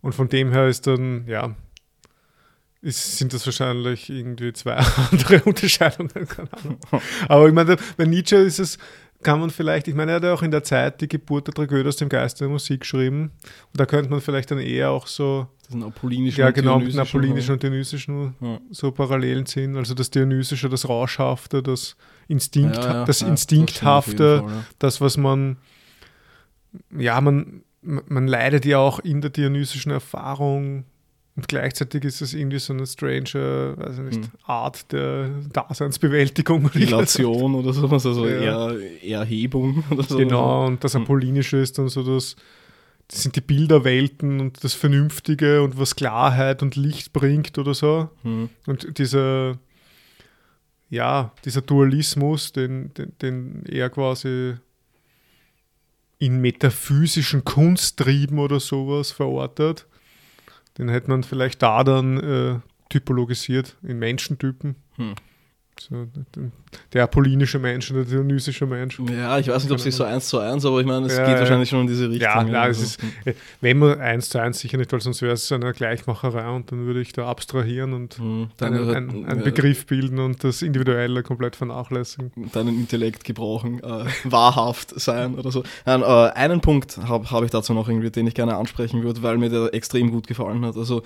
Und 0.00 0.14
von 0.14 0.30
dem 0.30 0.52
her 0.52 0.68
ist 0.68 0.86
dann, 0.86 1.26
ja, 1.26 1.54
ist, 2.82 3.18
sind 3.18 3.34
das 3.34 3.44
wahrscheinlich 3.44 4.08
irgendwie 4.08 4.52
zwei 4.52 4.76
andere 5.12 5.42
Unterscheidungen. 5.42 6.10
Aber 7.28 7.46
ich 7.46 7.52
meine, 7.52 7.76
bei 7.96 8.06
Nietzsche 8.06 8.36
ist 8.36 8.58
es 8.58 8.78
kann 9.22 9.40
man 9.40 9.50
vielleicht, 9.50 9.88
ich 9.88 9.94
meine, 9.94 10.12
er 10.12 10.16
hat 10.16 10.24
ja 10.24 10.32
auch 10.32 10.42
in 10.42 10.50
der 10.50 10.62
Zeit 10.62 11.00
die 11.00 11.08
Geburt 11.08 11.46
der 11.46 11.54
Tragödie 11.54 11.88
aus 11.88 11.96
dem 11.96 12.08
Geist 12.08 12.40
der 12.40 12.48
Musik 12.48 12.80
geschrieben. 12.80 13.32
Und 13.42 13.80
da 13.80 13.86
könnte 13.86 14.10
man 14.10 14.20
vielleicht 14.20 14.50
dann 14.50 14.58
eher 14.58 14.90
auch 14.90 15.06
so. 15.06 15.46
Das 15.70 15.82
apollinischen 15.82 16.40
ja, 16.40 16.50
genau, 16.50 16.80
mit 16.80 16.96
apollinischen 16.98 17.52
und 17.52 17.62
dionysischen 17.62 18.34
ja. 18.40 18.58
so 18.70 18.90
Parallelen 18.90 19.46
ziehen. 19.46 19.76
Also 19.76 19.94
das 19.94 20.10
Dionysische, 20.10 20.68
das 20.68 20.88
Rauschhafte, 20.88 21.62
das, 21.62 21.96
Instinkt, 22.30 22.76
ja, 22.76 22.92
ja, 22.92 23.04
das 23.04 23.22
Instinkthafte, 23.22 24.14
das, 24.16 24.40
Fall, 24.40 24.64
das, 24.78 25.00
was 25.00 25.16
man, 25.16 25.56
ja, 26.96 27.20
man, 27.20 27.62
man 27.82 28.28
leidet 28.28 28.64
ja 28.64 28.78
auch 28.78 29.00
in 29.00 29.20
der 29.20 29.30
dionysischen 29.30 29.90
Erfahrung 29.90 30.84
und 31.36 31.48
gleichzeitig 31.48 32.04
ist 32.04 32.20
es 32.20 32.34
irgendwie 32.34 32.58
so 32.58 32.72
eine 32.72 32.86
strange, 32.86 33.74
weiß 33.76 33.98
ich 33.98 34.04
nicht, 34.04 34.24
hm. 34.24 34.30
Art 34.44 34.90
der 34.92 35.30
Daseinsbewältigung. 35.52 36.66
Relation 36.66 37.54
oder 37.54 37.72
sowas, 37.72 38.04
also 38.04 38.26
ja. 38.26 38.72
eher 38.72 39.20
Erhebung 39.20 39.84
oder 39.90 40.02
so. 40.02 40.16
Genau, 40.16 40.66
und 40.66 40.82
das 40.82 40.94
hm. 40.94 41.02
Apollinische 41.02 41.58
ist 41.58 41.78
dann 41.78 41.88
so 41.88 42.02
das, 42.02 42.34
das 43.08 43.22
sind 43.22 43.36
die 43.36 43.40
Bilderwelten 43.40 44.40
und 44.40 44.62
das 44.64 44.74
Vernünftige 44.74 45.62
und 45.62 45.78
was 45.78 45.94
Klarheit 45.94 46.62
und 46.62 46.76
Licht 46.76 47.12
bringt 47.12 47.56
oder 47.58 47.74
so. 47.74 48.10
Hm. 48.22 48.50
Und 48.66 48.98
dieser, 48.98 49.56
ja, 50.88 51.32
dieser 51.44 51.62
Dualismus, 51.62 52.52
den, 52.52 52.92
den, 52.94 53.12
den 53.22 53.64
er 53.66 53.88
quasi 53.88 54.54
in 56.18 56.40
metaphysischen 56.40 57.44
Kunsttrieben 57.44 58.40
oder 58.40 58.58
sowas 58.58 59.12
verortet 59.12 59.86
den 60.80 60.88
hätte 60.88 61.10
man 61.10 61.22
vielleicht 61.22 61.62
da 61.62 61.84
dann 61.84 62.18
äh, 62.18 62.60
typologisiert 62.88 63.76
in 63.82 63.98
Menschentypen. 63.98 64.76
Hm. 64.96 65.14
So, 65.80 66.06
der 66.92 67.04
apollinische 67.04 67.58
Mensch 67.58 67.90
oder 67.90 68.04
der 68.04 68.10
dionysische 68.10 68.66
Mensch. 68.66 69.00
Ja, 69.10 69.38
ich 69.38 69.48
weiß 69.48 69.62
nicht, 69.62 69.72
ob 69.72 69.78
es 69.78 69.84
sich 69.84 69.94
so 69.94 70.04
eins 70.04 70.28
zu 70.28 70.38
eins, 70.38 70.66
aber 70.66 70.78
ich 70.80 70.86
meine, 70.86 71.06
es 71.06 71.16
ja, 71.16 71.26
geht 71.26 71.38
wahrscheinlich 71.38 71.70
schon 71.70 71.80
in 71.80 71.86
diese 71.86 72.10
Richtung. 72.10 72.20
Ja, 72.20 72.44
klar, 72.44 72.64
also. 72.64 72.82
ist, 72.82 73.00
wenn 73.62 73.78
man 73.78 73.98
eins 73.98 74.28
zu 74.28 74.38
eins 74.38 74.58
sicher 74.58 74.76
nicht, 74.76 74.92
weil 74.92 75.00
sonst 75.00 75.22
wäre 75.22 75.32
es 75.32 75.50
eine 75.50 75.72
Gleichmacherei 75.72 76.50
und 76.50 76.70
dann 76.70 76.84
würde 76.84 77.00
ich 77.00 77.14
da 77.14 77.26
abstrahieren 77.26 77.94
und 77.94 78.18
mhm, 78.18 78.50
einen, 78.60 78.90
einen, 78.94 79.24
einen 79.24 79.42
Begriff 79.42 79.86
bilden 79.86 80.18
und 80.18 80.44
das 80.44 80.60
Individuelle 80.60 81.22
komplett 81.22 81.56
vernachlässigen. 81.56 82.30
Deinen 82.52 82.78
Intellekt 82.78 83.24
gebrauchen, 83.24 83.82
äh, 83.82 84.04
wahrhaft 84.24 85.00
sein 85.00 85.34
oder 85.36 85.50
so. 85.50 85.62
Nein, 85.86 86.02
äh, 86.02 86.04
einen 86.04 86.60
Punkt 86.60 86.98
habe 86.98 87.30
hab 87.30 87.42
ich 87.42 87.50
dazu 87.50 87.72
noch 87.72 87.88
irgendwie, 87.88 88.10
den 88.10 88.26
ich 88.26 88.34
gerne 88.34 88.54
ansprechen 88.56 89.02
würde, 89.02 89.22
weil 89.22 89.38
mir 89.38 89.48
der 89.48 89.72
extrem 89.72 90.10
gut 90.10 90.26
gefallen 90.26 90.62
hat. 90.66 90.76
Also, 90.76 91.02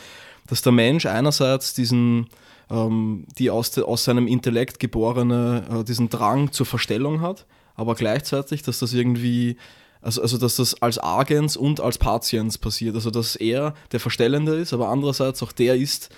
dass 0.49 0.62
der 0.62 0.72
Mensch 0.72 1.07
einerseits 1.07 1.75
diesen 1.75 2.27
ähm, 2.71 3.27
die 3.39 3.51
aus, 3.51 3.77
aus 3.79 4.05
seinem 4.05 4.27
Intellekt 4.27 4.79
geborene, 4.81 5.65
äh, 5.71 5.85
diesen 5.85 6.09
Drang 6.09 6.53
zur 6.53 6.67
Verstellung 6.67 7.21
hat, 7.21 7.47
aber 7.75 7.95
gleichzeitig, 7.95 8.62
dass 8.62 8.79
das 8.79 8.93
irgendwie, 8.93 9.57
also, 10.01 10.23
also 10.23 10.39
dass 10.39 10.57
das 10.57 10.81
als 10.83 10.99
Agens 10.99 11.57
und 11.57 11.81
als 11.81 11.99
Patiens 11.99 12.59
passiert, 12.59 12.95
also 12.95 13.11
dass 13.11 13.37
er 13.37 13.75
der 13.93 14.01
Verstellende 14.01 14.55
ist, 14.55 14.73
aber 14.73 14.89
andererseits 14.89 15.43
auch 15.43 15.53
der 15.53 15.77
ist, 15.77 16.11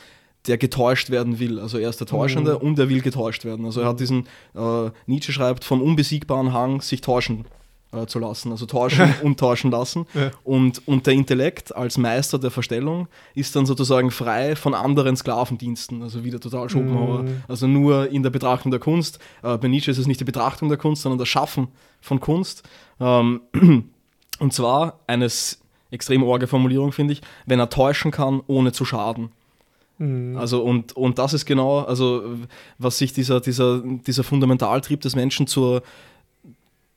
der 0.47 0.59
getäuscht 0.59 1.11
werden 1.11 1.39
will. 1.41 1.59
Also 1.59 1.79
er 1.79 1.91
ist 1.91 1.99
der 1.99 2.07
Täuschende 2.07 2.55
mhm. 2.55 2.69
und 2.69 2.79
er 2.79 2.89
will 2.89 3.01
getäuscht 3.01 3.45
werden. 3.45 3.67
Also 3.67 3.81
er 3.81 3.89
hat 3.89 4.01
diesen, 4.01 4.29
äh, 4.55 4.91
Nietzsche 5.07 5.33
schreibt, 5.33 5.65
vom 5.65 5.83
unbesiegbaren 5.83 6.53
Hang, 6.53 6.83
sich 6.83 7.01
täuschen 7.01 7.47
äh, 7.97 8.07
zu 8.07 8.19
lassen, 8.19 8.51
also 8.51 8.67
tauschen 8.67 9.13
und 9.23 9.41
tauschen 9.41 9.71
lassen. 9.71 10.07
Ja. 10.15 10.31
Und, 10.45 10.87
und 10.87 11.07
der 11.07 11.15
Intellekt 11.15 11.75
als 11.75 11.99
Meister 11.99 12.39
der 12.39 12.51
Verstellung 12.51 13.09
ist 13.35 13.57
dann 13.57 13.67
sozusagen 13.67 14.11
frei 14.11 14.57
von 14.57 14.75
anderen 14.75 15.17
Sklavendiensten, 15.17 16.03
also 16.03 16.25
wieder 16.25 16.41
total 16.41 16.69
Schopenhauer. 16.69 17.23
Mm. 17.25 17.43
Also 17.49 17.67
nur 17.67 18.11
in 18.11 18.23
der 18.23 18.31
Betrachtung 18.31 18.71
der 18.71 18.81
Kunst. 18.81 19.19
Äh, 19.43 19.59
bei 19.59 19.69
Nietzsche 19.69 19.91
ist 19.91 19.99
es 19.99 20.07
nicht 20.07 20.21
die 20.21 20.25
Betrachtung 20.25 20.69
der 20.69 20.79
Kunst, 20.79 21.03
sondern 21.03 21.19
das 21.19 21.29
Schaffen 21.29 21.69
von 22.01 22.21
Kunst. 22.21 22.63
Ähm, 23.01 23.41
und 24.39 24.53
zwar 24.53 25.01
eine 25.07 25.29
extrem 25.91 26.23
orge 26.23 26.47
Formulierung, 26.47 26.93
finde 26.93 27.15
ich, 27.15 27.23
wenn 27.47 27.59
er 27.59 27.71
täuschen 27.71 28.11
kann, 28.11 28.43
ohne 28.47 28.73
zu 28.73 28.85
schaden. 28.85 29.31
Mhm. 29.99 30.37
Also 30.37 30.63
und, 30.63 30.95
und 30.95 31.19
das 31.19 31.33
ist 31.33 31.47
genau, 31.47 31.81
also 31.81 32.23
was 32.79 32.99
sich 32.99 33.13
dieser, 33.13 33.41
dieser, 33.41 33.83
dieser 33.83 34.25
Fundamentaltrieb 34.25 35.01
des 35.01 35.17
Menschen 35.17 35.47
zur, 35.47 35.83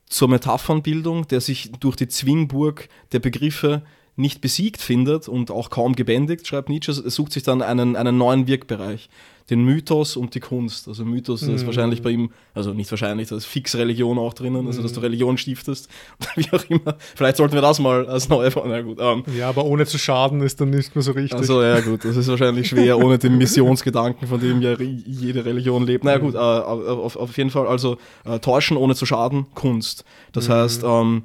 zur 0.10 0.28
Metaphernbildung, 0.28 1.28
der 1.28 1.40
sich 1.40 1.72
durch 1.80 1.96
die 1.96 2.08
Zwingburg 2.08 2.90
der 3.12 3.20
Begriffe 3.20 3.84
nicht 4.20 4.42
besiegt 4.42 4.82
findet 4.82 5.28
und 5.28 5.50
auch 5.50 5.70
kaum 5.70 5.96
gebändigt, 5.96 6.46
schreibt 6.46 6.70
Nietzsche, 6.70 6.94
sucht 6.94 7.32
sich 7.32 7.44
dann 7.44 7.62
einen, 7.62 7.96
einen 7.96 8.18
neuen 8.18 8.48
Wirkbereich, 8.48 9.10
den 9.50 9.64
Mythos 9.64 10.18
und 10.18 10.36
die 10.36 10.42
Kunst. 10.42 10.90
Also 10.90 11.06
Mythos 11.06 11.42
mm. 11.42 11.56
ist 11.56 11.62
mhm. 11.62 11.68
wahrscheinlich 11.68 12.02
bei 12.02 12.12
ihm, 12.12 12.32
also 12.54 12.74
nicht 12.74 12.92
wahrscheinlich, 12.92 13.30
da 13.30 13.38
ist 13.38 13.46
fix 13.46 13.76
Religion 13.76 14.20
auch 14.20 14.34
drinnen, 14.34 14.68
also 14.68 14.82
dass 14.82 14.92
du 14.92 15.00
mhm. 15.00 15.06
Religion 15.06 15.38
stiftest, 15.38 15.90
wie 16.36 16.46
auch 16.52 16.64
immer. 16.70 16.98
Vielleicht 17.16 17.38
sollten 17.38 17.56
wir 17.56 17.62
das 17.62 17.80
mal 17.80 18.06
als 18.08 18.28
neue 18.28 18.52
na 18.68 18.82
gut. 18.82 18.98
Ähm. 19.00 19.24
Ja, 19.38 19.50
aber 19.50 19.64
ohne 19.64 19.86
zu 19.86 19.98
schaden 19.98 20.42
ist 20.42 20.60
dann 20.60 20.70
nicht 20.70 20.96
mehr 20.96 21.02
so 21.02 21.14
richtig. 21.14 21.40
Also 21.40 21.64
ja 21.64 21.80
gut, 21.80 22.04
das 22.04 22.18
ist 22.18 22.28
wahrscheinlich 22.28 22.68
schwer, 22.68 23.00
ohne 23.00 23.18
den 23.18 23.38
Missionsgedanken, 23.38 24.28
von 24.28 24.40
dem 24.40 24.62
ja 24.62 24.76
jede 24.80 25.46
Religion 25.46 25.86
lebt. 25.86 26.04
Na 26.04 26.18
naja, 26.18 26.24
gut, 26.24 26.36
äh, 26.36 26.38
auf, 26.38 27.16
auf 27.16 27.38
jeden 27.38 27.52
Fall, 27.52 27.68
also 27.68 27.98
äh, 28.26 28.40
täuschen 28.40 28.76
ohne 28.76 28.96
zu 28.96 29.06
schaden, 29.06 29.46
Kunst. 29.56 30.04
Das 30.34 30.50
mm. 30.50 30.52
heißt, 30.52 30.84
ähm, 30.84 31.24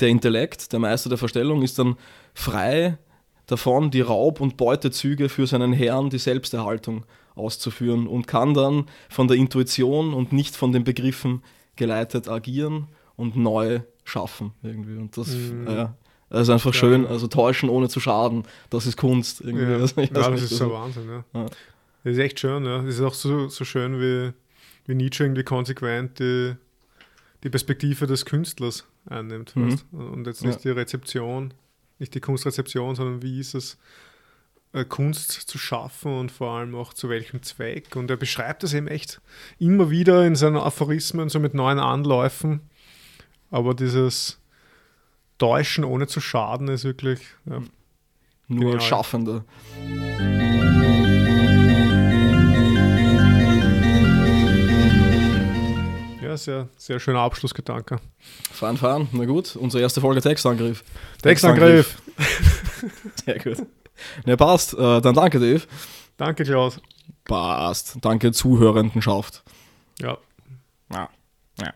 der 0.00 0.08
Intellekt, 0.08 0.72
der 0.72 0.78
Meister 0.78 1.08
der 1.08 1.18
Verstellung, 1.18 1.62
ist 1.62 1.78
dann 1.78 1.96
frei 2.34 2.98
davon, 3.46 3.90
die 3.90 4.00
Raub- 4.00 4.40
und 4.40 4.56
Beutezüge 4.56 5.28
für 5.28 5.46
seinen 5.46 5.72
Herrn, 5.72 6.10
die 6.10 6.18
Selbsterhaltung 6.18 7.04
auszuführen 7.34 8.06
und 8.06 8.26
kann 8.26 8.54
dann 8.54 8.86
von 9.08 9.28
der 9.28 9.36
Intuition 9.36 10.14
und 10.14 10.32
nicht 10.32 10.56
von 10.56 10.72
den 10.72 10.84
Begriffen 10.84 11.42
geleitet 11.76 12.28
agieren 12.28 12.88
und 13.16 13.36
neu 13.36 13.80
schaffen 14.04 14.52
irgendwie. 14.62 14.96
Und 14.96 15.16
das, 15.16 15.28
mhm. 15.28 15.66
äh, 15.66 15.86
ist 16.40 16.50
einfach 16.50 16.72
ja. 16.72 16.78
schön, 16.78 17.06
also 17.06 17.26
täuschen 17.26 17.68
ohne 17.68 17.88
zu 17.88 18.00
schaden, 18.00 18.44
das 18.70 18.86
ist 18.86 18.96
Kunst. 18.96 19.40
Irgendwie. 19.40 19.64
Ja, 19.64 19.78
das, 19.78 19.94
ja, 19.96 20.06
das 20.06 20.42
ist 20.42 20.56
so 20.56 20.70
Wahnsinn, 20.70 21.08
ja. 21.08 21.24
ja. 21.34 21.46
Das 22.04 22.12
ist 22.14 22.18
echt 22.18 22.40
schön, 22.40 22.64
ja. 22.64 22.82
Das 22.82 22.94
ist 22.94 23.00
auch 23.00 23.14
so, 23.14 23.48
so 23.48 23.64
schön, 23.64 24.00
wie, 24.00 24.32
wie 24.86 24.94
Nietzsche 24.94 25.24
irgendwie 25.24 25.42
konsequent 25.42 26.18
die, 26.18 26.54
die 27.42 27.50
Perspektive 27.50 28.06
des 28.06 28.24
Künstlers 28.24 28.86
einnimmt. 29.06 29.56
Mhm. 29.56 29.78
Und 29.90 30.26
jetzt 30.26 30.44
nicht 30.44 30.64
ja. 30.64 30.72
die 30.72 30.78
Rezeption, 30.78 31.54
nicht 31.98 32.14
die 32.14 32.20
Kunstrezeption, 32.20 32.94
sondern 32.94 33.22
wie 33.22 33.40
ist 33.40 33.54
es, 33.54 33.78
äh, 34.72 34.84
Kunst 34.84 35.32
zu 35.32 35.58
schaffen 35.58 36.16
und 36.16 36.30
vor 36.30 36.52
allem 36.52 36.74
auch 36.74 36.94
zu 36.94 37.08
welchem 37.08 37.42
Zweck. 37.42 37.96
Und 37.96 38.10
er 38.10 38.16
beschreibt 38.16 38.62
das 38.62 38.72
eben 38.72 38.86
echt 38.86 39.20
immer 39.58 39.90
wieder 39.90 40.24
in 40.26 40.36
seinen 40.36 40.56
Aphorismen, 40.56 41.28
so 41.28 41.40
mit 41.40 41.54
neuen 41.54 41.78
Anläufen. 41.78 42.60
Aber 43.50 43.74
dieses 43.74 44.38
Täuschen 45.38 45.84
ohne 45.84 46.06
zu 46.06 46.20
schaden 46.20 46.68
ist 46.68 46.84
wirklich 46.84 47.20
ja, 47.46 47.62
nur 48.46 48.72
genial. 48.72 48.80
Schaffender. 48.80 49.44
Ja, 56.30 56.36
sehr, 56.36 56.68
sehr 56.76 57.00
schöner 57.00 57.18
Abschlussgedanke. 57.22 57.98
Fahren, 58.52 58.76
fahren. 58.76 59.08
Na 59.10 59.24
gut, 59.24 59.56
unsere 59.56 59.82
erste 59.82 60.00
Folge 60.00 60.20
Textangriff. 60.20 60.84
Textangriff. 61.20 62.00
sehr 63.24 63.40
gut. 63.40 63.66
Ne, 64.24 64.36
passt. 64.36 64.74
Äh, 64.74 65.00
dann 65.00 65.16
danke, 65.16 65.40
Dave. 65.40 65.62
Danke, 66.16 66.44
Klaus. 66.44 66.80
Passt. 67.24 67.96
Danke, 68.02 68.30
Zuhörendenschaft. 68.30 69.42
Ja. 69.98 70.18
Ja. 70.92 71.08
ja. 71.60 71.74